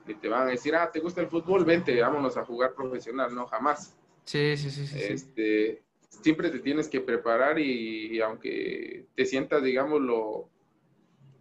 y 0.06 0.14
te 0.14 0.28
van 0.28 0.48
a 0.48 0.50
decir, 0.52 0.74
ah, 0.74 0.90
¿te 0.90 1.00
gusta 1.00 1.20
el 1.20 1.26
fútbol? 1.26 1.66
Vente, 1.66 2.00
vámonos 2.00 2.38
a 2.38 2.44
jugar 2.46 2.72
profesional, 2.72 3.34
no, 3.34 3.46
jamás. 3.48 3.94
Sí, 4.24 4.56
sí, 4.56 4.70
sí. 4.70 4.86
sí 4.86 4.98
este, 4.98 5.82
Siempre 6.08 6.48
te 6.48 6.60
tienes 6.60 6.88
que 6.88 7.02
preparar 7.02 7.58
y, 7.58 8.18
aunque 8.22 9.08
te 9.14 9.26
sientas, 9.26 9.62
digamos, 9.62 10.00
lo 10.00 10.48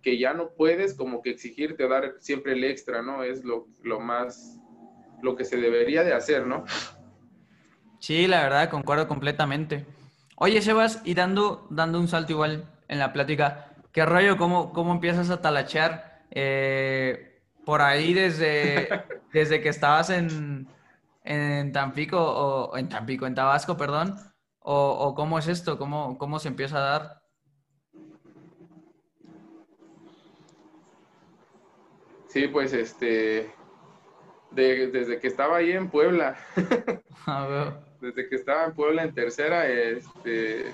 que 0.02 0.18
ya 0.18 0.34
no 0.34 0.50
puedes, 0.50 0.94
como 0.94 1.22
que 1.22 1.30
exigirte, 1.30 1.88
dar 1.88 2.18
siempre 2.20 2.52
el 2.52 2.66
extra, 2.66 3.02
¿no? 3.02 3.24
Es 3.24 3.46
lo, 3.46 3.70
lo 3.82 4.02
más, 4.02 4.60
lo 5.22 5.38
que 5.38 5.46
se 5.46 5.56
debería 5.56 6.04
de 6.04 6.12
hacer, 6.12 6.46
¿no? 6.46 6.66
Sí, 8.00 8.28
la 8.28 8.42
verdad, 8.42 8.70
concuerdo 8.70 9.08
completamente. 9.08 9.86
Oye, 10.36 10.62
Sebas, 10.62 11.02
y 11.04 11.14
dando, 11.14 11.68
dando 11.70 12.00
un 12.00 12.08
salto 12.08 12.32
igual 12.32 12.66
en 12.88 13.00
la 13.00 13.12
plática, 13.12 13.74
¿qué 13.92 14.06
rollo? 14.06 14.38
¿Cómo, 14.38 14.72
cómo 14.72 14.94
empiezas 14.94 15.30
a 15.30 15.42
talachear 15.42 16.24
eh, 16.32 17.42
por 17.66 17.82
ahí 17.82 18.14
desde, 18.14 18.88
desde 19.34 19.62
que 19.62 19.70
estabas 19.70 20.10
en, 20.10 20.68
en 21.24 21.74
Tampico, 21.74 22.20
o 22.20 22.78
en 22.78 22.88
Tampico, 22.88 23.28
en 23.28 23.36
Tabasco, 23.36 23.76
perdón? 23.76 24.16
¿O, 24.62 25.14
cómo 25.16 25.40
es 25.40 25.48
esto? 25.48 25.78
¿Cómo, 25.78 26.18
¿Cómo 26.18 26.40
se 26.40 26.48
empieza 26.48 26.78
a 26.78 26.82
dar? 26.82 27.22
Sí, 32.28 32.48
pues 32.48 32.74
este, 32.74 33.52
desde 34.52 35.20
que 35.20 35.28
estaba 35.28 35.58
ahí 35.58 35.72
en 35.72 35.90
Puebla. 35.90 36.38
Ah, 37.28 37.78
desde 38.02 38.28
que 38.28 38.36
estaba 38.36 38.66
en 38.66 38.74
Puebla 38.74 39.04
en 39.04 39.14
tercera, 39.14 39.68
este, 39.68 40.66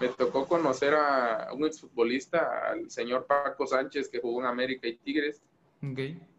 me 0.00 0.08
tocó 0.08 0.46
conocer 0.46 0.94
a 0.94 1.48
un 1.52 1.66
exfutbolista, 1.66 2.70
al 2.70 2.90
señor 2.90 3.26
Paco 3.26 3.66
Sánchez, 3.66 4.08
que 4.08 4.20
jugó 4.20 4.40
en 4.40 4.46
América 4.46 4.88
y 4.88 4.96
Tigres. 4.96 5.42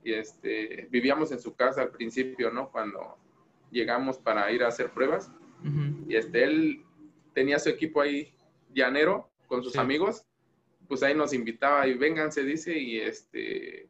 Y 0.03 0.13
este, 0.13 0.88
vivíamos 0.89 1.32
en 1.32 1.39
su 1.39 1.55
casa 1.55 1.84
al 1.84 1.89
principio, 1.89 2.49
¿no? 2.49 2.71
Cuando 2.71 3.17
llegamos 3.71 4.17
para 4.17 4.51
ir 4.51 4.63
a 4.63 4.69
hacer 4.69 4.89
pruebas. 4.91 5.32
Y 6.07 6.15
este, 6.15 6.43
él 6.43 6.84
tenía 7.34 7.57
su 7.57 7.69
equipo 7.69 8.01
ahí 8.01 8.34
llanero 8.73 9.30
con 9.47 9.63
sus 9.63 9.78
amigos. 9.78 10.26
Pues 10.88 11.01
ahí 11.01 11.15
nos 11.15 11.34
invitaba 11.34 11.88
y 11.88 11.95
vengan, 11.95 12.32
se 12.32 12.43
dice, 12.43 12.78
y 12.78 12.99
este, 12.99 13.89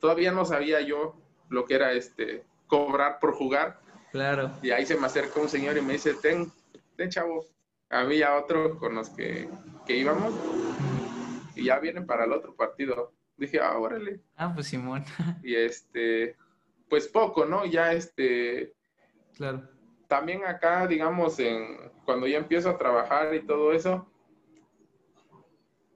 todavía 0.00 0.32
no 0.32 0.44
sabía 0.44 0.80
yo 0.80 1.16
lo 1.50 1.66
que 1.66 1.74
era 1.74 1.92
este, 1.92 2.44
cobrar 2.66 3.18
por 3.20 3.34
jugar 3.34 3.83
Claro. 4.14 4.52
Y 4.62 4.70
ahí 4.70 4.86
se 4.86 4.96
me 4.96 5.06
acerca 5.06 5.40
un 5.40 5.48
señor 5.48 5.76
y 5.76 5.80
me 5.80 5.94
dice, 5.94 6.14
ten, 6.14 6.48
ten 6.96 7.10
chavo. 7.10 7.44
A 7.90 8.04
mí 8.04 8.14
y 8.14 8.22
a 8.22 8.36
otro 8.36 8.78
con 8.78 8.94
los 8.94 9.10
que, 9.10 9.48
que 9.84 9.96
íbamos. 9.96 10.32
Y 11.56 11.64
ya 11.64 11.80
vienen 11.80 12.06
para 12.06 12.24
el 12.24 12.30
otro 12.30 12.54
partido. 12.54 13.12
Dije, 13.36 13.58
ah, 13.58 13.76
órale. 13.76 14.20
Ah, 14.36 14.52
pues 14.54 14.68
Simón. 14.68 15.04
Y 15.42 15.56
este, 15.56 16.36
pues 16.88 17.08
poco, 17.08 17.44
¿no? 17.44 17.66
Ya 17.66 17.92
este. 17.92 18.72
Claro. 19.36 19.68
También 20.06 20.44
acá, 20.44 20.86
digamos, 20.86 21.40
en, 21.40 21.90
cuando 22.04 22.28
ya 22.28 22.38
empiezo 22.38 22.70
a 22.70 22.78
trabajar 22.78 23.34
y 23.34 23.44
todo 23.44 23.72
eso, 23.72 24.08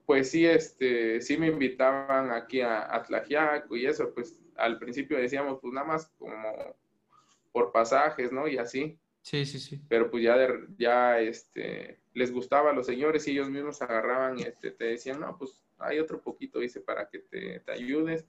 pues 0.07 0.29
sí, 0.29 0.45
este, 0.45 1.21
sí 1.21 1.37
me 1.37 1.47
invitaban 1.47 2.33
aquí 2.33 2.62
a, 2.62 2.93
a 2.93 3.01
Tlajiaco 3.05 3.77
y 3.77 3.87
eso, 3.87 4.12
pues 4.12 4.41
al 4.57 4.77
principio 4.81 5.19
decíamos, 5.19 5.61
pues 5.62 5.73
nada 5.73 5.87
más 5.87 6.09
como 6.19 6.75
por 7.59 7.73
pasajes, 7.73 8.31
¿no? 8.31 8.47
Y 8.47 8.57
así. 8.57 8.97
Sí, 9.21 9.45
sí, 9.45 9.59
sí. 9.59 9.81
Pero 9.89 10.09
pues 10.11 10.23
ya, 10.23 10.37
ya 10.79 11.19
este, 11.19 11.99
les 12.15 12.31
gustaba 12.31 12.71
a 12.71 12.73
los 12.73 12.87
señores 12.87 13.27
y 13.27 13.33
ellos 13.33 13.51
mismos 13.51 13.83
agarraban 13.83 14.39
este, 14.39 14.71
te 14.71 14.85
decían, 14.85 15.19
no, 15.19 15.37
pues 15.37 15.61
hay 15.79 15.99
otro 15.99 16.23
poquito, 16.23 16.61
dice, 16.61 16.81
para 16.81 17.09
que 17.09 17.19
te, 17.19 17.61
te 17.61 17.73
ayudes. 17.73 18.25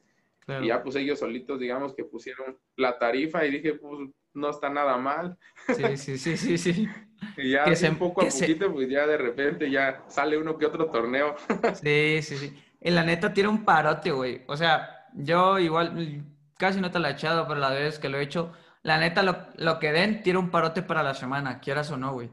Y 0.64 0.66
ya 0.66 0.82
pues 0.82 0.96
ellos 0.96 1.20
solitos, 1.20 1.60
digamos 1.60 1.94
que 1.94 2.04
pusieron 2.04 2.58
la 2.76 2.98
tarifa 2.98 3.46
y 3.46 3.52
dije, 3.52 3.76
pues 3.76 4.10
no 4.34 4.50
está 4.50 4.68
nada 4.68 4.98
mal. 4.98 5.38
Sí, 5.68 5.96
sí, 5.96 6.18
sí, 6.18 6.38
sí, 6.38 6.58
sí. 6.58 6.88
y 7.38 7.52
ya 7.52 7.66
que 7.66 7.88
un 7.88 8.00
poco 8.00 8.24
a 8.24 8.26
poquito, 8.26 8.74
pues 8.74 8.90
ya 8.90 9.06
de 9.06 9.18
repente 9.18 9.70
ya 9.70 10.06
sale 10.08 10.40
uno 10.40 10.58
que 10.58 10.66
otro 10.66 10.90
torneo. 10.90 11.36
sí, 11.84 12.20
sí, 12.24 12.36
sí. 12.36 12.64
En 12.82 12.96
la 12.96 13.04
neta 13.04 13.32
tiene 13.32 13.50
un 13.50 13.64
parote, 13.64 14.10
güey. 14.10 14.42
O 14.48 14.58
sea, 14.58 15.08
yo 15.14 15.60
igual 15.60 16.26
casi 16.60 16.82
no 16.82 16.92
te 16.92 17.00
la 17.00 17.10
he 17.10 17.14
echado, 17.14 17.48
pero 17.48 17.60
la 17.60 17.70
vez 17.70 17.98
que 17.98 18.10
lo 18.10 18.20
he 18.20 18.24
hecho, 18.24 18.52
la 18.84 18.98
neta 18.98 19.24
lo, 19.24 19.48
lo 19.56 19.80
que 19.80 19.92
den 19.92 20.24
tiene 20.24 20.40
un 20.40 20.52
parote 20.52 20.82
para 20.82 21.04
la 21.04 21.14
semana, 21.14 21.60
quieras 21.60 21.92
o 21.92 21.98
no, 21.98 22.14
güey. 22.14 22.30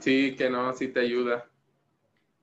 Sí, 0.00 0.34
que 0.36 0.50
no, 0.50 0.72
sí 0.72 0.88
te 0.88 1.00
ayuda. 1.00 1.44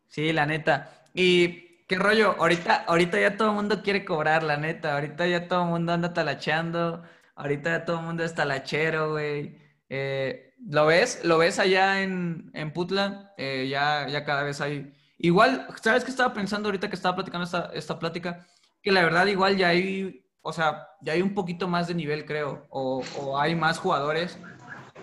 Sí, 0.07 0.32
la 0.32 0.45
neta. 0.45 1.03
Y 1.14 1.86
qué 1.88 1.97
rollo, 1.97 2.36
ahorita, 2.39 2.86
ahorita 2.88 3.20
ya 3.20 3.36
todo 3.36 3.49
el 3.49 3.55
mundo 3.55 3.84
quiere 3.84 4.05
cobrar, 4.05 4.43
la 4.43 4.55
neta. 4.55 4.93
Ahorita 4.93 5.28
ya 5.28 5.47
todo 5.47 5.64
el 5.64 5.70
mundo 5.70 5.91
anda 5.91 6.14
talacheando. 6.14 7.03
Ahorita 7.36 7.70
ya 7.70 7.86
todo 7.86 7.99
el 7.99 8.05
mundo 8.05 8.24
es 8.24 8.34
talachero, 8.34 9.12
güey. 9.12 9.57
Eh, 9.89 10.53
¿Lo 10.70 10.86
ves? 10.86 11.26
¿Lo 11.26 11.38
ves 11.38 11.60
allá 11.60 12.01
en, 12.01 12.49
en 12.53 12.72
Putla? 12.72 13.34
Eh, 13.38 13.68
ya, 13.70 14.07
ya 14.07 14.24
cada 14.24 14.43
vez 14.43 14.62
hay... 14.62 14.93
Igual, 15.18 15.68
¿sabes 15.82 16.05
qué 16.05 16.12
estaba 16.12 16.34
pensando 16.34 16.70
ahorita 16.70 16.88
que 16.88 16.95
estaba 16.95 17.16
platicando 17.16 17.43
esta, 17.43 17.72
esta 17.74 17.99
plática? 17.99 18.47
Que 18.82 18.91
la 18.91 19.03
verdad 19.03 19.25
igual 19.27 19.57
ya 19.57 19.69
hay, 19.69 20.25
o 20.41 20.53
sea, 20.53 20.88
ya 21.01 21.13
hay 21.13 21.21
un 21.21 21.34
poquito 21.34 21.67
más 21.67 21.88
de 21.88 21.95
nivel, 21.95 22.25
creo. 22.25 22.65
O, 22.69 23.03
o 23.17 23.39
hay 23.39 23.55
más 23.55 23.77
jugadores 23.80 24.39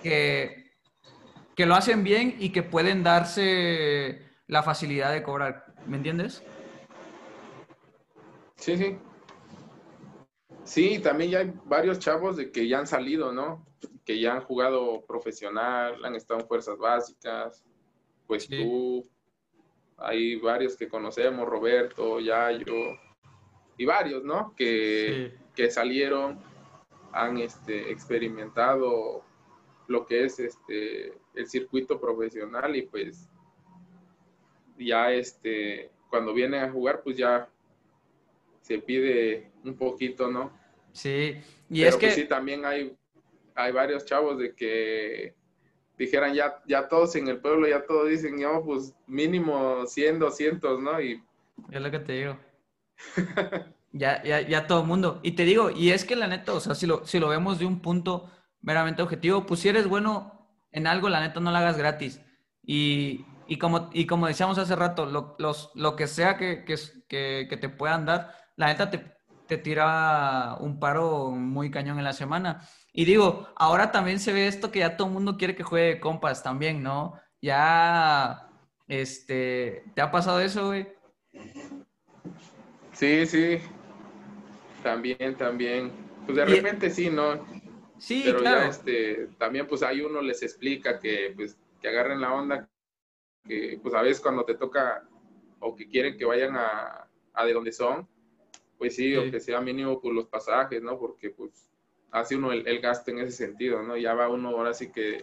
que, 0.03 0.73
que 1.55 1.67
lo 1.67 1.75
hacen 1.75 2.05
bien 2.05 2.37
y 2.39 2.51
que 2.51 2.63
pueden 2.63 3.03
darse 3.03 4.23
la 4.47 4.63
facilidad 4.63 5.13
de 5.13 5.23
cobrar. 5.23 5.67
¿Me 5.87 5.97
entiendes? 5.97 6.43
Sí, 8.57 8.77
sí. 8.77 8.99
Sí, 10.65 10.99
también 10.99 11.31
ya 11.31 11.39
hay 11.39 11.53
varios 11.65 11.99
chavos 12.01 12.37
de 12.37 12.51
que 12.51 12.67
ya 12.67 12.81
han 12.81 12.87
salido, 12.87 13.33
¿no? 13.33 13.65
Que 14.05 14.19
ya 14.19 14.35
han 14.35 14.41
jugado 14.41 15.05
profesional, 15.07 16.05
han 16.05 16.17
estado 16.17 16.41
en 16.41 16.47
fuerzas 16.49 16.77
básicas. 16.77 17.63
Pues 18.27 18.49
tú, 18.49 19.09
hay 19.97 20.37
varios 20.37 20.77
que 20.77 20.89
conocemos, 20.89 21.49
Roberto, 21.49 22.19
Yayo, 22.19 22.99
y 23.77 23.85
varios, 23.85 24.25
¿no? 24.25 24.55
Que, 24.57 25.35
que 25.55 25.71
salieron, 25.71 26.39
han 27.13 27.39
este, 27.39 27.91
experimentado 27.91 29.25
lo 29.89 30.07
que 30.07 30.25
es 30.25 30.39
este, 30.39 31.15
el 31.35 31.47
circuito 31.47 32.01
profesional 32.01 32.75
y 32.75 32.83
pues 32.83 33.29
ya 34.79 35.13
este, 35.13 35.91
cuando 36.11 36.35
vienen 36.35 36.63
a 36.63 36.71
jugar, 36.71 37.03
pues 37.03 37.17
ya 37.17 37.49
se 38.63 38.79
pide 38.79 39.51
un 39.65 39.77
poquito, 39.77 40.31
¿no? 40.31 40.53
Sí, 40.93 41.37
y 41.69 41.83
es 41.83 41.97
pues, 41.97 42.15
que... 42.15 42.23
sí, 42.23 42.25
también 42.27 42.65
hay, 42.65 42.97
hay 43.55 43.73
varios 43.73 44.05
chavos 44.05 44.39
de 44.39 44.55
que 44.55 45.35
dijeran 45.99 46.35
ya, 46.35 46.63
ya 46.67 46.89
todos 46.89 47.15
en 47.17 47.29
el 47.29 47.39
pueblo, 47.39 47.69
ya 47.69 47.85
todos 47.85 48.09
dicen, 48.09 48.39
yo 48.39 48.63
pues 48.65 48.95
mínimo 49.07 49.87
100, 49.87 50.19
200, 50.19 50.81
¿no? 50.81 51.01
Y... 51.01 51.23
Es 51.71 51.81
lo 51.81 51.91
que 51.91 51.99
te 52.01 52.13
digo. 52.13 52.39
Ya, 53.93 54.23
ya, 54.23 54.41
ya 54.41 54.67
todo 54.67 54.81
el 54.83 54.87
mundo. 54.87 55.21
Y 55.23 55.33
te 55.33 55.45
digo, 55.45 55.71
y 55.71 55.91
es 55.91 56.05
que 56.05 56.17
la 56.17 56.27
neta, 56.29 56.53
o 56.53 56.61
sea, 56.61 56.75
si 56.75 56.87
lo, 56.87 57.07
si 57.07 57.19
lo 57.19 57.29
vemos 57.29 57.59
de 57.59 57.67
un 57.67 57.81
punto 57.81 58.31
meramente 58.61 59.03
objetivo, 59.03 59.47
pues 59.47 59.61
si 59.61 59.69
eres 59.69 59.89
bueno 59.89 60.51
en 60.73 60.87
algo, 60.87 61.09
la 61.09 61.21
neta 61.21 61.41
no 61.41 61.51
lo 61.51 61.57
hagas 61.57 61.79
gratis. 61.79 62.21
Y, 62.63 63.25
y 63.47 63.59
como, 63.59 63.91
y 63.93 64.07
como 64.07 64.27
decíamos 64.27 64.59
hace 64.59 64.77
rato, 64.77 65.07
lo, 65.07 65.37
los, 65.39 65.71
lo 65.75 65.97
que 65.97 66.07
sea 66.07 66.37
que, 66.37 66.65
que, 66.65 67.47
que, 67.49 67.57
te 67.57 67.69
puedan 67.69 68.07
dar, 68.07 68.35
la 68.57 68.67
neta 68.67 68.91
te, 68.91 69.17
te 69.47 69.59
tira 69.59 70.57
un 70.61 70.79
paro 70.81 71.31
muy 71.31 71.71
cañón 71.71 71.99
en 71.99 72.05
la 72.05 72.13
semana. 72.13 72.69
Y 72.93 73.05
digo, 73.05 73.49
ahora 73.57 73.93
también 73.93 74.19
se 74.21 74.33
ve 74.33 74.49
esto 74.49 74.71
que 74.71 74.81
ya 74.81 74.97
todo 74.97 75.09
el 75.09 75.15
mundo 75.15 75.37
quiere 75.37 75.55
que 75.57 75.63
juegue 75.63 76.01
compas 76.01 76.43
también, 76.43 76.83
¿no? 76.83 77.15
Ya, 77.41 78.49
este, 78.89 79.85
¿te 79.95 80.03
ha 80.03 80.11
pasado 80.11 80.41
eso, 80.41 80.67
güey? 80.67 80.89
Sí, 82.97 83.27
sí. 83.27 83.59
También, 84.83 85.37
también. 85.37 85.93
Pues 86.25 86.37
de 86.37 86.45
repente 86.47 86.89
sí, 86.89 87.11
¿no? 87.11 87.47
Sí, 87.99 88.23
Pero 88.25 88.39
claro. 88.39 88.61
ya, 88.61 88.69
este, 88.69 89.29
también 89.39 89.67
pues 89.67 89.83
ahí 89.83 90.01
uno 90.01 90.23
les 90.23 90.43
explica 90.43 90.99
que, 90.99 91.33
pues, 91.37 91.59
que 91.81 91.89
agarren 91.89 92.21
la 92.21 92.33
onda, 92.33 92.69
que 93.47 93.79
pues 93.83 93.95
a 93.95 94.03
veces 94.03 94.21
cuando 94.21 94.45
te 94.45 94.55
toca 94.55 95.07
o 95.61 95.77
que 95.77 95.89
quieren 95.89 96.17
que 96.17 96.25
vayan 96.25 96.57
a, 96.57 97.07
a 97.35 97.45
de 97.45 97.53
donde 97.53 97.73
son, 97.73 98.09
pues 98.79 98.97
sí, 98.97 99.15
o 99.15 99.31
que 99.31 99.41
sea 99.41 99.61
mínimo 99.61 100.01
por 100.01 100.15
los 100.15 100.27
pasajes, 100.27 100.83
¿no? 100.83 100.99
Porque 100.99 101.31
pues 101.31 101.71
hace 102.11 102.37
uno 102.37 102.53
el, 102.53 102.81
gasto 102.81 103.11
en 103.11 103.19
ese 103.19 103.33
sentido, 103.33 103.83
¿no? 103.83 103.97
Ya 103.97 104.15
va 104.15 104.29
uno 104.29 104.49
ahora 104.51 104.73
sí 104.73 104.91
que 104.91 105.23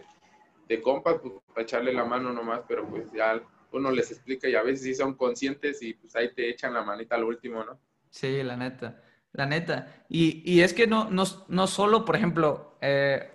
de 0.68 0.80
compas, 0.80 1.16
pues 1.20 1.34
para 1.48 1.62
echarle 1.62 1.92
la 1.92 2.04
mano 2.04 2.32
nomás, 2.32 2.62
pero 2.68 2.88
pues 2.88 3.10
ya 3.12 3.42
uno 3.74 3.90
les 3.90 4.10
explica 4.10 4.48
y 4.48 4.54
a 4.54 4.62
veces 4.62 4.82
sí 4.82 4.94
son 4.94 5.14
conscientes 5.14 5.82
y 5.82 5.94
pues 5.94 6.14
ahí 6.16 6.32
te 6.34 6.48
echan 6.48 6.74
la 6.74 6.82
manita 6.82 7.16
al 7.16 7.24
último, 7.24 7.64
¿no? 7.64 7.78
Sí, 8.10 8.42
la 8.42 8.56
neta, 8.56 9.02
la 9.32 9.46
neta. 9.46 10.04
Y, 10.08 10.42
y 10.50 10.60
es 10.62 10.72
que 10.72 10.86
no, 10.86 11.10
no, 11.10 11.24
no 11.48 11.66
solo, 11.66 12.04
por 12.04 12.16
ejemplo, 12.16 12.78
eh, 12.80 13.30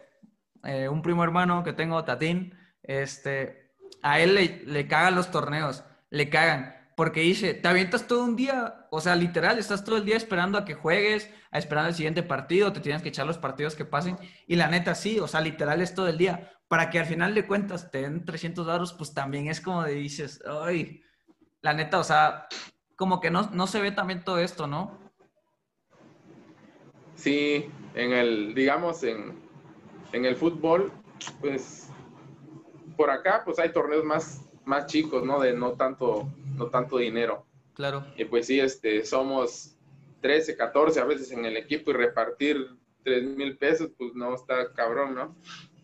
eh, 0.63 0.87
un 0.87 1.01
primo 1.01 1.23
hermano 1.23 1.63
que 1.63 1.73
tengo, 1.73 2.03
Tatín, 2.03 2.57
este, 2.83 3.73
a 4.01 4.19
él 4.19 4.35
le, 4.35 4.63
le 4.65 4.87
cagan 4.87 5.15
los 5.15 5.31
torneos, 5.31 5.83
le 6.09 6.29
cagan. 6.29 6.75
Porque 6.95 7.21
dice, 7.21 7.53
te 7.53 7.67
avientas 7.67 8.07
todo 8.07 8.25
un 8.25 8.35
día, 8.35 8.87
o 8.91 8.99
sea, 8.99 9.15
literal, 9.15 9.57
estás 9.57 9.85
todo 9.85 9.95
el 9.95 10.03
día 10.03 10.17
esperando 10.17 10.57
a 10.57 10.65
que 10.65 10.73
juegues, 10.73 11.29
a 11.49 11.57
esperar 11.57 11.87
el 11.87 11.95
siguiente 11.95 12.23
partido, 12.23 12.73
te 12.73 12.81
tienes 12.81 13.01
que 13.01 13.07
echar 13.07 13.25
los 13.25 13.37
partidos 13.37 13.75
que 13.75 13.85
pasen. 13.85 14.17
Y 14.47 14.57
la 14.57 14.67
neta, 14.67 14.95
sí, 14.95 15.17
o 15.17 15.27
sea, 15.27 15.39
literal 15.39 15.81
es 15.81 15.95
todo 15.95 16.09
el 16.09 16.17
día. 16.17 16.51
Para 16.69 16.89
que 16.89 16.99
al 16.99 17.05
final 17.05 17.35
de 17.35 17.45
cuentas 17.45 17.91
te 17.91 18.03
den 18.03 18.23
300 18.23 18.65
dólares, 18.65 18.93
pues 18.93 19.13
también 19.13 19.47
es 19.47 19.59
como 19.59 19.83
de 19.83 19.95
dices, 19.95 20.41
ay, 20.47 21.01
la 21.61 21.73
neta, 21.73 21.99
o 21.99 22.03
sea, 22.03 22.47
como 22.95 23.19
que 23.19 23.29
no, 23.29 23.49
no 23.51 23.67
se 23.67 23.81
ve 23.81 23.91
también 23.91 24.23
todo 24.23 24.39
esto, 24.39 24.67
¿no? 24.67 24.97
Sí, 27.15 27.69
en 27.95 28.13
el, 28.13 28.55
digamos, 28.55 29.03
en, 29.03 29.41
en 30.13 30.25
el 30.25 30.37
fútbol, 30.37 30.93
pues 31.41 31.89
por 32.95 33.09
acá 33.09 33.43
pues 33.45 33.57
hay 33.59 33.71
torneos 33.71 34.03
más, 34.03 34.41
más 34.65 34.85
chicos, 34.85 35.23
¿no? 35.23 35.39
De 35.39 35.53
no 35.53 35.71
tanto, 35.71 36.29
no 36.55 36.67
tanto 36.67 36.97
dinero. 36.97 37.45
Claro. 37.73 38.05
Y 38.17 38.25
pues 38.25 38.47
sí, 38.47 38.59
este, 38.59 39.05
somos 39.05 39.77
13, 40.21 40.57
14 40.57 40.99
a 40.99 41.05
veces 41.05 41.31
en 41.31 41.45
el 41.45 41.55
equipo 41.57 41.91
y 41.91 41.93
repartir 41.93 42.67
3 43.03 43.23
mil 43.23 43.57
pesos, 43.57 43.91
pues 43.97 44.13
no 44.15 44.35
está 44.35 44.73
cabrón, 44.73 45.15
¿no? 45.15 45.37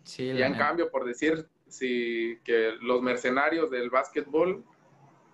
Sí. 0.05 0.31
Y 0.31 0.41
en 0.41 0.53
cambio, 0.53 0.89
por 0.89 1.03
decir, 1.05 1.45
si 1.67 2.39
que 2.43 2.73
los 2.81 3.01
mercenarios 3.01 3.69
del 3.69 3.89
básquetbol, 3.89 4.63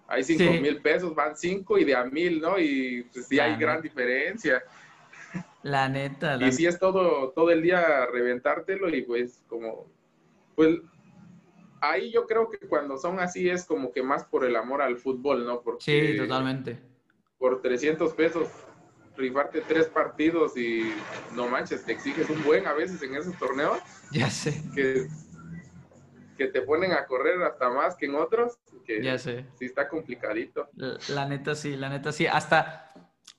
hay 0.07 0.23
5 0.23 0.61
mil 0.61 0.81
pesos, 0.81 1.15
van 1.15 1.37
5 1.37 1.77
y 1.77 1.85
de 1.85 1.95
a 1.95 2.03
mil, 2.05 2.41
¿no? 2.41 2.59
Y 2.59 3.03
pues 3.13 3.27
sí 3.27 3.39
hay 3.39 3.55
gran 3.57 3.81
diferencia. 3.81 4.63
La 5.63 5.87
neta. 5.87 6.37
y 6.41 6.51
sí 6.51 6.65
es 6.65 6.79
todo, 6.79 7.31
todo 7.31 7.51
el 7.51 7.61
día 7.61 8.07
reventártelo 8.07 8.89
y 8.89 9.03
pues 9.03 9.43
como, 9.47 9.85
pues 10.55 10.79
ahí 11.81 12.11
yo 12.11 12.25
creo 12.25 12.49
que 12.49 12.67
cuando 12.67 12.97
son 12.97 13.19
así 13.19 13.49
es 13.49 13.65
como 13.65 13.91
que 13.91 14.01
más 14.01 14.25
por 14.25 14.43
el 14.43 14.55
amor 14.55 14.81
al 14.81 14.97
fútbol, 14.97 15.45
¿no? 15.45 15.61
Porque 15.61 15.83
sí, 15.83 16.17
totalmente. 16.17 16.79
Por 17.37 17.61
300 17.61 18.13
pesos 18.13 18.49
rifarte 19.21 19.61
tres 19.61 19.87
partidos 19.87 20.57
y 20.57 20.93
no 21.33 21.47
manches, 21.47 21.85
te 21.85 21.93
exiges 21.93 22.29
un 22.29 22.43
buen 22.43 22.67
a 22.67 22.73
veces 22.73 23.01
en 23.01 23.15
esos 23.15 23.37
torneos. 23.37 23.77
Ya 24.11 24.29
sé. 24.29 24.61
Que, 24.75 25.07
que 26.37 26.47
te 26.47 26.61
ponen 26.61 26.91
a 26.91 27.05
correr 27.05 27.41
hasta 27.43 27.69
más 27.69 27.95
que 27.95 28.07
en 28.07 28.15
otros. 28.15 28.59
Que 28.85 29.01
ya 29.01 29.17
sé. 29.17 29.45
Sí 29.57 29.65
está 29.65 29.87
complicadito. 29.87 30.69
La, 31.09 31.25
neta 31.25 31.55
sí, 31.55 31.75
la 31.77 31.89
neta 31.89 32.11
sí. 32.11 32.27
Hasta 32.27 32.91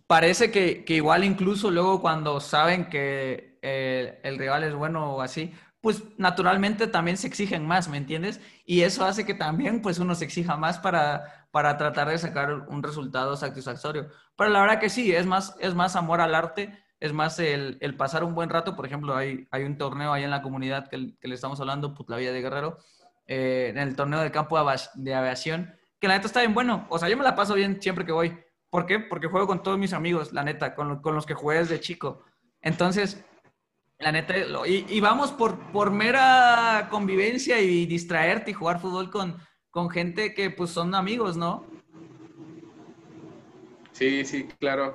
parece 0.06 0.50
que, 0.50 0.84
que 0.84 0.94
igual 0.94 1.24
incluso 1.24 1.70
luego 1.70 2.00
cuando 2.00 2.40
saben 2.40 2.88
que 2.88 3.58
eh, 3.62 4.20
el 4.22 4.38
rival 4.38 4.64
es 4.64 4.74
bueno 4.74 5.16
o 5.16 5.20
así, 5.20 5.52
pues 5.80 6.02
naturalmente 6.16 6.86
también 6.86 7.16
se 7.16 7.26
exigen 7.26 7.66
más, 7.66 7.88
¿me 7.88 7.96
entiendes? 7.96 8.40
Y 8.64 8.82
eso 8.82 9.04
hace 9.04 9.26
que 9.26 9.34
también 9.34 9.82
pues 9.82 9.98
uno 9.98 10.14
se 10.14 10.24
exija 10.24 10.56
más 10.56 10.78
para, 10.78 11.41
para 11.52 11.76
tratar 11.76 12.08
de 12.08 12.18
sacar 12.18 12.52
un 12.66 12.82
resultado 12.82 13.36
satisfactorio. 13.36 14.08
Pero 14.36 14.50
la 14.50 14.62
verdad 14.62 14.80
que 14.80 14.88
sí, 14.88 15.14
es 15.14 15.26
más, 15.26 15.54
es 15.60 15.74
más 15.74 15.94
amor 15.94 16.20
al 16.20 16.34
arte, 16.34 16.82
es 16.98 17.12
más 17.12 17.38
el, 17.38 17.76
el 17.80 17.94
pasar 17.96 18.24
un 18.24 18.34
buen 18.34 18.50
rato. 18.50 18.74
Por 18.74 18.86
ejemplo, 18.86 19.14
hay, 19.14 19.46
hay 19.50 19.64
un 19.64 19.76
torneo 19.76 20.12
ahí 20.12 20.24
en 20.24 20.30
la 20.30 20.42
comunidad 20.42 20.88
que, 20.88 20.96
le 20.96 21.34
estamos 21.34 21.60
hablando, 21.60 21.94
Put 21.94 22.08
la 22.08 22.16
Villa 22.16 22.32
de 22.32 22.40
Guerrero, 22.40 22.78
eh, 23.26 23.68
en 23.68 23.78
el 23.78 23.94
torneo 23.94 24.20
del 24.20 24.32
campo 24.32 24.58
de 24.94 25.14
aviación, 25.14 25.72
que 26.00 26.08
la 26.08 26.14
neta 26.14 26.26
está 26.26 26.40
bien 26.40 26.54
bueno. 26.54 26.86
O 26.88 26.98
sea, 26.98 27.10
yo 27.10 27.16
me 27.18 27.22
la 27.22 27.36
paso 27.36 27.54
bien 27.54 27.80
siempre 27.82 28.06
que 28.06 28.12
voy. 28.12 28.36
¿Por 28.70 28.86
qué? 28.86 28.98
Porque 28.98 29.28
juego 29.28 29.46
con 29.46 29.62
todos 29.62 29.78
mis 29.78 29.92
amigos, 29.92 30.32
la 30.32 30.42
neta, 30.42 30.74
con, 30.74 31.02
con 31.02 31.14
los 31.14 31.26
que 31.26 31.34
jugué 31.34 31.58
desde 31.58 31.80
chico. 31.80 32.24
Entonces, 32.62 33.22
la 33.98 34.10
neta, 34.10 34.34
y, 34.66 35.00
vamos 35.00 35.30
por, 35.32 35.70
por 35.70 35.90
mera 35.90 36.88
convivencia 36.90 37.60
y 37.60 37.86
distraerte 37.86 38.50
y 38.50 38.54
jugar 38.54 38.80
fútbol 38.80 39.10
con, 39.10 39.36
con 39.72 39.90
gente 39.90 40.34
que 40.34 40.50
pues 40.50 40.70
son 40.70 40.94
amigos, 40.94 41.36
¿no? 41.36 41.64
Sí, 43.90 44.24
sí, 44.24 44.46
claro. 44.60 44.94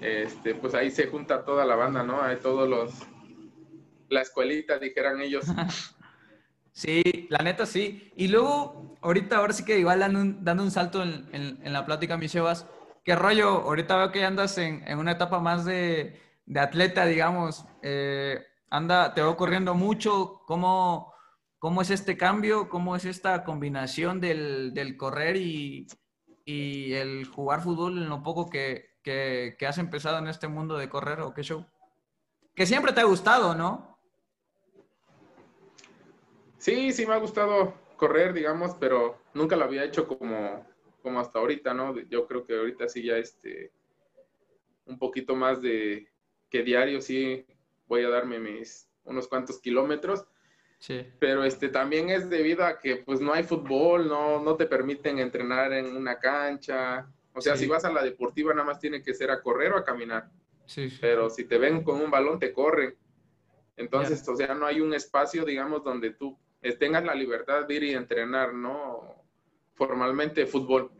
Este, 0.00 0.54
pues 0.54 0.74
ahí 0.74 0.90
se 0.90 1.08
junta 1.08 1.44
toda 1.44 1.64
la 1.64 1.74
banda, 1.74 2.02
¿no? 2.04 2.22
Hay 2.22 2.36
todos 2.36 2.68
los, 2.68 2.92
la 4.08 4.20
escuelita, 4.20 4.78
dijeran 4.78 5.20
ellos. 5.20 5.46
Sí, 6.72 7.26
la 7.28 7.38
neta 7.38 7.66
sí. 7.66 8.12
Y 8.16 8.28
luego, 8.28 8.96
ahorita, 9.02 9.36
ahora 9.36 9.52
sí 9.52 9.64
que 9.64 9.78
igual 9.78 9.98
dando 9.98 10.20
un, 10.20 10.44
dando 10.44 10.62
un 10.62 10.70
salto 10.70 11.02
en, 11.02 11.28
en, 11.32 11.72
la 11.72 11.84
plática, 11.84 12.16
mis 12.16 12.30
Sebas, 12.30 12.64
¿qué 13.04 13.16
rollo? 13.16 13.48
Ahorita 13.48 13.96
veo 13.96 14.12
que 14.12 14.24
andas 14.24 14.56
en, 14.56 14.82
en 14.86 14.98
una 14.98 15.12
etapa 15.12 15.40
más 15.40 15.64
de, 15.64 16.18
de 16.46 16.60
atleta, 16.60 17.04
digamos. 17.04 17.66
Eh, 17.82 18.40
anda, 18.70 19.12
te 19.12 19.20
veo 19.20 19.36
corriendo 19.36 19.74
mucho. 19.74 20.40
¿Cómo, 20.46 21.09
¿Cómo 21.60 21.82
es 21.82 21.90
este 21.90 22.16
cambio? 22.16 22.70
¿Cómo 22.70 22.96
es 22.96 23.04
esta 23.04 23.44
combinación 23.44 24.18
del, 24.18 24.72
del 24.72 24.96
correr 24.96 25.36
y, 25.36 25.86
y, 26.46 26.94
el 26.94 27.26
jugar 27.26 27.60
fútbol 27.60 27.98
en 27.98 28.08
lo 28.08 28.22
poco 28.22 28.48
que, 28.48 28.96
que, 29.02 29.56
que 29.58 29.66
has 29.66 29.76
empezado 29.76 30.18
en 30.18 30.26
este 30.26 30.48
mundo 30.48 30.78
de 30.78 30.88
correr 30.88 31.20
o 31.20 31.34
qué 31.34 31.42
show? 31.42 31.66
Que 32.54 32.64
siempre 32.64 32.94
te 32.94 33.02
ha 33.02 33.04
gustado, 33.04 33.54
¿no? 33.54 33.98
Sí, 36.56 36.92
sí 36.92 37.04
me 37.04 37.12
ha 37.12 37.18
gustado 37.18 37.74
correr, 37.98 38.32
digamos, 38.32 38.74
pero 38.80 39.18
nunca 39.34 39.54
lo 39.54 39.66
había 39.66 39.84
hecho 39.84 40.08
como, 40.08 40.66
como 41.02 41.20
hasta 41.20 41.40
ahorita, 41.40 41.74
¿no? 41.74 41.94
Yo 42.08 42.26
creo 42.26 42.46
que 42.46 42.56
ahorita 42.56 42.88
sí 42.88 43.02
ya 43.02 43.18
este, 43.18 43.70
un 44.86 44.98
poquito 44.98 45.36
más 45.36 45.60
de 45.60 46.08
que 46.48 46.62
diario 46.62 47.02
sí 47.02 47.44
voy 47.86 48.02
a 48.02 48.08
darme 48.08 48.38
mis 48.38 48.88
unos 49.04 49.28
cuantos 49.28 49.60
kilómetros. 49.60 50.24
Sí. 50.80 51.06
Pero 51.18 51.44
este 51.44 51.68
también 51.68 52.08
es 52.08 52.30
debido 52.30 52.64
a 52.64 52.78
que 52.78 52.96
pues 52.96 53.20
no 53.20 53.34
hay 53.34 53.44
fútbol, 53.44 54.08
no, 54.08 54.42
no 54.42 54.56
te 54.56 54.64
permiten 54.64 55.18
entrenar 55.18 55.72
en 55.74 55.94
una 55.94 56.18
cancha. 56.18 57.06
O 57.34 57.40
sea, 57.40 57.54
si 57.56 57.66
vas 57.66 57.84
a 57.84 57.92
la 57.92 58.02
deportiva 58.02 58.52
nada 58.54 58.66
más 58.66 58.80
tiene 58.80 59.02
que 59.02 59.12
ser 59.12 59.30
a 59.30 59.42
correr 59.42 59.72
o 59.72 59.76
a 59.76 59.84
caminar. 59.84 60.30
Sí, 60.64 60.88
Pero 61.00 61.28
si 61.28 61.44
te 61.44 61.58
ven 61.58 61.84
con 61.84 62.00
un 62.00 62.10
balón 62.10 62.38
te 62.38 62.52
corren. 62.52 62.94
Entonces, 63.76 64.26
o 64.26 64.34
sea, 64.34 64.54
no 64.54 64.66
hay 64.66 64.80
un 64.80 64.94
espacio, 64.94 65.44
digamos, 65.44 65.84
donde 65.84 66.10
tú 66.10 66.38
tengas 66.78 67.04
la 67.04 67.14
libertad 67.14 67.66
de 67.66 67.74
ir 67.74 67.82
y 67.84 67.94
entrenar, 67.94 68.54
¿no? 68.54 69.22
Formalmente 69.74 70.46
fútbol. 70.46 70.90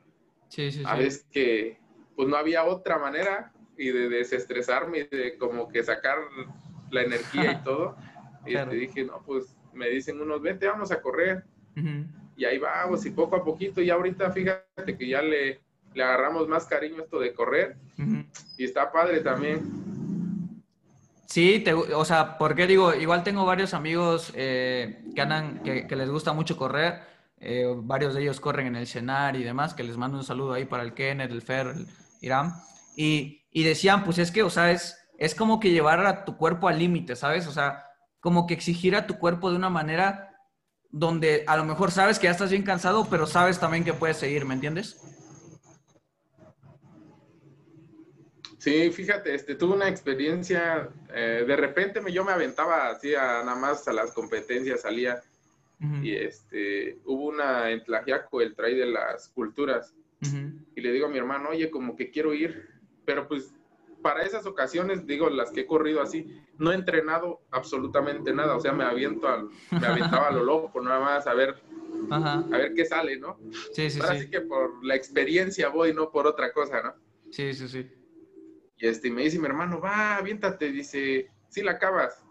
Sí, 0.48 0.70
sí, 0.70 0.84
sí. 0.84 1.02
Es 1.02 1.24
que 1.30 1.78
pues 2.16 2.28
no 2.28 2.36
había 2.36 2.64
otra 2.64 2.98
manera 2.98 3.52
y 3.78 3.90
de 3.90 4.10
desestresarme 4.10 5.08
y 5.10 5.16
de 5.16 5.38
como 5.38 5.68
que 5.68 5.82
sacar 5.82 6.18
la 6.90 7.02
energía 7.02 7.52
y 7.52 7.56
todo. 7.64 7.96
Y 8.44 8.54
te 8.54 8.76
dije, 8.76 9.04
no, 9.04 9.22
pues 9.24 9.56
me 9.72 9.88
dicen 9.88 10.20
unos, 10.20 10.40
vete, 10.42 10.66
vamos 10.66 10.90
a 10.92 11.00
correr. 11.00 11.44
Y 12.36 12.44
ahí 12.44 12.58
vamos, 12.58 13.04
y 13.06 13.10
poco 13.10 13.36
a 13.36 13.44
poquito, 13.44 13.80
y 13.80 13.90
ahorita 13.90 14.30
fíjate 14.30 14.96
que 14.96 15.08
ya 15.08 15.22
le, 15.22 15.60
le 15.94 16.02
agarramos 16.02 16.48
más 16.48 16.66
cariño 16.66 17.02
esto 17.02 17.18
de 17.20 17.32
correr. 17.32 17.76
Y 18.56 18.64
está 18.64 18.90
padre 18.90 19.20
también. 19.20 19.60
Sí, 21.26 21.60
te, 21.60 21.72
o 21.74 22.04
sea, 22.04 22.38
porque 22.38 22.66
digo, 22.66 22.92
igual 22.92 23.22
tengo 23.22 23.46
varios 23.46 23.72
amigos 23.72 24.32
eh, 24.34 25.04
que 25.14 25.20
andan, 25.20 25.62
que, 25.62 25.86
les 25.88 26.10
gusta 26.10 26.32
mucho 26.32 26.56
correr, 26.56 27.02
eh, 27.38 27.66
varios 27.76 28.14
de 28.14 28.22
ellos 28.22 28.40
corren 28.40 28.66
en 28.66 28.74
el 28.74 28.88
Senar 28.88 29.36
y 29.36 29.44
demás, 29.44 29.74
que 29.74 29.84
les 29.84 29.96
mando 29.96 30.18
un 30.18 30.24
saludo 30.24 30.54
ahí 30.54 30.64
para 30.64 30.82
el 30.82 30.92
Kenneth, 30.92 31.30
el 31.30 31.42
Fer, 31.42 31.68
el 31.68 31.86
Irán, 32.20 32.54
y, 32.96 33.46
y 33.52 33.62
decían, 33.62 34.04
pues 34.04 34.18
es 34.18 34.32
que, 34.32 34.42
o 34.42 34.50
sea, 34.50 34.72
es, 34.72 34.98
es 35.18 35.36
como 35.36 35.60
que 35.60 35.70
llevar 35.70 36.04
a 36.04 36.24
tu 36.24 36.36
cuerpo 36.36 36.66
al 36.66 36.80
límite, 36.80 37.14
¿sabes? 37.14 37.46
O 37.46 37.52
sea, 37.52 37.84
como 38.20 38.46
que 38.46 38.54
exigir 38.54 38.94
a 38.94 39.06
tu 39.06 39.18
cuerpo 39.18 39.50
de 39.50 39.56
una 39.56 39.70
manera 39.70 40.30
donde 40.90 41.44
a 41.46 41.56
lo 41.56 41.64
mejor 41.64 41.90
sabes 41.90 42.18
que 42.18 42.24
ya 42.24 42.32
estás 42.32 42.50
bien 42.50 42.62
cansado, 42.62 43.06
pero 43.08 43.26
sabes 43.26 43.58
también 43.58 43.84
que 43.84 43.94
puedes 43.94 44.16
seguir, 44.16 44.44
¿me 44.44 44.54
entiendes? 44.54 45.00
Sí, 48.58 48.90
fíjate, 48.90 49.34
este, 49.34 49.54
tuve 49.54 49.74
una 49.74 49.88
experiencia, 49.88 50.90
eh, 51.14 51.44
de 51.46 51.56
repente 51.56 52.02
me, 52.02 52.12
yo 52.12 52.24
me 52.24 52.32
aventaba 52.32 52.90
así 52.90 53.14
a, 53.14 53.42
nada 53.42 53.54
más 53.54 53.88
a 53.88 53.92
las 53.92 54.12
competencias, 54.12 54.82
salía, 54.82 55.22
y 56.02 56.14
este, 56.14 56.98
hubo 57.06 57.28
una 57.28 57.70
en 57.70 57.82
Tlajiaco, 57.82 58.42
el 58.42 58.54
trail 58.54 58.80
de 58.80 58.86
las 58.86 59.28
culturas, 59.28 59.94
y 60.76 60.80
le 60.82 60.92
digo 60.92 61.06
a 61.06 61.08
mi 61.08 61.16
hermano, 61.16 61.48
oye, 61.48 61.70
como 61.70 61.96
que 61.96 62.10
quiero 62.10 62.34
ir, 62.34 62.68
pero 63.06 63.26
pues 63.26 63.54
para 64.02 64.22
esas 64.22 64.46
ocasiones, 64.46 65.06
digo, 65.06 65.28
las 65.30 65.50
que 65.50 65.60
he 65.60 65.66
corrido 65.66 66.00
así, 66.00 66.42
no 66.58 66.72
he 66.72 66.74
entrenado 66.74 67.40
absolutamente 67.50 68.32
nada, 68.32 68.56
o 68.56 68.60
sea, 68.60 68.72
me 68.72 68.84
aviento 68.84 69.28
al, 69.28 69.48
me 69.70 69.86
aventaba 69.86 70.28
a 70.28 70.32
lo 70.32 70.44
loco, 70.44 70.80
nada 70.80 71.00
más 71.00 71.26
a 71.26 71.34
ver, 71.34 71.60
a 72.10 72.44
ver 72.50 72.74
qué 72.74 72.84
sale, 72.84 73.18
¿no? 73.18 73.38
Sí, 73.72 73.90
sí, 73.90 74.00
sí. 74.00 74.00
Así 74.02 74.30
que 74.30 74.40
por 74.40 74.84
la 74.84 74.94
experiencia 74.94 75.68
voy, 75.68 75.92
no 75.94 76.10
por 76.10 76.26
otra 76.26 76.52
cosa, 76.52 76.82
¿no? 76.82 76.94
Sí, 77.30 77.54
sí, 77.54 77.68
sí. 77.68 77.90
Y 78.78 78.86
este, 78.86 79.10
me 79.10 79.22
dice 79.22 79.38
mi 79.38 79.46
hermano, 79.46 79.80
va, 79.80 80.16
aviéntate, 80.16 80.70
dice, 80.72 81.30
sí 81.48 81.62
la 81.62 81.72
acabas. 81.72 82.24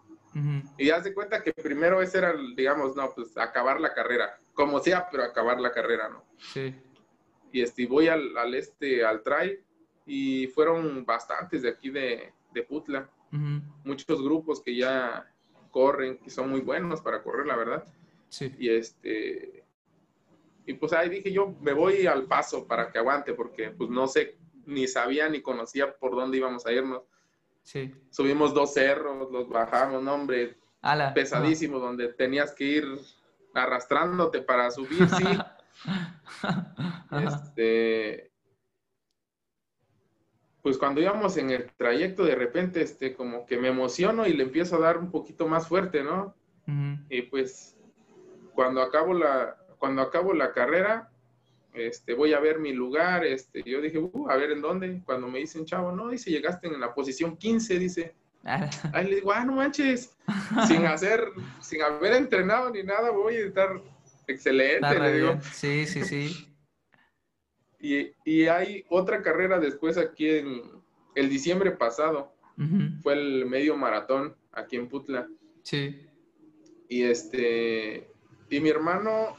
Y 0.78 0.90
haz 0.90 1.02
de 1.02 1.12
cuenta 1.12 1.42
que 1.42 1.52
primero 1.52 2.00
ese 2.00 2.18
era, 2.18 2.32
digamos, 2.54 2.94
no, 2.94 3.10
pues 3.12 3.36
acabar 3.36 3.80
la 3.80 3.92
carrera, 3.92 4.38
como 4.54 4.78
sea, 4.78 5.08
pero 5.10 5.24
acabar 5.24 5.60
la 5.60 5.72
carrera, 5.72 6.08
¿no? 6.08 6.24
Sí. 6.38 6.72
Y 7.50 7.62
este, 7.62 7.86
voy 7.86 8.06
al, 8.06 8.36
al 8.36 8.54
este, 8.54 9.04
al 9.04 9.22
trail, 9.24 9.60
y 10.12 10.48
fueron 10.48 11.04
bastantes 11.04 11.62
de 11.62 11.68
aquí 11.68 11.88
de, 11.88 12.32
de 12.52 12.62
Putla. 12.64 13.08
Muchos 13.84 14.20
grupos 14.20 14.60
que 14.60 14.74
ya 14.74 15.32
corren, 15.70 16.18
que 16.18 16.30
son 16.30 16.50
muy 16.50 16.62
buenos 16.62 17.00
para 17.00 17.22
correr, 17.22 17.46
la 17.46 17.54
verdad. 17.54 17.84
Sí. 18.28 18.52
Y 18.58 18.70
este, 18.70 19.64
y 20.66 20.74
pues 20.74 20.92
ahí 20.94 21.08
dije 21.08 21.30
yo, 21.30 21.54
me 21.60 21.72
voy 21.72 22.08
al 22.08 22.24
paso 22.24 22.66
para 22.66 22.90
que 22.90 22.98
aguante, 22.98 23.34
porque 23.34 23.70
pues 23.70 23.88
no 23.88 24.08
sé 24.08 24.36
ni 24.66 24.88
sabía 24.88 25.28
ni 25.28 25.42
conocía 25.42 25.96
por 25.96 26.16
dónde 26.16 26.38
íbamos 26.38 26.66
a 26.66 26.72
irnos. 26.72 27.02
Sí. 27.62 27.94
Subimos 28.10 28.52
dos 28.52 28.74
cerros, 28.74 29.30
los 29.30 29.48
bajamos, 29.48 30.02
no, 30.02 30.14
hombre, 30.14 30.56
pesadísimo, 31.14 31.78
donde 31.78 32.08
tenías 32.14 32.52
que 32.52 32.64
ir 32.64 32.84
arrastrándote 33.54 34.42
para 34.42 34.72
subir, 34.72 35.08
sí. 35.08 35.24
este, 37.12 38.29
pues 40.62 40.76
cuando 40.76 41.00
íbamos 41.00 41.36
en 41.36 41.50
el 41.50 41.70
trayecto, 41.76 42.24
de 42.24 42.34
repente, 42.34 42.82
este, 42.82 43.14
como 43.14 43.46
que 43.46 43.56
me 43.56 43.68
emociono 43.68 44.26
y 44.26 44.32
le 44.32 44.42
empiezo 44.42 44.76
a 44.76 44.80
dar 44.80 44.98
un 44.98 45.10
poquito 45.10 45.48
más 45.48 45.68
fuerte, 45.68 46.02
¿no? 46.02 46.34
Y 47.08 47.22
pues, 47.22 47.76
cuando 48.54 48.80
acabo 48.80 49.12
la, 49.12 49.56
cuando 49.78 50.02
acabo 50.02 50.32
la 50.34 50.52
carrera, 50.52 51.10
este, 51.72 52.14
voy 52.14 52.32
a 52.32 52.38
ver 52.38 52.60
mi 52.60 52.72
lugar, 52.72 53.24
este, 53.24 53.62
yo 53.64 53.80
dije, 53.80 53.98
uh, 53.98 54.30
a 54.30 54.36
ver 54.36 54.52
en 54.52 54.60
dónde, 54.60 55.02
cuando 55.04 55.26
me 55.26 55.40
dicen, 55.40 55.64
chavo, 55.64 55.90
no, 55.90 56.10
dice, 56.10 56.30
llegaste 56.30 56.68
en 56.68 56.80
la 56.80 56.94
posición 56.94 57.36
15, 57.36 57.78
dice, 57.78 58.14
ah. 58.44 58.70
ahí 58.92 59.08
le 59.08 59.16
digo, 59.16 59.32
ah, 59.32 59.44
no 59.44 59.54
manches, 59.54 60.16
sin 60.68 60.86
hacer, 60.86 61.24
sin 61.60 61.82
haber 61.82 62.12
entrenado 62.12 62.70
ni 62.70 62.84
nada, 62.84 63.10
voy 63.10 63.34
a 63.36 63.46
estar 63.46 63.80
excelente, 64.28 64.98
le 64.98 65.12
digo. 65.12 65.38
Sí, 65.52 65.86
sí, 65.86 66.04
sí. 66.04 66.49
Y, 67.80 68.12
y, 68.24 68.46
hay 68.46 68.84
otra 68.88 69.22
carrera 69.22 69.58
después 69.58 69.96
aquí 69.96 70.28
en 70.28 70.62
el 71.14 71.28
diciembre 71.28 71.70
pasado, 71.70 72.34
fue 73.02 73.14
el 73.14 73.46
medio 73.46 73.74
maratón 73.76 74.36
aquí 74.52 74.76
en 74.76 74.88
Putla. 74.88 75.26
Sí. 75.62 76.06
Y 76.88 77.04
este, 77.04 78.10
y 78.50 78.60
mi 78.60 78.68
hermano, 78.68 79.36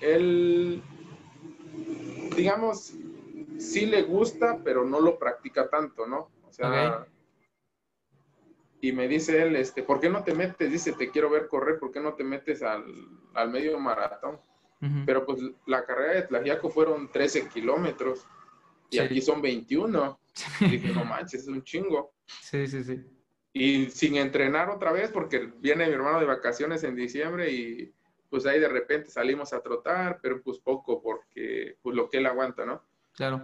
él 0.00 0.82
digamos, 2.36 2.94
sí 3.58 3.86
le 3.86 4.02
gusta, 4.02 4.60
pero 4.62 4.84
no 4.84 5.00
lo 5.00 5.18
practica 5.18 5.68
tanto, 5.68 6.06
¿no? 6.06 6.30
O 6.46 6.52
sea, 6.52 7.06
y 8.80 8.92
me 8.92 9.08
dice 9.08 9.42
él, 9.42 9.56
este, 9.56 9.82
¿por 9.82 10.00
qué 10.00 10.10
no 10.10 10.22
te 10.22 10.34
metes? 10.34 10.70
Dice, 10.70 10.92
te 10.92 11.10
quiero 11.10 11.30
ver 11.30 11.48
correr, 11.48 11.78
¿por 11.78 11.90
qué 11.90 12.00
no 12.00 12.14
te 12.14 12.24
metes 12.24 12.62
al, 12.62 12.84
medio 13.50 13.78
maratón? 13.80 14.38
Pero 15.04 15.24
pues 15.24 15.40
la 15.66 15.84
carrera 15.84 16.14
de 16.14 16.22
Tlajiaco 16.22 16.70
fueron 16.70 17.10
13 17.10 17.48
kilómetros 17.48 18.26
y 18.90 18.98
aquí 18.98 19.20
son 19.20 19.42
21. 19.42 20.18
Y 20.60 20.64
dije, 20.66 20.92
no 20.92 21.04
manches, 21.04 21.42
es 21.42 21.48
un 21.48 21.62
chingo. 21.62 22.12
Sí, 22.26 22.66
sí, 22.66 22.84
sí. 22.84 23.04
Y 23.52 23.86
sin 23.86 24.16
entrenar 24.16 24.68
otra 24.68 24.92
vez, 24.92 25.10
porque 25.10 25.50
viene 25.60 25.86
mi 25.86 25.94
hermano 25.94 26.20
de 26.20 26.26
vacaciones 26.26 26.84
en 26.84 26.94
diciembre 26.94 27.50
y 27.50 27.92
pues 28.28 28.44
ahí 28.44 28.60
de 28.60 28.68
repente 28.68 29.10
salimos 29.10 29.52
a 29.52 29.62
trotar, 29.62 30.18
pero 30.20 30.42
pues 30.42 30.58
poco 30.58 31.00
porque 31.00 31.78
pues 31.82 31.96
lo 31.96 32.10
que 32.10 32.18
él 32.18 32.26
aguanta, 32.26 32.66
¿no? 32.66 32.82
Claro. 33.14 33.42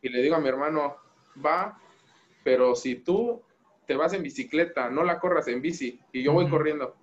Y 0.00 0.08
le 0.08 0.20
digo 0.20 0.34
a 0.34 0.40
mi 0.40 0.48
hermano, 0.48 0.96
va, 1.44 1.80
pero 2.42 2.74
si 2.74 2.96
tú 2.96 3.42
te 3.86 3.94
vas 3.94 4.12
en 4.14 4.22
bicicleta, 4.22 4.90
no 4.90 5.04
la 5.04 5.20
corras 5.20 5.46
en 5.48 5.62
bici 5.62 6.00
y 6.12 6.22
yo 6.22 6.32
voy 6.32 6.48
corriendo. 6.48 6.96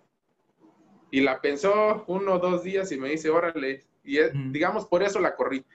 Y 1.11 1.21
la 1.21 1.41
pensó 1.41 2.03
uno 2.07 2.33
o 2.33 2.39
dos 2.39 2.63
días 2.63 2.91
y 2.91 2.97
me 2.97 3.09
dice, 3.09 3.29
órale, 3.29 3.83
y 4.03 4.17
digamos 4.51 4.85
por 4.85 5.03
eso 5.03 5.19
la 5.19 5.35
corrí. 5.35 5.65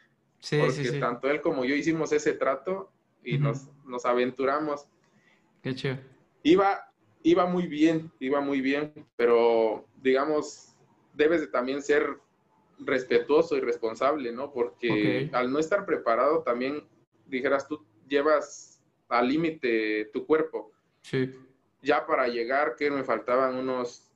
Sí, 0.41 0.59
porque 0.59 0.85
sí, 0.85 1.01
tanto 1.01 1.31
él 1.31 1.41
como 1.41 1.65
yo 1.65 1.75
hicimos 1.75 2.13
ese 2.13 2.35
trato 2.35 2.93
y 3.25 3.39
nos, 3.39 3.69
nos 3.85 4.05
aventuramos. 4.05 4.87
Qué 5.63 5.75
chido. 5.75 5.99
Iba, 6.43 6.93
iba 7.23 7.47
muy 7.47 7.67
bien, 7.67 8.13
iba 8.21 8.41
muy 8.41 8.61
bien, 8.61 8.93
pero 9.17 9.87
digamos, 10.03 10.75
debes 11.15 11.41
de 11.41 11.47
también 11.47 11.83
ser 11.83 12.19
respetuoso 12.79 13.57
y 13.57 13.61
responsable, 13.61 14.33
¿no? 14.33 14.53
Porque 14.53 15.31
al 15.33 15.51
no 15.51 15.59
estar 15.59 15.87
preparado 15.87 16.43
también, 16.43 16.85
dijeras 17.27 17.67
tú, 17.67 17.85
llevas 18.09 18.83
al 19.09 19.29
límite 19.29 20.11
tu 20.13 20.27
cuerpo. 20.27 20.73
Sí. 21.03 21.33
Ya 21.83 22.07
para 22.07 22.29
llegar, 22.29 22.77
que 22.77 22.91
me 22.91 23.05
faltaban 23.05 23.57
unos 23.57 24.11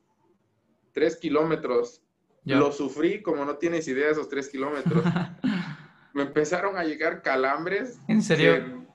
tres 0.99 1.17
kilómetros. 1.17 2.03
Lo 2.45 2.73
sufrí 2.73 3.23
como 3.23 3.45
no 3.45 3.57
tienes 3.57 3.87
idea 3.87 4.11
esos 4.11 4.29
tres 4.29 4.49
kilómetros. 4.49 5.05
me 6.13 6.23
empezaron 6.23 6.77
a 6.77 6.83
llegar 6.83 7.23
calambres. 7.23 8.01
¿En 8.09 8.21
serio? 8.21 8.89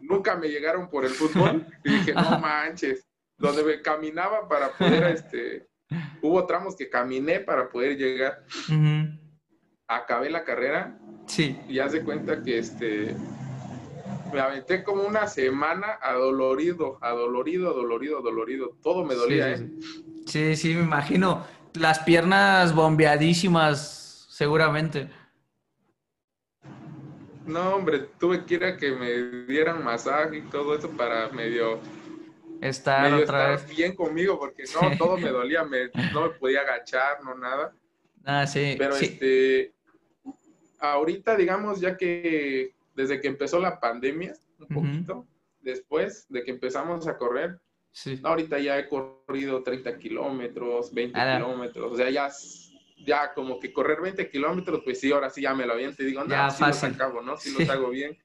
nunca 0.00 0.36
me 0.36 0.48
llegaron 0.48 0.90
por 0.90 1.06
el 1.06 1.12
fútbol. 1.12 1.66
Y 1.82 1.92
dije, 1.92 2.12
no 2.12 2.38
manches. 2.40 3.06
Donde 3.38 3.64
me 3.64 3.80
caminaba 3.80 4.46
para 4.46 4.70
poder, 4.72 5.04
este, 5.14 5.66
hubo 6.20 6.44
tramos 6.46 6.76
que 6.76 6.90
caminé 6.90 7.40
para 7.40 7.70
poder 7.70 7.96
llegar. 7.96 8.44
Acabé 9.88 10.28
la 10.28 10.44
carrera. 10.44 10.98
Sí. 11.26 11.58
Y 11.68 11.78
haz 11.78 11.92
de 11.92 12.02
cuenta 12.02 12.42
que, 12.42 12.58
este, 12.58 13.16
me 14.32 14.40
aventé 14.40 14.82
como 14.82 15.02
una 15.02 15.26
semana 15.26 15.98
adolorido, 16.02 16.98
adolorido, 17.00 17.70
adolorido, 17.70 18.18
adolorido. 18.18 18.76
Todo 18.82 19.04
me 19.04 19.14
dolía, 19.14 19.56
sí, 19.56 19.62
¿eh? 19.62 19.70
Sí, 20.26 20.56
sí, 20.56 20.74
me 20.74 20.82
imagino. 20.82 21.46
Las 21.74 21.98
piernas 22.00 22.74
bombeadísimas, 22.74 24.26
seguramente. 24.30 25.08
No, 27.46 27.76
hombre, 27.76 28.08
tuve 28.18 28.44
que 28.44 28.54
ir 28.54 28.64
a 28.64 28.76
que 28.76 28.90
me 28.92 29.46
dieran 29.46 29.84
masaje 29.84 30.38
y 30.38 30.42
todo 30.42 30.74
eso 30.74 30.90
para 30.90 31.28
medio 31.28 31.80
estar 32.60 33.12
otra 33.14 33.50
vez 33.50 33.68
bien 33.68 33.94
conmigo, 33.94 34.38
porque 34.38 34.64
no, 34.74 34.96
todo 34.96 35.16
me 35.16 35.28
dolía, 35.30 35.64
me, 35.64 35.90
no 36.12 36.22
me 36.22 36.30
podía 36.30 36.62
agachar, 36.62 37.22
no 37.22 37.36
nada. 37.36 37.72
Ah, 38.24 38.46
sí. 38.46 38.74
Pero 38.76 38.96
este, 38.96 39.72
ahorita, 40.80 41.36
digamos, 41.36 41.80
ya 41.80 41.96
que 41.96 42.75
desde 42.96 43.20
que 43.20 43.28
empezó 43.28 43.60
la 43.60 43.78
pandemia, 43.78 44.32
un 44.58 44.68
poquito, 44.68 45.26
después 45.60 46.26
de 46.28 46.42
que 46.42 46.50
empezamos 46.50 47.06
a 47.06 47.18
correr, 47.18 47.60
sí. 47.92 48.18
ahorita 48.22 48.58
ya 48.58 48.78
he 48.78 48.88
corrido 48.88 49.62
30 49.62 49.98
kilómetros, 49.98 50.92
20 50.92 51.18
kilómetros, 51.18 51.92
o 51.92 51.96
sea, 51.96 52.10
ya 52.10 52.30
ya 53.04 53.34
como 53.34 53.60
que 53.60 53.72
correr 53.72 54.00
20 54.00 54.30
kilómetros, 54.30 54.80
pues 54.82 54.98
sí, 54.98 55.12
ahora 55.12 55.28
sí 55.28 55.42
ya 55.42 55.54
me 55.54 55.66
lo 55.66 55.74
aviento 55.74 56.02
y 56.02 56.06
digo, 56.06 56.24
no, 56.24 56.30
ya, 56.30 56.50
sí 56.50 56.64
los 56.64 56.82
acabo, 56.82 57.20
¿no? 57.20 57.36
Sí, 57.36 57.54
los 57.56 57.68
hago 57.68 57.90
bien. 57.90 58.16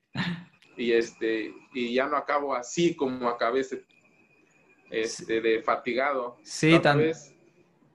Y 0.77 0.93
este, 0.93 1.53
y 1.73 1.93
ya 1.93 2.07
no 2.07 2.15
acabo 2.15 2.55
así 2.55 2.95
como 2.95 3.27
acabé 3.27 3.59
este, 3.59 3.85
este 4.89 5.41
de 5.41 5.61
fatigado. 5.61 6.37
Sí, 6.43 6.79
también. 6.79 7.13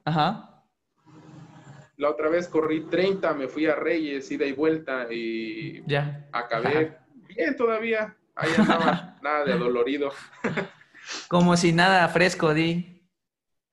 Ajá. 0.04 0.55
La 1.96 2.10
otra 2.10 2.28
vez 2.28 2.46
corrí 2.48 2.84
30, 2.86 3.32
me 3.34 3.48
fui 3.48 3.66
a 3.66 3.74
Reyes, 3.74 4.30
ida 4.30 4.44
y 4.44 4.52
vuelta 4.52 5.06
y 5.10 5.82
ya. 5.86 6.28
acabé 6.32 6.98
bien 7.28 7.56
todavía. 7.56 8.14
Ahí 8.34 8.50
andaba, 8.58 9.16
nada 9.22 9.44
de 9.44 9.58
dolorido. 9.58 10.10
Como 11.28 11.56
si 11.56 11.72
nada 11.72 12.06
fresco, 12.08 12.52
di. 12.52 13.02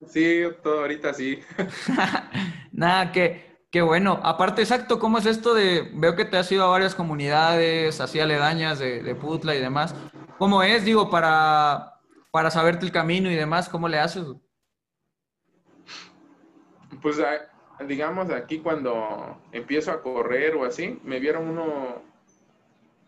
Sí, 0.07 0.43
todo 0.61 0.81
ahorita 0.81 1.13
sí. 1.13 1.39
Nada, 2.71 3.11
que, 3.11 3.65
qué 3.71 3.81
bueno. 3.81 4.19
Aparte, 4.23 4.61
exacto, 4.61 4.99
¿cómo 4.99 5.17
es 5.17 5.25
esto 5.25 5.53
de, 5.53 5.89
veo 5.93 6.15
que 6.15 6.25
te 6.25 6.37
has 6.37 6.51
ido 6.51 6.63
a 6.63 6.69
varias 6.69 6.93
comunidades, 6.93 8.01
así 8.01 8.19
aledañas 8.19 8.79
de, 8.79 9.01
de 9.01 9.15
Putla 9.15 9.55
y 9.55 9.61
demás. 9.61 9.95
¿Cómo 10.37 10.61
es, 10.61 10.83
digo, 10.83 11.09
para, 11.09 12.01
para 12.31 12.51
saberte 12.51 12.85
el 12.85 12.91
camino 12.91 13.31
y 13.31 13.35
demás, 13.35 13.69
cómo 13.69 13.87
le 13.87 13.99
haces? 13.99 14.25
Pues, 17.01 17.17
digamos, 17.87 18.29
aquí 18.29 18.59
cuando 18.59 19.37
empiezo 19.51 19.91
a 19.91 20.01
correr 20.01 20.55
o 20.55 20.65
así, 20.65 20.99
me 21.03 21.19
vieron 21.19 21.49
uno, 21.49 22.01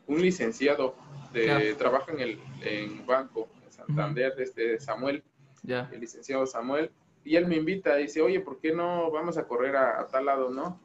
un 0.08 0.22
licenciado 0.22 0.96
de, 1.32 1.76
trabaja 1.76 2.12
en 2.12 2.20
el 2.20 2.40
en 2.62 3.06
banco, 3.06 3.50
en 3.64 3.72
Santander, 3.72 4.34
este 4.38 4.80
Samuel 4.80 5.24
el 5.68 6.00
licenciado 6.00 6.46
Samuel, 6.46 6.92
y 7.24 7.36
él 7.36 7.48
me 7.48 7.56
invita, 7.56 8.00
y 8.00 8.04
dice, 8.04 8.22
oye, 8.22 8.40
¿por 8.40 8.60
qué 8.60 8.72
no 8.72 9.10
vamos 9.12 9.38
a 9.38 9.48
correr 9.48 9.76
a, 9.76 10.08
tal 10.08 10.26
lado, 10.26 10.50
no? 10.50 10.80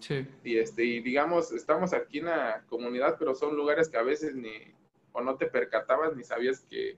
Sí. 0.00 0.26
Y, 0.44 0.58
este, 0.58 0.84
y 0.84 1.00
digamos, 1.00 1.52
estamos 1.52 1.92
aquí 1.92 2.18
en 2.18 2.26
la 2.26 2.62
comunidad, 2.68 3.16
pero 3.18 3.34
son 3.34 3.56
lugares 3.56 3.88
que 3.88 3.96
a 3.96 4.02
veces 4.02 4.34
ni, 4.34 4.72
o 5.12 5.20
no 5.20 5.36
te 5.36 5.46
percatabas 5.46 6.14
ni 6.16 6.24
sabías 6.24 6.60
que, 6.60 6.96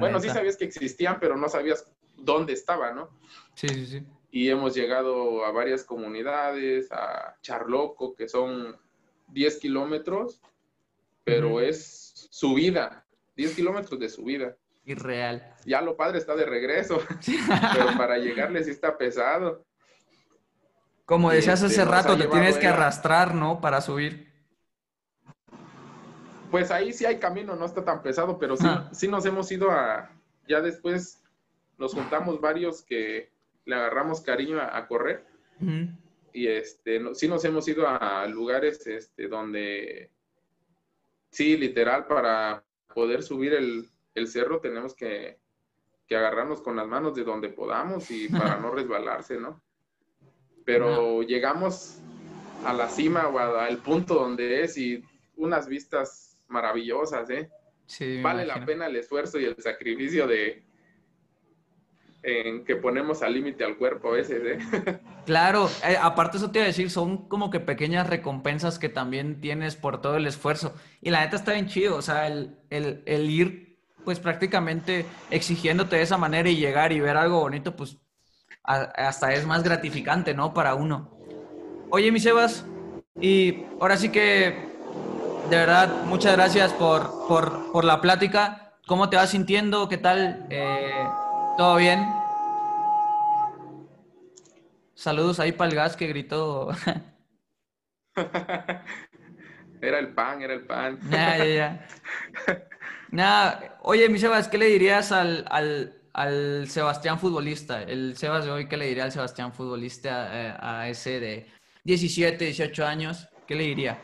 bueno, 0.00 0.20
sí 0.20 0.28
sabías 0.28 0.56
que 0.56 0.66
existían, 0.66 1.18
pero 1.20 1.36
no 1.36 1.48
sabías 1.48 1.90
dónde 2.16 2.52
estaban, 2.52 2.96
¿no? 2.96 3.10
Sí, 3.54 3.68
sí, 3.68 3.86
sí. 3.86 4.06
Y 4.30 4.50
hemos 4.50 4.74
llegado 4.74 5.44
a 5.44 5.52
varias 5.52 5.84
comunidades, 5.84 6.92
a 6.92 7.36
Charloco, 7.40 8.14
que 8.14 8.28
son 8.28 8.76
10 9.28 9.58
kilómetros, 9.58 10.40
pero 11.24 11.60
es 11.60 12.28
subida, 12.30 13.06
10 13.36 13.56
kilómetros 13.56 13.98
de 13.98 14.08
subida 14.08 14.56
irreal. 14.88 15.54
Ya 15.64 15.82
lo 15.82 15.96
padre 15.96 16.18
está 16.18 16.34
de 16.34 16.46
regreso, 16.46 17.00
pero 17.74 17.96
para 17.96 18.18
llegarle 18.18 18.64
sí 18.64 18.70
está 18.70 18.96
pesado. 18.96 19.64
Como 21.04 21.30
decías 21.30 21.62
hace 21.62 21.82
este, 21.82 21.84
rato, 21.84 22.16
te 22.16 22.26
tienes 22.26 22.58
que 22.58 22.66
arrastrar, 22.66 23.34
¿no? 23.34 23.60
Para 23.60 23.80
subir. 23.80 24.28
Pues 26.50 26.70
ahí 26.70 26.92
sí 26.92 27.04
hay 27.04 27.18
camino, 27.18 27.56
no 27.56 27.66
está 27.66 27.84
tan 27.84 28.02
pesado, 28.02 28.38
pero 28.38 28.56
sí, 28.56 28.66
ah. 28.66 28.88
sí 28.92 29.08
nos 29.08 29.24
hemos 29.26 29.50
ido 29.52 29.70
a, 29.70 30.10
ya 30.46 30.60
después 30.60 31.22
nos 31.76 31.94
juntamos 31.94 32.40
varios 32.40 32.82
que 32.82 33.30
le 33.68 33.74
agarramos 33.74 34.22
cariño 34.22 34.58
a, 34.60 34.86
correr. 34.88 35.24
Y 36.32 36.46
este, 36.46 37.14
sí 37.14 37.28
nos 37.28 37.44
hemos 37.44 37.68
ido 37.68 37.86
a 37.86 38.26
lugares 38.26 38.86
este, 38.86 39.28
donde, 39.28 40.10
sí, 41.30 41.56
literal, 41.56 42.06
para 42.06 42.64
poder 42.94 43.22
subir 43.22 43.52
el, 43.52 43.86
el 44.14 44.26
cerro 44.26 44.60
tenemos 44.60 44.94
que, 44.94 45.38
agarrarnos 46.10 46.62
con 46.62 46.76
las 46.76 46.88
manos 46.88 47.14
de 47.14 47.24
donde 47.24 47.50
podamos 47.50 48.10
y 48.10 48.28
para 48.30 48.56
no 48.56 48.70
resbalarse, 48.70 49.38
¿no? 49.38 49.60
Pero 50.64 51.22
llegamos 51.22 51.98
a 52.64 52.72
la 52.72 52.88
cima 52.88 53.28
o 53.28 53.38
al 53.38 53.78
punto 53.78 54.14
donde 54.14 54.62
es 54.62 54.78
y 54.78 55.04
unas 55.36 55.68
vistas 55.68 56.40
maravillosas, 56.48 57.28
¿eh? 57.28 57.50
Sí, 57.84 58.22
vale 58.22 58.46
la 58.46 58.64
pena 58.64 58.86
el 58.86 58.96
esfuerzo 58.96 59.38
y 59.38 59.44
el 59.44 59.56
sacrificio 59.56 60.26
de 60.26 60.62
en 62.22 62.64
que 62.64 62.76
ponemos 62.76 63.22
al 63.22 63.34
límite 63.34 63.64
al 63.64 63.76
cuerpo 63.76 64.08
a 64.08 64.12
veces, 64.12 64.42
¿eh? 64.44 64.98
Claro, 65.26 65.68
eh, 65.86 65.96
aparte 66.00 66.38
eso 66.38 66.50
te 66.50 66.58
iba 66.58 66.64
a 66.64 66.68
decir, 66.68 66.90
son 66.90 67.28
como 67.28 67.50
que 67.50 67.60
pequeñas 67.60 68.08
recompensas 68.08 68.78
que 68.78 68.88
también 68.88 69.40
tienes 69.40 69.76
por 69.76 70.00
todo 70.00 70.16
el 70.16 70.26
esfuerzo. 70.26 70.74
Y 71.02 71.10
la 71.10 71.20
neta 71.20 71.36
está 71.36 71.52
bien 71.52 71.66
chido, 71.66 71.96
o 71.96 72.02
sea, 72.02 72.26
el, 72.26 72.56
el, 72.70 73.02
el 73.04 73.28
ir 73.28 73.78
pues 74.04 74.20
prácticamente 74.20 75.04
exigiéndote 75.30 75.96
de 75.96 76.02
esa 76.02 76.16
manera 76.16 76.48
y 76.48 76.56
llegar 76.56 76.92
y 76.92 77.00
ver 77.00 77.18
algo 77.18 77.40
bonito, 77.40 77.76
pues 77.76 77.98
hasta 78.62 79.34
es 79.34 79.46
más 79.46 79.62
gratificante, 79.62 80.34
¿no? 80.34 80.54
Para 80.54 80.74
uno. 80.74 81.10
Oye, 81.90 82.12
mi 82.12 82.20
Sebas, 82.20 82.64
y 83.20 83.64
ahora 83.80 83.96
sí 83.96 84.10
que, 84.10 84.54
de 85.50 85.56
verdad, 85.56 86.04
muchas 86.04 86.36
gracias 86.36 86.72
por, 86.72 87.26
por, 87.26 87.84
la 87.84 88.00
plática. 88.00 88.74
¿Cómo 88.86 89.08
te 89.08 89.16
vas 89.16 89.30
sintiendo? 89.30 89.88
¿Qué 89.88 89.98
tal? 89.98 90.46
Eh, 90.50 91.04
¿Todo 91.58 91.74
bien? 91.74 92.06
Saludos 94.94 95.40
ahí 95.40 95.50
para 95.50 95.68
el 95.70 95.74
gas 95.74 95.96
que 95.96 96.06
gritó. 96.06 96.70
Era 99.80 99.98
el 99.98 100.14
pan, 100.14 100.40
era 100.40 100.54
el 100.54 100.64
pan. 100.66 101.00
Ya, 101.10 101.36
ya, 101.36 101.44
ya. 101.46 101.88
Nada, 103.10 103.78
oye, 103.82 104.08
mi 104.08 104.20
Sebas, 104.20 104.46
¿qué 104.46 104.56
le 104.56 104.66
dirías 104.66 105.10
al, 105.10 105.94
Sebastián 106.68 107.18
futbolista? 107.18 107.82
El 107.82 108.16
Sebas 108.16 108.44
de 108.44 108.52
hoy, 108.52 108.68
¿qué 108.68 108.76
le 108.76 108.86
diría 108.86 109.02
al 109.02 109.12
Sebastián 109.12 109.52
futbolista 109.52 110.30
eh, 110.32 110.54
a, 110.60 110.88
ese 110.88 111.18
de 111.18 111.46
17, 111.82 112.44
18 112.44 112.86
años? 112.86 113.28
¿Qué 113.48 113.56
le 113.56 113.64
diría? 113.64 114.00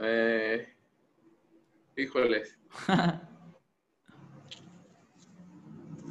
Eh, 0.00 0.74
híjoles. 1.96 2.58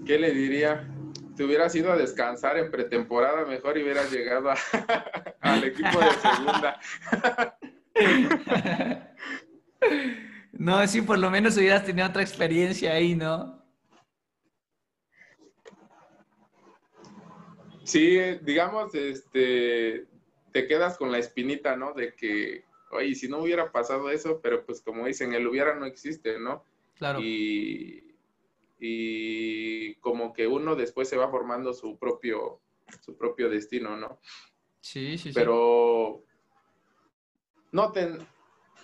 ¿Qué 0.06 0.20
le 0.20 0.32
diría? 0.32 0.88
Te 1.36 1.44
hubieras 1.44 1.76
ido 1.76 1.92
a 1.92 1.98
descansar 1.98 2.58
en 2.58 2.70
pretemporada 2.70 3.46
mejor 3.46 3.78
y 3.78 3.84
hubieras 3.84 4.12
llegado 4.12 4.52
al 5.42 5.64
equipo 5.64 6.00
de 6.00 6.12
segunda. 6.22 6.80
No, 10.58 10.88
sí, 10.88 11.02
por 11.02 11.20
lo 11.20 11.30
menos 11.30 11.58
hubieras 11.58 11.86
tenido 11.86 12.08
otra 12.08 12.22
experiencia 12.22 12.94
ahí, 12.94 13.14
¿no? 13.14 13.62
Sí, 17.84 18.18
digamos, 18.42 18.96
este, 18.96 20.08
te 20.54 20.66
quedas 20.66 20.98
con 20.98 21.12
la 21.12 21.20
espinita, 21.20 21.76
¿no? 21.76 21.94
De 21.94 22.16
que, 22.16 22.64
oye, 22.92 23.14
si 23.16 23.28
no 23.28 23.40
hubiera 23.40 23.72
pasado 23.72 24.10
eso, 24.10 24.40
pero 24.42 24.66
pues 24.66 24.82
como 24.82 25.06
dicen, 25.06 25.34
el 25.34 25.46
hubiera 25.46 25.76
no 25.76 25.86
existe, 25.86 26.40
¿no? 26.40 26.64
Claro. 26.96 27.20
Y, 27.22 28.05
y 28.80 29.96
como 29.96 30.34
que 30.34 30.48
uno 30.48 30.76
después 30.76 31.08
se 31.08 31.18
va 31.18 31.30
formando 31.30 31.74
su 31.74 31.98
propio, 31.98 32.62
su 33.02 33.18
propio 33.18 33.50
destino, 33.50 33.96
¿no? 33.96 34.20
Sí, 34.82 35.18
sí, 35.18 35.30
sí. 35.30 35.32
Pero 35.34 36.24
no 37.72 37.92
te, 37.92 38.18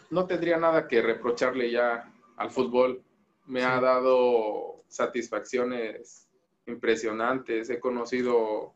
no 0.09 0.25
tendría 0.27 0.57
nada 0.57 0.87
que 0.87 1.01
reprocharle 1.01 1.71
ya 1.71 2.13
al 2.37 2.51
fútbol. 2.51 3.03
Me 3.45 3.63
ha 3.63 3.79
dado 3.79 4.83
satisfacciones 4.87 6.29
impresionantes. 6.65 7.69
He 7.69 7.79
conocido 7.79 8.73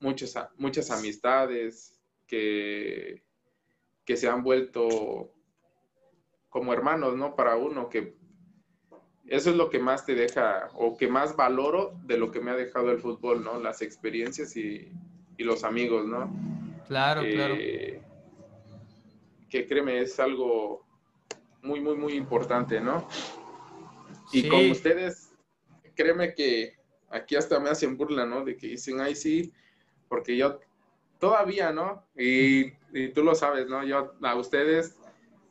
muchas, 0.00 0.48
muchas 0.56 0.90
amistades 0.90 2.00
que, 2.26 3.22
que 4.04 4.16
se 4.16 4.28
han 4.28 4.42
vuelto 4.42 5.32
como 6.48 6.72
hermanos, 6.72 7.16
¿no? 7.16 7.36
Para 7.36 7.56
uno, 7.56 7.88
que 7.88 8.16
eso 9.28 9.50
es 9.50 9.56
lo 9.56 9.70
que 9.70 9.78
más 9.78 10.06
te 10.06 10.14
deja 10.14 10.68
o 10.74 10.96
que 10.96 11.08
más 11.08 11.36
valoro 11.36 11.94
de 12.04 12.16
lo 12.16 12.30
que 12.30 12.40
me 12.40 12.50
ha 12.52 12.56
dejado 12.56 12.90
el 12.90 12.98
fútbol, 12.98 13.42
¿no? 13.42 13.58
Las 13.58 13.82
experiencias 13.82 14.56
y, 14.56 14.88
los 15.38 15.64
amigos, 15.64 16.06
¿no? 16.06 16.32
Claro, 16.86 17.22
claro. 17.22 17.54
Que 19.50 19.66
créeme, 19.66 20.00
es 20.00 20.18
algo 20.18 20.84
muy, 21.62 21.80
muy, 21.80 21.96
muy 21.96 22.12
importante, 22.14 22.80
¿no? 22.80 23.06
Y 24.32 24.48
con 24.48 24.70
ustedes, 24.70 25.32
créeme 25.94 26.34
que 26.34 26.74
aquí 27.10 27.36
hasta 27.36 27.60
me 27.60 27.70
hacen 27.70 27.96
burla, 27.96 28.26
¿no? 28.26 28.44
De 28.44 28.56
que 28.56 28.68
dicen, 28.68 29.00
ay, 29.00 29.14
sí, 29.14 29.52
porque 30.08 30.36
yo 30.36 30.60
todavía, 31.18 31.72
¿no? 31.72 32.04
Y, 32.16 32.70
tú 33.14 33.22
lo 33.22 33.34
sabes, 33.34 33.68
¿no? 33.68 33.84
Yo 33.84 34.14
a 34.22 34.34
ustedes, 34.36 34.96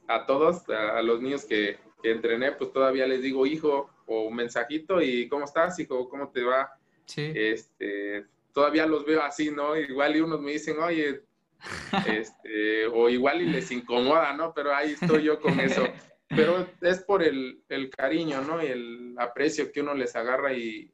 a 0.07 0.25
todos, 0.25 0.67
a, 0.69 1.01
los 1.01 1.21
niños 1.21 1.45
que, 1.45 1.77
que, 2.05 2.11
entrené, 2.11 2.51
pues 2.51 2.71
todavía 2.71 3.07
les 3.07 3.21
digo 3.21 3.45
hijo 3.45 3.89
o 4.05 4.29
mensajito 4.29 5.01
y 5.01 5.27
¿cómo 5.27 5.45
estás, 5.45 5.79
hijo? 5.79 6.07
¿Cómo 6.07 6.29
te 6.29 6.43
va? 6.43 6.77
Sí. 7.05 7.31
Este, 7.33 8.25
todavía 8.53 8.85
los 8.85 9.05
veo 9.05 9.23
así, 9.23 9.49
¿no? 9.49 9.75
Igual 9.75 10.15
y 10.15 10.21
unos 10.21 10.39
me 10.39 10.51
dicen, 10.51 10.77
oye, 10.79 11.23
este, 12.07 12.85
o 12.87 13.09
igual 13.09 13.41
y 13.41 13.45
les 13.45 13.71
incomoda, 13.71 14.33
¿no? 14.33 14.53
Pero 14.53 14.75
ahí 14.75 14.91
estoy 14.91 15.23
yo 15.23 15.39
con 15.39 15.59
eso. 15.59 15.83
Pero 16.27 16.67
es 16.81 16.99
por 16.99 17.23
el, 17.23 17.61
el 17.69 17.89
cariño, 17.89 18.41
¿no? 18.41 18.63
Y 18.63 18.67
el 18.67 19.15
aprecio 19.17 19.71
que 19.71 19.81
uno 19.81 19.93
les 19.93 20.15
agarra 20.15 20.53
y, 20.53 20.91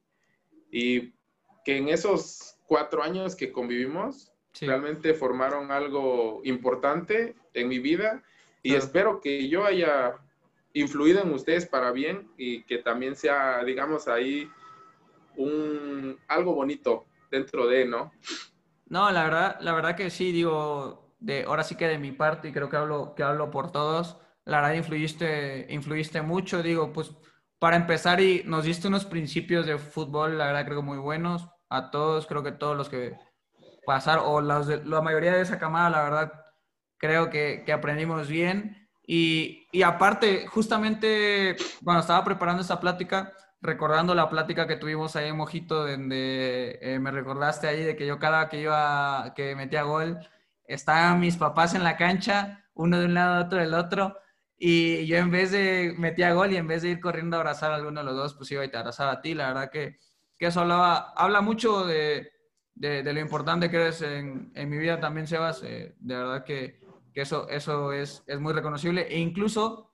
y 0.72 1.14
que 1.66 1.78
en 1.78 1.90
esos 1.90 2.58
cuatro 2.66 3.04
años 3.04 3.36
que 3.36 3.52
convivimos 3.52 4.32
realmente 4.60 5.14
formaron 5.14 5.72
algo 5.72 6.42
importante 6.44 7.36
en 7.54 7.68
mi 7.68 7.80
vida 7.80 8.24
y 8.64 8.76
espero 8.76 9.22
que 9.22 9.50
yo 9.50 9.66
haya 9.66 10.21
influido 10.74 11.22
en 11.22 11.34
ustedes 11.34 11.66
para 11.66 11.92
bien 11.92 12.32
y 12.38 12.64
que 12.64 12.78
también 12.78 13.16
sea, 13.16 13.64
digamos, 13.64 14.08
ahí 14.08 14.50
un 15.38 16.18
algo 16.28 16.54
bonito 16.54 17.06
dentro 17.30 17.68
de, 17.68 17.86
¿no? 17.86 18.12
No, 18.88 19.12
la 19.12 19.24
verdad, 19.24 19.58
la 19.62 19.74
verdad 19.74 19.96
que 19.96 20.10
sí, 20.10 20.32
digo, 20.32 21.16
de 21.20 21.44
ahora 21.44 21.64
sí 21.64 21.76
que 21.76 21.88
de 21.88 21.98
mi 21.98 22.12
parte, 22.12 22.50
y 22.50 22.52
creo 22.52 22.70
que 22.70 22.78
hablo, 22.78 23.14
que 23.16 23.24
hablo 23.24 23.50
por 23.52 23.72
todos, 23.72 24.18
la 24.44 24.62
verdad 24.62 24.76
influiste, 24.76 25.68
influiste 25.70 26.22
mucho, 26.22 26.62
digo, 26.62 26.92
pues 26.92 27.12
para 27.60 27.76
empezar 27.76 28.20
y 28.20 28.44
nos 28.46 28.66
diste 28.66 28.88
unos 28.88 29.06
principios 29.06 29.66
de 29.66 29.78
fútbol, 29.78 30.38
la 30.38 30.48
verdad 30.48 30.66
creo 30.66 30.82
muy 30.82 30.98
buenos, 30.98 31.48
a 31.70 31.92
todos, 31.92 32.26
creo 32.26 32.44
que 32.44 32.52
todos 32.52 32.76
los 32.76 32.90
que 32.90 33.16
pasaron, 33.86 34.26
o 34.28 34.42
la 34.42 35.02
mayoría 35.02 35.34
de 35.34 35.42
esa 35.42 35.60
camada, 35.60 35.90
la 35.90 36.04
verdad, 36.04 36.34
creo 36.98 37.30
que 37.30 37.72
aprendimos 37.72 38.28
bien. 38.28 38.81
Y, 39.14 39.84
aparte, 39.84 40.48
justamente 40.48 41.58
cuando 41.84 42.02
estaba 42.02 42.24
preparando 42.24 42.62
esta 42.62 42.80
plática, 42.80 43.34
recordando 43.62 44.16
la 44.16 44.30
plática 44.30 44.68
que 44.68 44.78
tuvimos 44.78 45.16
ahí 45.16 45.28
en 45.28 45.36
Mojito, 45.38 45.86
donde 45.86 46.80
eh, 46.82 46.98
me 47.00 47.12
recordaste 47.12 47.68
ahí 47.68 47.84
de 47.84 47.96
que 47.98 48.08
yo 48.08 48.20
cada 48.20 48.48
que 48.48 48.62
iba, 48.62 49.34
que 49.36 49.56
metía 49.56 49.84
gol, 49.84 50.20
estaban 50.66 51.20
mis 51.20 51.36
papás 51.36 51.76
en 51.76 51.84
la 51.84 51.98
cancha, 51.98 52.66
uno 52.74 53.00
de 53.00 53.06
un 53.06 53.14
lado, 53.14 53.46
otro 53.46 53.60
del 53.60 53.74
otro, 53.74 54.18
y 54.58 55.06
yo 55.08 55.18
en 55.18 55.32
vez 55.32 55.52
de 55.52 55.94
metía 55.98 56.34
gol 56.34 56.54
y 56.54 56.58
en 56.58 56.68
vez 56.68 56.82
de 56.82 56.90
ir 56.92 57.02
corriendo 57.02 57.36
a 57.36 57.42
abrazar 57.42 57.72
a 57.72 57.76
alguno 57.76 58.00
de 58.02 58.06
los 58.06 58.16
dos, 58.16 58.36
pues 58.36 58.52
iba 58.52 58.64
y 58.64 58.72
te 58.72 58.78
abrazaba 58.78 59.14
a 59.14 59.22
ti, 59.22 59.34
la 59.34 59.48
verdad 59.48 59.72
que 59.72 59.98
que 60.42 60.48
eso 60.48 60.62
habla 60.62 61.42
mucho 61.42 61.86
de, 61.86 62.32
de, 62.74 63.14
lo 63.14 63.20
importante 63.20 63.70
que 63.70 63.76
eres 63.76 64.02
en, 64.02 64.52
en 64.56 64.70
mi 64.72 64.80
vida 64.80 65.00
también, 65.00 65.28
Sebas. 65.28 65.62
Eh, 65.62 65.94
de 66.00 66.16
verdad 66.16 66.44
que, 66.44 66.81
que, 67.14 67.22
eso, 67.22 67.48
eso 67.50 67.94
es, 67.94 68.24
es 68.28 68.40
muy 68.40 68.54
reconocible. 68.54 69.08
E 69.10 69.20
incluso 69.20 69.92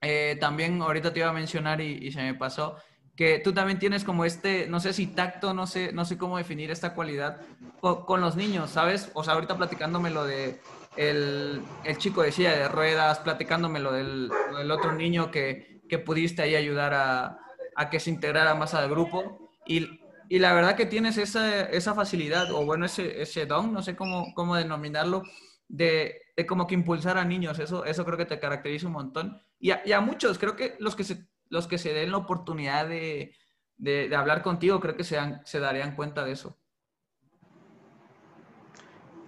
eh, 0.00 0.36
también 0.40 0.80
ahorita 0.80 1.12
te 1.12 1.20
iba 1.20 1.28
a 1.28 1.32
mencionar 1.32 1.80
y, 1.80 2.06
y, 2.06 2.12
se 2.12 2.22
me 2.22 2.34
pasó 2.34 2.76
que 3.16 3.40
tú 3.40 3.52
también 3.52 3.78
tienes 3.78 4.04
como 4.04 4.24
este, 4.24 4.66
no 4.68 4.80
sé 4.80 4.92
si 4.92 5.06
tacto, 5.06 5.52
no 5.52 5.66
sé, 5.66 5.92
no 5.92 6.04
sé 6.04 6.16
cómo 6.16 6.38
definir 6.38 6.70
esta 6.70 6.94
cualidad 6.94 7.40
con, 7.80 8.20
los 8.20 8.36
niños, 8.36 8.70
¿sabes? 8.70 9.10
O 9.14 9.22
sea, 9.22 9.34
ahorita 9.34 9.56
platicándome 9.56 10.10
lo 10.10 10.24
de 10.24 10.60
el, 10.96 11.62
el 11.84 11.98
chico 11.98 12.22
de 12.22 12.32
silla 12.32 12.52
de 12.56 12.68
ruedas, 12.68 13.18
platicándome 13.18 13.80
lo 13.80 13.92
del, 13.92 14.30
del 14.56 14.70
otro 14.70 14.92
niño 14.92 15.30
que, 15.30 15.82
que 15.88 15.98
pudiste 15.98 16.42
ahí 16.42 16.54
ayudar 16.54 16.94
a, 16.94 17.38
a 17.76 17.90
que 17.90 18.00
se 18.00 18.10
integrara 18.10 18.54
más 18.54 18.72
al 18.74 18.88
grupo. 18.88 19.50
Y, 19.66 20.00
y 20.28 20.38
la 20.38 20.54
verdad 20.54 20.76
que 20.76 20.86
tienes 20.86 21.18
esa, 21.18 21.64
esa 21.64 21.94
facilidad, 21.94 22.50
o 22.52 22.64
bueno, 22.64 22.86
ese, 22.86 23.20
ese 23.20 23.44
don, 23.44 23.74
no 23.74 23.82
sé 23.82 23.94
cómo, 23.94 24.32
cómo 24.34 24.56
denominarlo, 24.56 25.22
de, 25.68 26.21
de, 26.36 26.46
como 26.46 26.66
que 26.66 26.74
impulsar 26.74 27.18
a 27.18 27.24
niños. 27.24 27.58
Eso, 27.58 27.84
eso 27.84 28.04
creo 28.04 28.18
que 28.18 28.26
te 28.26 28.40
caracteriza 28.40 28.86
un 28.86 28.94
montón. 28.94 29.42
Y 29.58 29.70
a, 29.70 29.82
y 29.84 29.92
a 29.92 30.00
muchos, 30.00 30.38
creo 30.38 30.56
que 30.56 30.76
los 30.78 30.96
que 30.96 31.04
se, 31.04 31.26
los 31.48 31.66
que 31.66 31.78
se 31.78 31.92
den 31.92 32.10
la 32.10 32.18
oportunidad 32.18 32.88
de, 32.88 33.34
de, 33.76 34.08
de 34.08 34.16
hablar 34.16 34.42
contigo, 34.42 34.80
creo 34.80 34.96
que 34.96 35.04
se, 35.04 35.18
se 35.44 35.60
darían 35.60 35.96
cuenta 35.96 36.24
de 36.24 36.32
eso. 36.32 36.58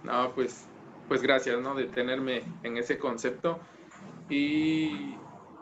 No, 0.03 0.33
pues, 0.35 0.67
pues 1.07 1.21
gracias, 1.21 1.59
¿no? 1.61 1.73
De 1.73 1.85
tenerme 1.85 2.43
en 2.63 2.77
ese 2.77 2.97
concepto. 2.97 3.59
Y, 4.29 5.15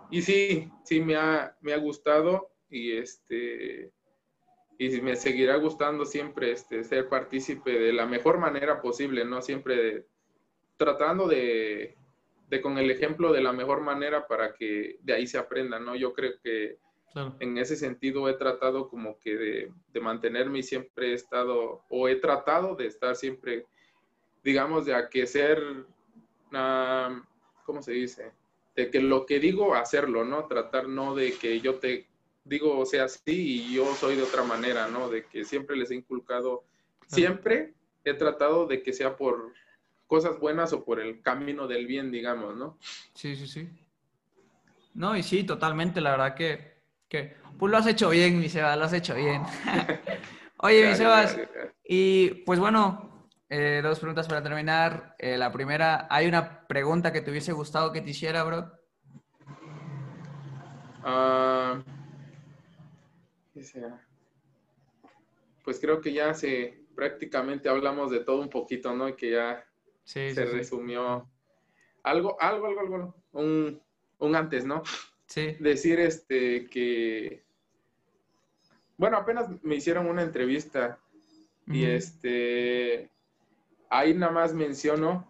y 0.10 0.22
sí, 0.22 0.72
sí 0.84 1.02
me 1.02 1.16
ha, 1.16 1.56
me 1.62 1.74
ha 1.74 1.78
gustado 1.78 2.52
y 2.70 2.98
este 2.98 3.92
y 4.80 5.02
me 5.02 5.16
seguirá 5.16 5.56
gustando 5.58 6.06
siempre 6.06 6.52
este, 6.52 6.84
ser 6.84 7.08
partícipe 7.08 7.72
de 7.72 7.94
la 7.94 8.06
mejor 8.06 8.40
manera 8.40 8.82
posible, 8.82 9.24
¿no? 9.24 9.42
Siempre 9.42 10.08
tratando 10.84 11.28
de, 11.28 11.96
de, 12.50 12.62
con 12.62 12.78
el 12.78 12.92
ejemplo 12.92 13.32
de 13.32 13.42
la 13.42 13.54
mejor 13.54 13.80
manera 13.80 14.28
para 14.28 14.54
que 14.54 14.98
de 15.02 15.14
ahí 15.14 15.28
se 15.28 15.38
aprenda, 15.38 15.80
¿no? 15.80 15.96
Yo 15.96 16.14
creo 16.14 16.34
que 16.44 16.78
en 17.40 17.58
ese 17.58 17.78
sentido 17.78 18.28
he 18.28 18.34
tratado 18.34 18.90
como 18.90 19.18
que 19.20 19.38
de, 19.38 19.72
de, 19.94 20.00
mantenerme 20.02 20.60
y 20.60 20.64
siempre 20.64 21.12
he 21.12 21.14
estado, 21.14 21.84
o 21.88 22.10
he 22.10 22.16
tratado 22.16 22.76
de 22.76 22.88
estar 22.88 23.16
siempre, 23.16 23.66
digamos, 24.44 24.86
de 24.86 24.96
a 24.96 25.10
que 25.10 25.26
ser, 25.26 25.62
uh, 25.62 27.22
¿cómo 27.66 27.82
se 27.82 27.94
dice? 27.94 28.32
De 28.76 28.90
que 28.90 29.00
lo 29.00 29.26
que 29.26 29.40
digo, 29.40 29.76
hacerlo, 29.76 30.26
¿no? 30.26 30.48
Tratar 30.48 30.90
no 30.90 31.16
de 31.16 31.34
que 31.34 31.62
yo 31.62 31.76
te 31.76 32.08
digo, 32.44 32.78
o 32.78 32.86
sea, 32.86 33.08
sí, 33.08 33.70
y 33.70 33.76
yo 33.76 33.86
soy 33.94 34.16
de 34.16 34.24
otra 34.24 34.44
manera, 34.44 34.88
¿no? 34.88 35.08
De 35.08 35.26
que 35.26 35.46
siempre 35.46 35.78
les 35.78 35.92
he 35.92 35.96
inculcado, 35.96 36.64
siempre 37.08 37.74
he 38.04 38.14
tratado 38.16 38.66
de 38.66 38.82
que 38.82 38.92
sea 38.92 39.16
por 39.16 39.54
cosas 40.14 40.40
buenas 40.40 40.72
o 40.74 40.86
por 40.86 41.00
el 41.00 41.24
camino 41.24 41.68
del 41.68 41.88
bien, 41.88 42.12
digamos, 42.12 42.56
¿no? 42.56 42.78
Sí, 43.16 43.36
sí, 43.36 43.48
sí. 43.48 43.68
No, 44.94 45.18
y 45.18 45.24
sí, 45.24 45.44
totalmente, 45.44 46.02
la 46.02 46.12
verdad 46.12 46.36
que, 46.36 46.84
que 47.10 47.36
pues 47.58 47.72
lo 47.72 47.80
has 47.80 47.88
hecho 47.88 48.12
bien, 48.12 48.40
mi 48.40 48.48
Sebas, 48.48 48.78
lo 48.78 48.84
has 48.84 48.94
hecho 48.94 49.16
bien. 49.16 49.42
Oye, 50.58 50.88
mi 50.88 50.96
Sebas, 50.96 51.36
y 51.84 52.30
pues 52.46 52.60
bueno, 52.60 53.28
eh, 53.50 53.80
dos 53.82 53.98
preguntas 53.98 54.28
para 54.28 54.44
terminar. 54.44 55.16
Eh, 55.18 55.36
la 55.36 55.52
primera, 55.52 56.06
¿hay 56.12 56.28
una 56.28 56.68
pregunta 56.68 57.12
que 57.12 57.22
te 57.22 57.32
hubiese 57.32 57.52
gustado 57.52 57.92
que 57.92 58.02
te 58.02 58.12
hiciera, 58.12 58.44
bro? 58.44 58.72
Ah... 61.02 61.82
Pues 65.64 65.80
creo 65.80 66.00
que 66.02 66.14
ya 66.14 66.36
se 66.36 66.86
prácticamente 66.94 67.68
hablamos 67.68 68.12
de 68.12 68.20
todo 68.20 68.42
un 68.42 68.50
poquito, 68.50 68.94
¿no? 68.94 69.10
Y 69.10 69.16
que 69.16 69.32
ya 69.32 69.66
se 70.04 70.46
resumió 70.46 71.30
algo, 72.04 72.40
algo, 72.42 72.68
algo, 72.68 72.80
algo, 72.82 73.16
un, 73.32 73.82
un 74.20 74.36
antes, 74.36 74.66
¿no? 74.66 74.84
Sí. 75.26 75.56
Decir 75.60 76.00
este 76.00 76.70
que 76.70 77.44
bueno, 78.98 79.18
apenas 79.18 79.50
me 79.64 79.76
hicieron 79.76 80.08
una 80.08 80.22
entrevista 80.22 81.00
y 81.68 81.86
este 81.86 83.10
ahí 83.90 84.14
nada 84.14 84.32
más 84.32 84.54
menciono, 84.54 85.28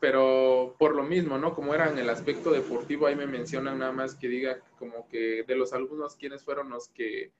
pero 0.00 0.76
por 0.78 0.94
lo 0.94 1.02
mismo, 1.02 1.38
¿no? 1.38 1.54
Como 1.54 1.74
era 1.74 1.90
en 1.90 1.98
el 1.98 2.08
aspecto 2.10 2.50
deportivo, 2.50 3.06
ahí 3.06 3.16
me 3.16 3.26
mencionan 3.26 3.78
nada 3.78 3.92
más 3.92 4.14
que 4.14 4.28
diga 4.28 4.60
como 4.78 5.08
que 5.08 5.44
de 5.44 5.56
los 5.56 5.72
alumnos 5.72 6.16
quiénes 6.16 6.44
fueron 6.44 6.70
los 6.70 6.88
que 6.88 7.32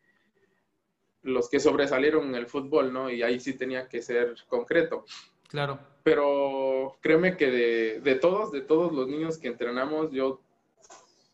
los 1.23 1.49
que 1.49 1.61
sobresalieron 1.61 2.27
en 2.29 2.35
el 2.35 2.47
fútbol, 2.47 2.93
¿no? 2.93 3.11
Y 3.11 3.23
ahí 3.23 3.41
sí 3.41 3.55
tenía 3.55 3.89
que 3.89 4.03
ser 4.03 4.35
concreto. 4.49 5.05
Claro. 5.49 5.79
Pero 6.03 6.97
créeme 7.01 7.37
que 7.37 7.51
de, 7.51 8.01
de 8.01 8.15
todos, 8.17 8.53
de 8.53 8.61
todos 8.61 8.93
los 8.93 9.09
niños 9.09 9.39
que 9.39 9.49
entrenamos, 9.49 10.13
yo 10.13 10.41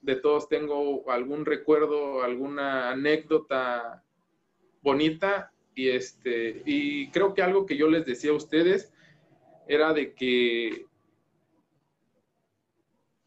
de 0.03 0.17
todos 0.17 0.49
tengo 0.49 1.11
algún 1.11 1.45
recuerdo, 1.45 2.23
alguna 2.23 2.91
anécdota 2.91 4.03
bonita 4.83 5.53
y 5.75 5.91
este 5.91 6.63
y 6.65 7.11
creo 7.11 7.35
que 7.35 7.43
algo 7.43 7.67
que 7.67 7.77
yo 7.77 7.89
les 7.89 8.07
decía 8.07 8.31
a 8.31 8.35
ustedes 8.35 8.93
era 9.67 9.93
de 9.93 10.15
que 10.15 10.87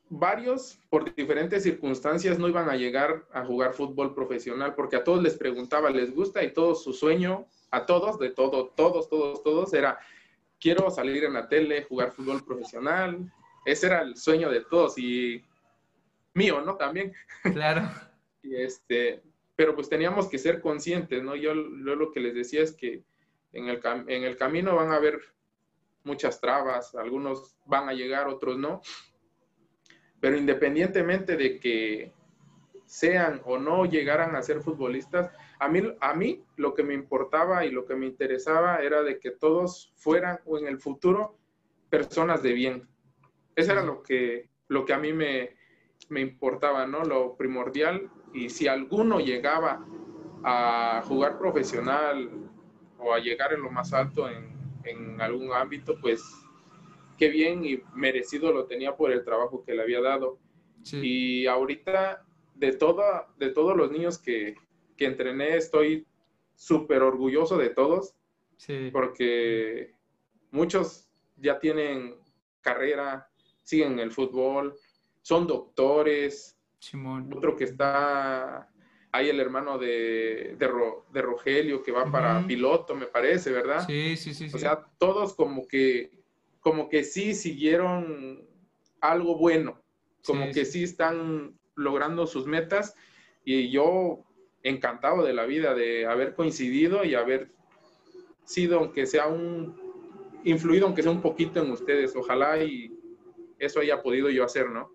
varios, 0.09 0.79
por 0.89 1.13
diferentes 1.15 1.63
circunstancias, 1.63 2.37
no 2.37 2.47
iban 2.47 2.69
a 2.69 2.75
llegar 2.75 3.25
a 3.33 3.45
jugar 3.45 3.73
fútbol 3.73 4.13
profesional, 4.13 4.75
porque 4.75 4.95
a 4.95 5.03
todos 5.03 5.23
les 5.23 5.35
preguntaba, 5.35 5.89
¿les 5.89 6.13
gusta? 6.13 6.43
Y 6.43 6.53
todo 6.53 6.75
su 6.75 6.93
sueño, 6.93 7.47
a 7.71 7.85
todos, 7.85 8.19
de 8.19 8.29
todo, 8.29 8.67
todos, 8.75 9.09
todos, 9.09 9.41
todos, 9.41 9.73
era, 9.73 9.99
quiero 10.63 10.89
salir 10.89 11.25
en 11.25 11.33
la 11.33 11.47
tele, 11.47 11.83
jugar 11.83 12.11
fútbol 12.11 12.43
profesional. 12.43 13.31
Ese 13.65 13.87
era 13.87 14.01
el 14.01 14.17
sueño 14.17 14.49
de 14.49 14.61
todos 14.61 14.97
y 14.97 15.43
mío, 16.33 16.61
¿no? 16.61 16.75
También. 16.77 17.13
Claro. 17.43 17.81
y 18.41 18.55
este, 18.55 19.21
pero 19.55 19.75
pues 19.75 19.89
teníamos 19.89 20.27
que 20.27 20.39
ser 20.39 20.61
conscientes, 20.61 21.21
¿no? 21.21 21.35
Yo, 21.35 21.53
lo 21.53 22.11
que 22.11 22.21
les 22.21 22.33
decía 22.33 22.63
es 22.63 22.71
que 22.71 23.03
en 23.51 23.67
el, 23.67 23.79
en 24.07 24.23
el 24.23 24.37
camino 24.37 24.75
van 24.75 24.91
a 24.91 24.95
haber 24.95 25.19
muchas 26.03 26.41
trabas, 26.41 26.95
algunos 26.95 27.55
van 27.65 27.87
a 27.89 27.93
llegar, 27.93 28.27
otros 28.27 28.57
no 28.57 28.81
pero 30.23 30.37
independientemente 30.37 31.35
de 31.35 31.59
que 31.59 32.13
sean 32.85 33.41
o 33.43 33.57
no 33.57 33.83
llegaran 33.83 34.37
a 34.37 34.41
ser 34.41 34.61
futbolistas, 34.61 35.29
a 35.63 35.69
mí, 35.69 35.81
a 36.01 36.13
mí 36.13 36.43
lo 36.57 36.73
que 36.73 36.83
me 36.83 36.93
importaba 36.93 37.65
y 37.65 37.71
lo 37.71 37.85
que 37.85 37.95
me 37.95 38.05
interesaba 38.05 38.77
era 38.77 39.01
de 39.01 39.19
que 39.19 39.31
todos 39.31 39.93
fueran 39.95 40.39
o 40.45 40.57
en 40.57 40.67
el 40.67 40.79
futuro 40.79 41.37
personas 41.89 42.43
de 42.43 42.53
bien. 42.53 42.87
Eso 43.55 43.71
era 43.71 43.83
lo 43.83 44.03
que, 44.03 44.49
lo 44.67 44.83
que 44.83 44.93
a 44.93 44.97
mí 44.97 45.13
me, 45.13 45.55
me 46.09 46.21
importaba, 46.21 46.85
¿no? 46.85 47.03
Lo 47.03 47.35
primordial. 47.37 48.09
Y 48.33 48.49
si 48.49 48.67
alguno 48.67 49.19
llegaba 49.19 49.85
a 50.43 51.01
jugar 51.07 51.37
profesional 51.37 52.29
o 52.97 53.13
a 53.13 53.19
llegar 53.19 53.53
en 53.53 53.61
lo 53.61 53.71
más 53.71 53.93
alto 53.93 54.27
en, 54.29 54.57
en 54.83 55.21
algún 55.21 55.53
ámbito, 55.53 55.95
pues 56.01 56.23
qué 57.17 57.29
bien 57.29 57.63
y 57.63 57.81
merecido 57.93 58.51
lo 58.51 58.65
tenía 58.65 58.95
por 58.97 59.11
el 59.11 59.23
trabajo 59.23 59.63
que 59.63 59.73
le 59.73 59.83
había 59.83 60.01
dado. 60.01 60.39
Y 60.91 61.47
ahorita, 61.47 62.25
de, 62.55 62.73
toda, 62.73 63.29
de 63.37 63.51
todos 63.51 63.77
los 63.77 63.91
niños 63.91 64.17
que, 64.17 64.55
que 64.95 65.05
entrené, 65.05 65.57
estoy 65.57 66.05
súper 66.55 67.01
orgulloso 67.01 67.57
de 67.57 67.69
todos, 67.69 68.15
porque 68.91 69.93
muchos 70.51 71.09
ya 71.37 71.59
tienen 71.59 72.15
carrera, 72.61 73.27
siguen 73.63 73.99
el 73.99 74.11
fútbol, 74.11 74.75
son 75.21 75.47
doctores. 75.47 76.57
Otro 77.31 77.55
que 77.55 77.63
está 77.63 78.69
hay 79.13 79.29
el 79.29 79.39
hermano 79.39 79.77
de, 79.77 80.57
de, 80.57 81.21
Rogelio 81.21 81.83
que 81.83 81.91
va 81.91 82.11
para 82.11 82.47
piloto, 82.47 82.95
me 82.95 83.05
parece, 83.05 83.51
¿verdad? 83.51 83.85
Sí, 83.85 84.17
sí, 84.17 84.33
sí. 84.33 84.49
O 84.51 84.57
sea, 84.57 84.87
todos 84.97 85.35
como 85.35 85.67
que 85.67 86.11
como 86.59 86.89
que 86.89 87.03
sí 87.03 87.35
siguieron 87.35 88.47
algo 89.01 89.37
bueno, 89.37 89.79
como 90.25 90.45
que 90.51 90.65
sí. 90.65 90.83
están 90.83 91.59
logrando 91.75 92.25
sus 92.25 92.47
metas 92.47 92.95
y 93.45 93.69
yo 93.69 94.23
encantado 94.63 95.23
de 95.23 95.33
la 95.33 95.45
vida 95.45 95.75
de 95.75 96.05
haber 96.05 96.33
coincidido 96.33 97.03
y 97.03 97.15
haber 97.15 97.51
sido, 98.45 98.79
aunque 98.79 99.05
sea 99.05 99.27
un, 99.27 99.75
influido, 100.43 100.85
aunque 100.85 101.03
sea 101.03 101.11
un 101.11 101.21
poquito 101.21 101.61
en 101.61 101.71
ustedes. 101.71 102.15
Ojalá 102.15 102.63
y 102.63 102.91
eso 103.59 103.79
haya 103.79 104.01
podido 104.01 104.29
yo 104.29 104.43
hacer, 104.43 104.69
¿no? 104.69 104.91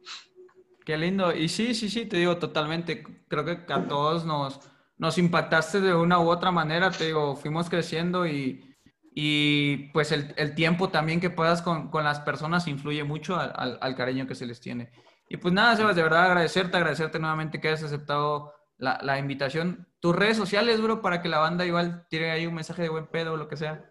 Qué 0.85 0.97
lindo. 0.97 1.35
Y 1.35 1.49
sí, 1.49 1.75
sí, 1.75 1.89
sí, 1.89 2.07
te 2.07 2.17
digo 2.17 2.39
totalmente. 2.39 3.05
Creo 3.29 3.45
que 3.45 3.59
a 3.69 3.87
todos 3.89 4.25
nos, 4.25 4.61
nos 4.97 5.19
impactaste 5.19 5.81
de 5.81 5.95
una 5.95 6.19
u 6.19 6.29
otra 6.29 6.51
manera. 6.51 6.91
Te 6.91 7.07
digo, 7.07 7.37
fuimos 7.37 7.69
creciendo 7.69 8.27
y, 8.27 8.77
y 9.15 9.91
pues 9.93 10.13
el, 10.13 10.33
el, 10.37 10.55
tiempo 10.55 10.89
también 10.89 11.21
que 11.21 11.31
puedas 11.31 11.63
con, 11.63 11.91
con 11.91 12.05
las 12.05 12.21
personas 12.21 12.67
influye 12.69 13.05
mucho 13.05 13.37
al, 13.37 13.79
al, 13.81 13.97
cariño 13.97 14.27
que 14.27 14.35
se 14.35 14.47
les 14.47 14.61
tiene. 14.61 14.91
Y 15.29 15.37
pues 15.37 15.53
nada, 15.53 15.77
Sebas, 15.77 15.97
de 15.97 16.03
verdad 16.03 16.25
agradecerte, 16.25 16.79
agradecerte 16.79 17.19
nuevamente 17.19 17.61
que 17.61 17.69
hayas 17.69 17.83
aceptado 17.83 18.55
la, 18.79 18.99
la, 19.03 19.19
invitación. 19.19 19.87
Tus 20.01 20.15
redes 20.17 20.37
sociales, 20.37 20.81
bro, 20.81 21.03
para 21.03 21.21
que 21.21 21.29
la 21.29 21.39
banda 21.39 21.67
igual 21.67 22.07
tire 22.09 22.31
ahí 22.31 22.47
un 22.47 22.55
mensaje 22.55 22.83
de 22.83 22.89
buen 22.89 23.07
pedo 23.07 23.35
o 23.35 23.37
lo 23.37 23.49
que 23.49 23.57
sea 23.57 23.88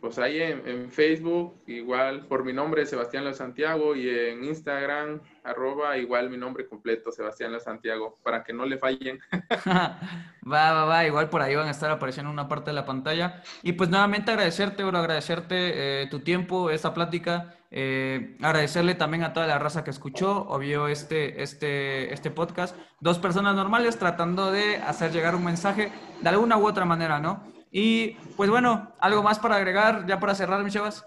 pues 0.00 0.18
ahí 0.18 0.40
en, 0.40 0.90
Facebook, 0.90 1.62
igual 1.66 2.26
por 2.26 2.44
mi 2.44 2.52
nombre, 2.52 2.86
Sebastián 2.86 3.24
Lo 3.24 3.34
Santiago, 3.34 3.94
y 3.94 4.08
en 4.08 4.44
Instagram, 4.44 5.20
arroba, 5.44 5.98
igual 5.98 6.30
mi 6.30 6.36
nombre 6.36 6.66
completo, 6.66 7.12
Sebastián 7.12 7.52
Lo 7.52 7.60
Santiago, 7.60 8.18
para 8.22 8.42
que 8.42 8.52
no 8.52 8.64
le 8.64 8.78
fallen. 8.78 9.20
va, 9.66 10.72
va, 10.72 10.84
va, 10.84 11.06
igual 11.06 11.28
por 11.28 11.42
ahí 11.42 11.54
van 11.54 11.68
a 11.68 11.72
estar 11.72 11.90
apareciendo 11.90 12.30
en 12.30 12.34
una 12.34 12.48
parte 12.48 12.70
de 12.70 12.74
la 12.74 12.86
pantalla. 12.86 13.42
Y 13.62 13.72
pues 13.72 13.90
nuevamente 13.90 14.30
agradecerte, 14.30 14.84
bro, 14.84 14.98
agradecerte 14.98 16.02
eh, 16.02 16.06
tu 16.08 16.20
tiempo, 16.20 16.70
esta 16.70 16.94
plática, 16.94 17.56
eh, 17.70 18.36
agradecerle 18.42 18.94
también 18.94 19.22
a 19.22 19.32
toda 19.32 19.46
la 19.46 19.58
raza 19.58 19.84
que 19.84 19.90
escuchó 19.90 20.46
o 20.48 20.58
vio 20.58 20.88
este, 20.88 21.42
este, 21.42 22.12
este 22.12 22.30
podcast. 22.30 22.76
Dos 23.00 23.18
personas 23.18 23.54
normales 23.54 23.98
tratando 23.98 24.50
de 24.50 24.76
hacer 24.76 25.12
llegar 25.12 25.36
un 25.36 25.44
mensaje 25.44 25.92
de 26.20 26.28
alguna 26.28 26.56
u 26.56 26.66
otra 26.66 26.84
manera, 26.84 27.20
¿no? 27.20 27.59
Y 27.70 28.12
pues 28.36 28.50
bueno, 28.50 28.92
algo 28.98 29.22
más 29.22 29.38
para 29.38 29.56
agregar, 29.56 30.06
ya 30.06 30.18
para 30.18 30.34
cerrar, 30.34 30.64
mi 30.64 30.70
chavas. 30.70 31.04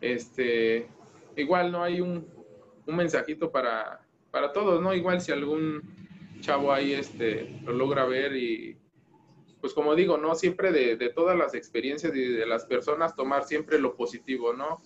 Este, 0.00 0.88
igual 1.36 1.72
no 1.72 1.82
hay 1.82 2.00
un, 2.00 2.28
un 2.86 2.96
mensajito 2.96 3.50
para, 3.50 4.00
para 4.30 4.52
todos, 4.52 4.80
¿no? 4.80 4.94
Igual 4.94 5.20
si 5.20 5.32
algún 5.32 5.82
chavo 6.40 6.72
ahí 6.72 6.92
este, 6.92 7.60
lo 7.64 7.72
logra 7.72 8.04
ver 8.04 8.36
y 8.36 8.78
pues 9.60 9.72
como 9.74 9.94
digo, 9.96 10.18
¿no? 10.18 10.34
Siempre 10.34 10.70
de, 10.70 10.96
de, 10.96 11.08
todas 11.08 11.36
las 11.36 11.54
experiencias 11.54 12.14
y 12.14 12.20
de 12.20 12.46
las 12.46 12.66
personas 12.66 13.16
tomar 13.16 13.44
siempre 13.44 13.80
lo 13.80 13.96
positivo, 13.96 14.52
¿no? 14.52 14.80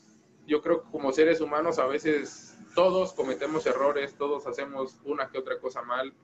Yo 0.47 0.63
creo 0.63 0.83
que 0.83 0.91
como 0.91 1.13
seres 1.13 1.41
humanos 1.41 1.79
a 1.79 1.87
veces 1.87 2.57
todos 2.75 3.13
cometemos 3.13 3.67
errores, 3.67 4.15
todos 4.17 4.47
hacemos 4.47 4.99
una 5.05 5.29
que 5.29 5.39
otra 5.39 5.59
cosa 5.59 5.83
mal, 5.83 6.15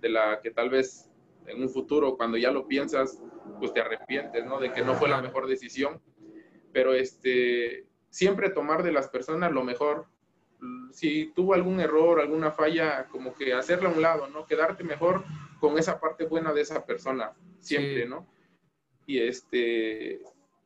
de 0.00 0.08
la 0.10 0.40
que 0.42 0.50
tal 0.50 0.68
vez 0.68 1.10
en 1.48 1.62
un 1.62 1.68
futuro, 1.68 2.16
cuando 2.16 2.36
ya 2.36 2.50
lo 2.50 2.66
piensas, 2.66 3.20
pues 3.58 3.72
te 3.72 3.80
arrepientes, 3.80 4.44
¿no? 4.44 4.58
De 4.58 4.72
que 4.72 4.82
no 4.82 4.94
fue 4.94 5.08
la 5.08 5.22
mejor 5.22 5.46
decisión. 5.46 6.00
Pero 6.72 6.92
este, 6.92 7.86
siempre 8.10 8.50
tomar 8.50 8.82
de 8.82 8.92
las 8.92 9.08
personas 9.08 9.52
lo 9.52 9.64
mejor. 9.64 10.06
Si 10.90 11.32
tuvo 11.34 11.54
algún 11.54 11.80
error, 11.80 12.20
alguna 12.20 12.50
falla, 12.50 13.06
como 13.08 13.34
que 13.34 13.52
hacerla 13.52 13.90
a 13.90 13.92
un 13.92 14.02
lado, 14.02 14.28
¿no? 14.28 14.46
Quedarte 14.46 14.84
mejor 14.84 15.24
con 15.60 15.78
esa 15.78 16.00
parte 16.00 16.26
buena 16.26 16.52
de 16.52 16.62
esa 16.62 16.84
persona, 16.86 17.32
siempre, 17.60 18.06
¿no? 18.06 18.26
Y 19.06 19.18
este, 19.18 20.20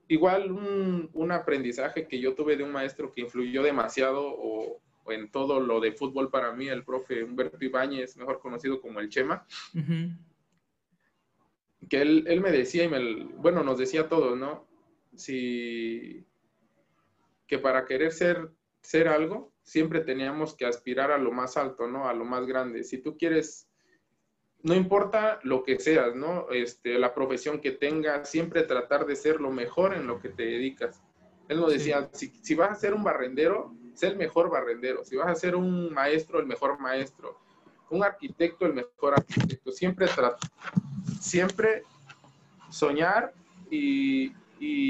igual 0.09 0.51
un, 0.53 1.11
un, 1.13 1.33
aprendizaje 1.33 2.07
que 2.07 2.21
yo 2.21 2.35
tuve 2.35 2.57
de 2.57 2.65
un 2.65 2.73
maestro 2.73 3.13
que 3.13 3.21
influyó 3.21 3.63
demasiado 3.63 4.23
o, 4.25 4.81
en 5.09 5.31
todo 5.31 5.61
lo 5.61 5.81
de 5.81 5.93
fútbol 5.93 6.31
para 6.31 6.53
mí, 6.53 6.69
el 6.69 6.85
profe 6.85 7.25
Humberto 7.25 7.63
Ibáñez, 7.65 8.17
mejor 8.17 8.39
conocido 8.39 8.81
como 8.81 9.01
el 9.01 9.09
Chema 9.09 9.45
que 11.89 12.03
él, 12.03 12.25
él, 12.27 12.41
me 12.41 12.53
decía, 12.53 12.85
y 12.85 12.89
me, 12.89 13.25
bueno, 13.37 13.63
nos 13.63 13.79
decía 13.79 14.03
a 14.03 14.09
todos, 14.09 14.37
¿no? 14.37 14.67
Si, 15.17 16.27
que 17.47 17.59
para 17.59 17.85
querer 17.85 18.13
ser, 18.13 18.51
ser 18.83 19.09
algo, 19.09 19.53
siempre 19.63 20.01
teníamos 20.01 20.55
que 20.55 20.67
aspirar 20.67 21.11
a 21.11 21.19
lo 21.19 21.33
más 21.33 21.57
alto, 21.57 21.89
¿no? 21.89 22.09
A 22.09 22.15
lo 22.15 22.25
más 22.25 22.47
grande. 22.47 22.85
Si 22.85 22.99
tú 22.99 23.17
quieres, 23.17 23.69
no 24.63 24.75
importa 24.75 25.41
lo 25.43 25.65
que 25.65 25.79
seas, 25.79 26.15
¿no? 26.15 26.51
Este, 26.51 26.99
la 26.99 27.15
profesión 27.15 27.61
que 27.61 27.73
tengas, 27.73 28.29
siempre 28.29 28.63
tratar 28.63 29.07
de 29.07 29.17
ser 29.17 29.41
lo 29.41 29.51
mejor 29.51 29.95
en 29.95 30.07
lo 30.07 30.21
que 30.21 30.29
te 30.29 30.45
dedicas. 30.45 31.03
Él 31.49 31.61
nos 31.61 31.73
decía, 31.73 32.09
si, 32.13 32.29
si, 32.29 32.55
vas 32.55 32.71
a 32.71 32.81
ser 32.81 32.95
un 32.95 33.03
barrendero, 33.03 33.75
sé 33.95 34.09
el 34.09 34.17
mejor 34.17 34.51
barrendero. 34.51 35.05
Si 35.05 35.17
vas 35.17 35.29
a 35.29 35.35
ser 35.35 35.57
un 35.57 35.93
maestro, 35.93 36.39
el 36.39 36.47
mejor 36.47 36.79
maestro. 36.79 37.39
Un 37.91 38.05
arquitecto, 38.05 38.67
el 38.67 38.75
mejor 38.75 39.15
arquitecto. 39.15 39.73
Siempre 39.73 40.07
trata 40.07 40.39
siempre 41.21 41.85
soñar 42.71 43.33
y, 43.71 44.33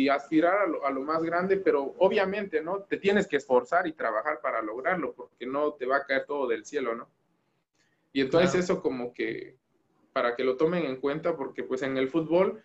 aspirar 0.09 0.67
a 0.85 0.91
lo, 0.91 1.03
más 1.03 1.23
grande, 1.23 1.57
pero 1.57 1.95
obviamente, 1.99 2.61
¿no? 2.61 2.81
Te 2.81 2.97
tienes 2.97 3.29
que 3.29 3.37
esforzar 3.37 3.87
y 3.87 3.93
trabajar 3.93 4.41
para 4.41 4.61
lograrlo, 4.61 5.13
porque 5.13 5.47
no 5.47 5.75
te 5.75 5.87
va 5.87 5.99
a 5.99 6.05
caer 6.05 6.25
todo 6.27 6.49
del 6.49 6.65
cielo, 6.65 6.97
¿no? 6.97 7.09
Y 8.13 8.21
entonces 8.21 8.65
eso 8.65 8.83
como 8.83 9.13
que, 9.13 9.57
para 10.13 10.35
que 10.35 10.43
lo 10.43 10.57
tomen 10.57 10.85
en 10.85 10.97
cuenta, 10.97 11.37
porque 11.37 11.63
pues 11.63 11.83
en 11.83 11.97
el 11.97 12.09
fútbol 12.09 12.61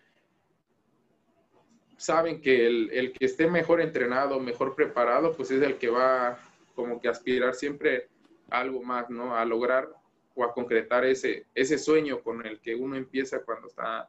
saben 1.96 2.40
que 2.40 2.66
el, 2.66 2.90
el 2.92 3.12
que 3.12 3.26
esté 3.26 3.48
mejor 3.48 3.80
entrenado, 3.80 4.40
mejor 4.40 4.74
preparado, 4.74 5.32
pues 5.32 5.52
es 5.52 5.62
el 5.62 5.78
que 5.78 5.88
va 5.88 6.40
como 6.74 7.00
que 7.00 7.08
aspirar 7.08 7.54
siempre 7.54 8.08
a 8.50 8.60
algo 8.60 8.82
más, 8.82 9.08
¿no? 9.10 9.36
A 9.36 9.44
lograr 9.44 9.90
o 10.36 10.44
a 10.44 10.52
concretar 10.52 11.04
ese, 11.04 11.46
ese 11.54 11.78
sueño 11.78 12.22
con 12.22 12.46
el 12.46 12.60
que 12.60 12.74
uno 12.74 12.94
empieza 12.94 13.42
cuando 13.42 13.66
está, 13.66 14.08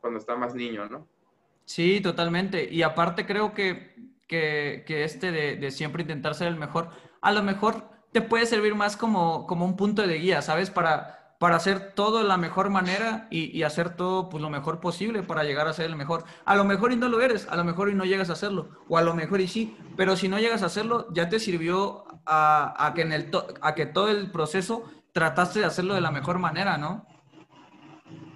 cuando 0.00 0.18
está 0.18 0.34
más 0.34 0.54
niño, 0.54 0.88
¿no? 0.88 1.06
Sí, 1.64 2.00
totalmente. 2.00 2.68
Y 2.70 2.82
aparte 2.82 3.26
creo 3.26 3.52
que, 3.52 3.94
que, 4.26 4.84
que 4.86 5.04
este 5.04 5.30
de, 5.30 5.56
de, 5.56 5.70
siempre 5.70 6.02
intentar 6.02 6.34
ser 6.34 6.48
el 6.48 6.56
mejor, 6.56 6.90
a 7.20 7.32
lo 7.32 7.42
mejor 7.42 7.84
te 8.12 8.22
puede 8.22 8.46
servir 8.46 8.74
más 8.74 8.96
como, 8.96 9.46
como 9.46 9.64
un 9.64 9.76
punto 9.76 10.06
de 10.06 10.18
guía, 10.18 10.42
¿sabes? 10.42 10.70
Para, 10.70 11.16
para 11.38 11.56
hacer 11.56 11.92
todo 11.94 12.18
de 12.18 12.24
la 12.24 12.36
mejor 12.36 12.70
manera 12.70 13.26
y, 13.30 13.62
hacer 13.62 13.90
todo 13.90 14.28
pues, 14.28 14.40
lo 14.40 14.50
mejor 14.50 14.80
posible 14.80 15.22
para 15.22 15.44
llegar 15.44 15.68
a 15.68 15.72
ser 15.72 15.86
el 15.86 15.96
mejor. 15.96 16.24
A 16.44 16.56
lo 16.56 16.64
mejor 16.64 16.92
y 16.92 16.96
no 16.96 17.08
lo 17.08 17.20
eres, 17.20 17.46
a 17.48 17.56
lo 17.56 17.64
mejor 17.64 17.90
y 17.90 17.94
no 17.94 18.04
llegas 18.04 18.30
a 18.30 18.34
hacerlo, 18.34 18.68
o 18.88 18.96
a 18.96 19.02
lo 19.02 19.14
mejor 19.14 19.40
y 19.40 19.48
sí, 19.48 19.76
pero 19.96 20.16
si 20.16 20.28
no 20.28 20.38
llegas 20.38 20.62
a 20.62 20.66
hacerlo, 20.66 21.08
ya 21.12 21.28
te 21.28 21.38
sirvió 21.38 22.04
a, 22.24 22.92
que, 22.94 23.02
en 23.02 23.12
el 23.12 23.30
a 23.60 23.74
que 23.74 23.86
todo 23.86 24.08
el 24.08 24.30
proceso 24.30 24.84
trataste 25.16 25.60
de 25.60 25.64
hacerlo 25.64 25.94
de 25.94 26.02
la 26.02 26.10
mejor 26.10 26.38
manera, 26.38 26.76
¿no? 26.76 27.06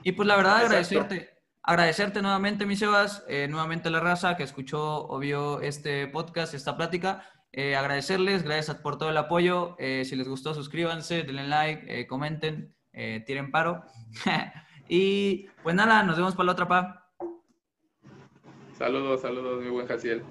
Y 0.03 0.13
pues 0.13 0.27
la 0.27 0.35
verdad, 0.35 0.65
agradecerte. 0.65 1.29
Agradecerte 1.63 2.23
nuevamente, 2.23 2.65
mi 2.65 2.75
Sebas, 2.75 3.23
eh, 3.29 3.49
nuevamente 3.51 3.91
la 3.91 4.01
raza 4.01 4.35
que 4.39 4.45
escuchó 4.45 5.07
o 5.07 5.19
vio 5.19 5.61
este 5.61 6.07
podcast, 6.07 6.55
esta 6.55 6.79
plática. 6.79 7.23
Eh, 7.53 7.77
agradecerles, 7.77 8.45
gracias 8.45 8.79
por 8.79 8.97
todo 8.97 9.11
el 9.11 9.19
apoyo. 9.19 9.77
Eh, 9.79 10.07
si 10.07 10.17
les 10.17 10.27
gustó, 10.27 10.55
suscríbanse, 10.55 11.23
denle 11.23 11.49
like, 11.49 12.07
comenten. 12.07 12.75
Tiren 13.27 13.51
paro. 13.51 13.85
y 14.89 15.49
pues 15.63 15.75
nada, 15.75 16.03
nos 16.03 16.17
vemos 16.17 16.35
para 16.35 16.47
la 16.47 16.53
otra, 16.53 16.67
pa. 16.67 17.13
Saludos, 18.73 19.21
saludos, 19.21 19.63
mi 19.63 19.69
buen 19.69 19.87
Jaciel. 19.87 20.25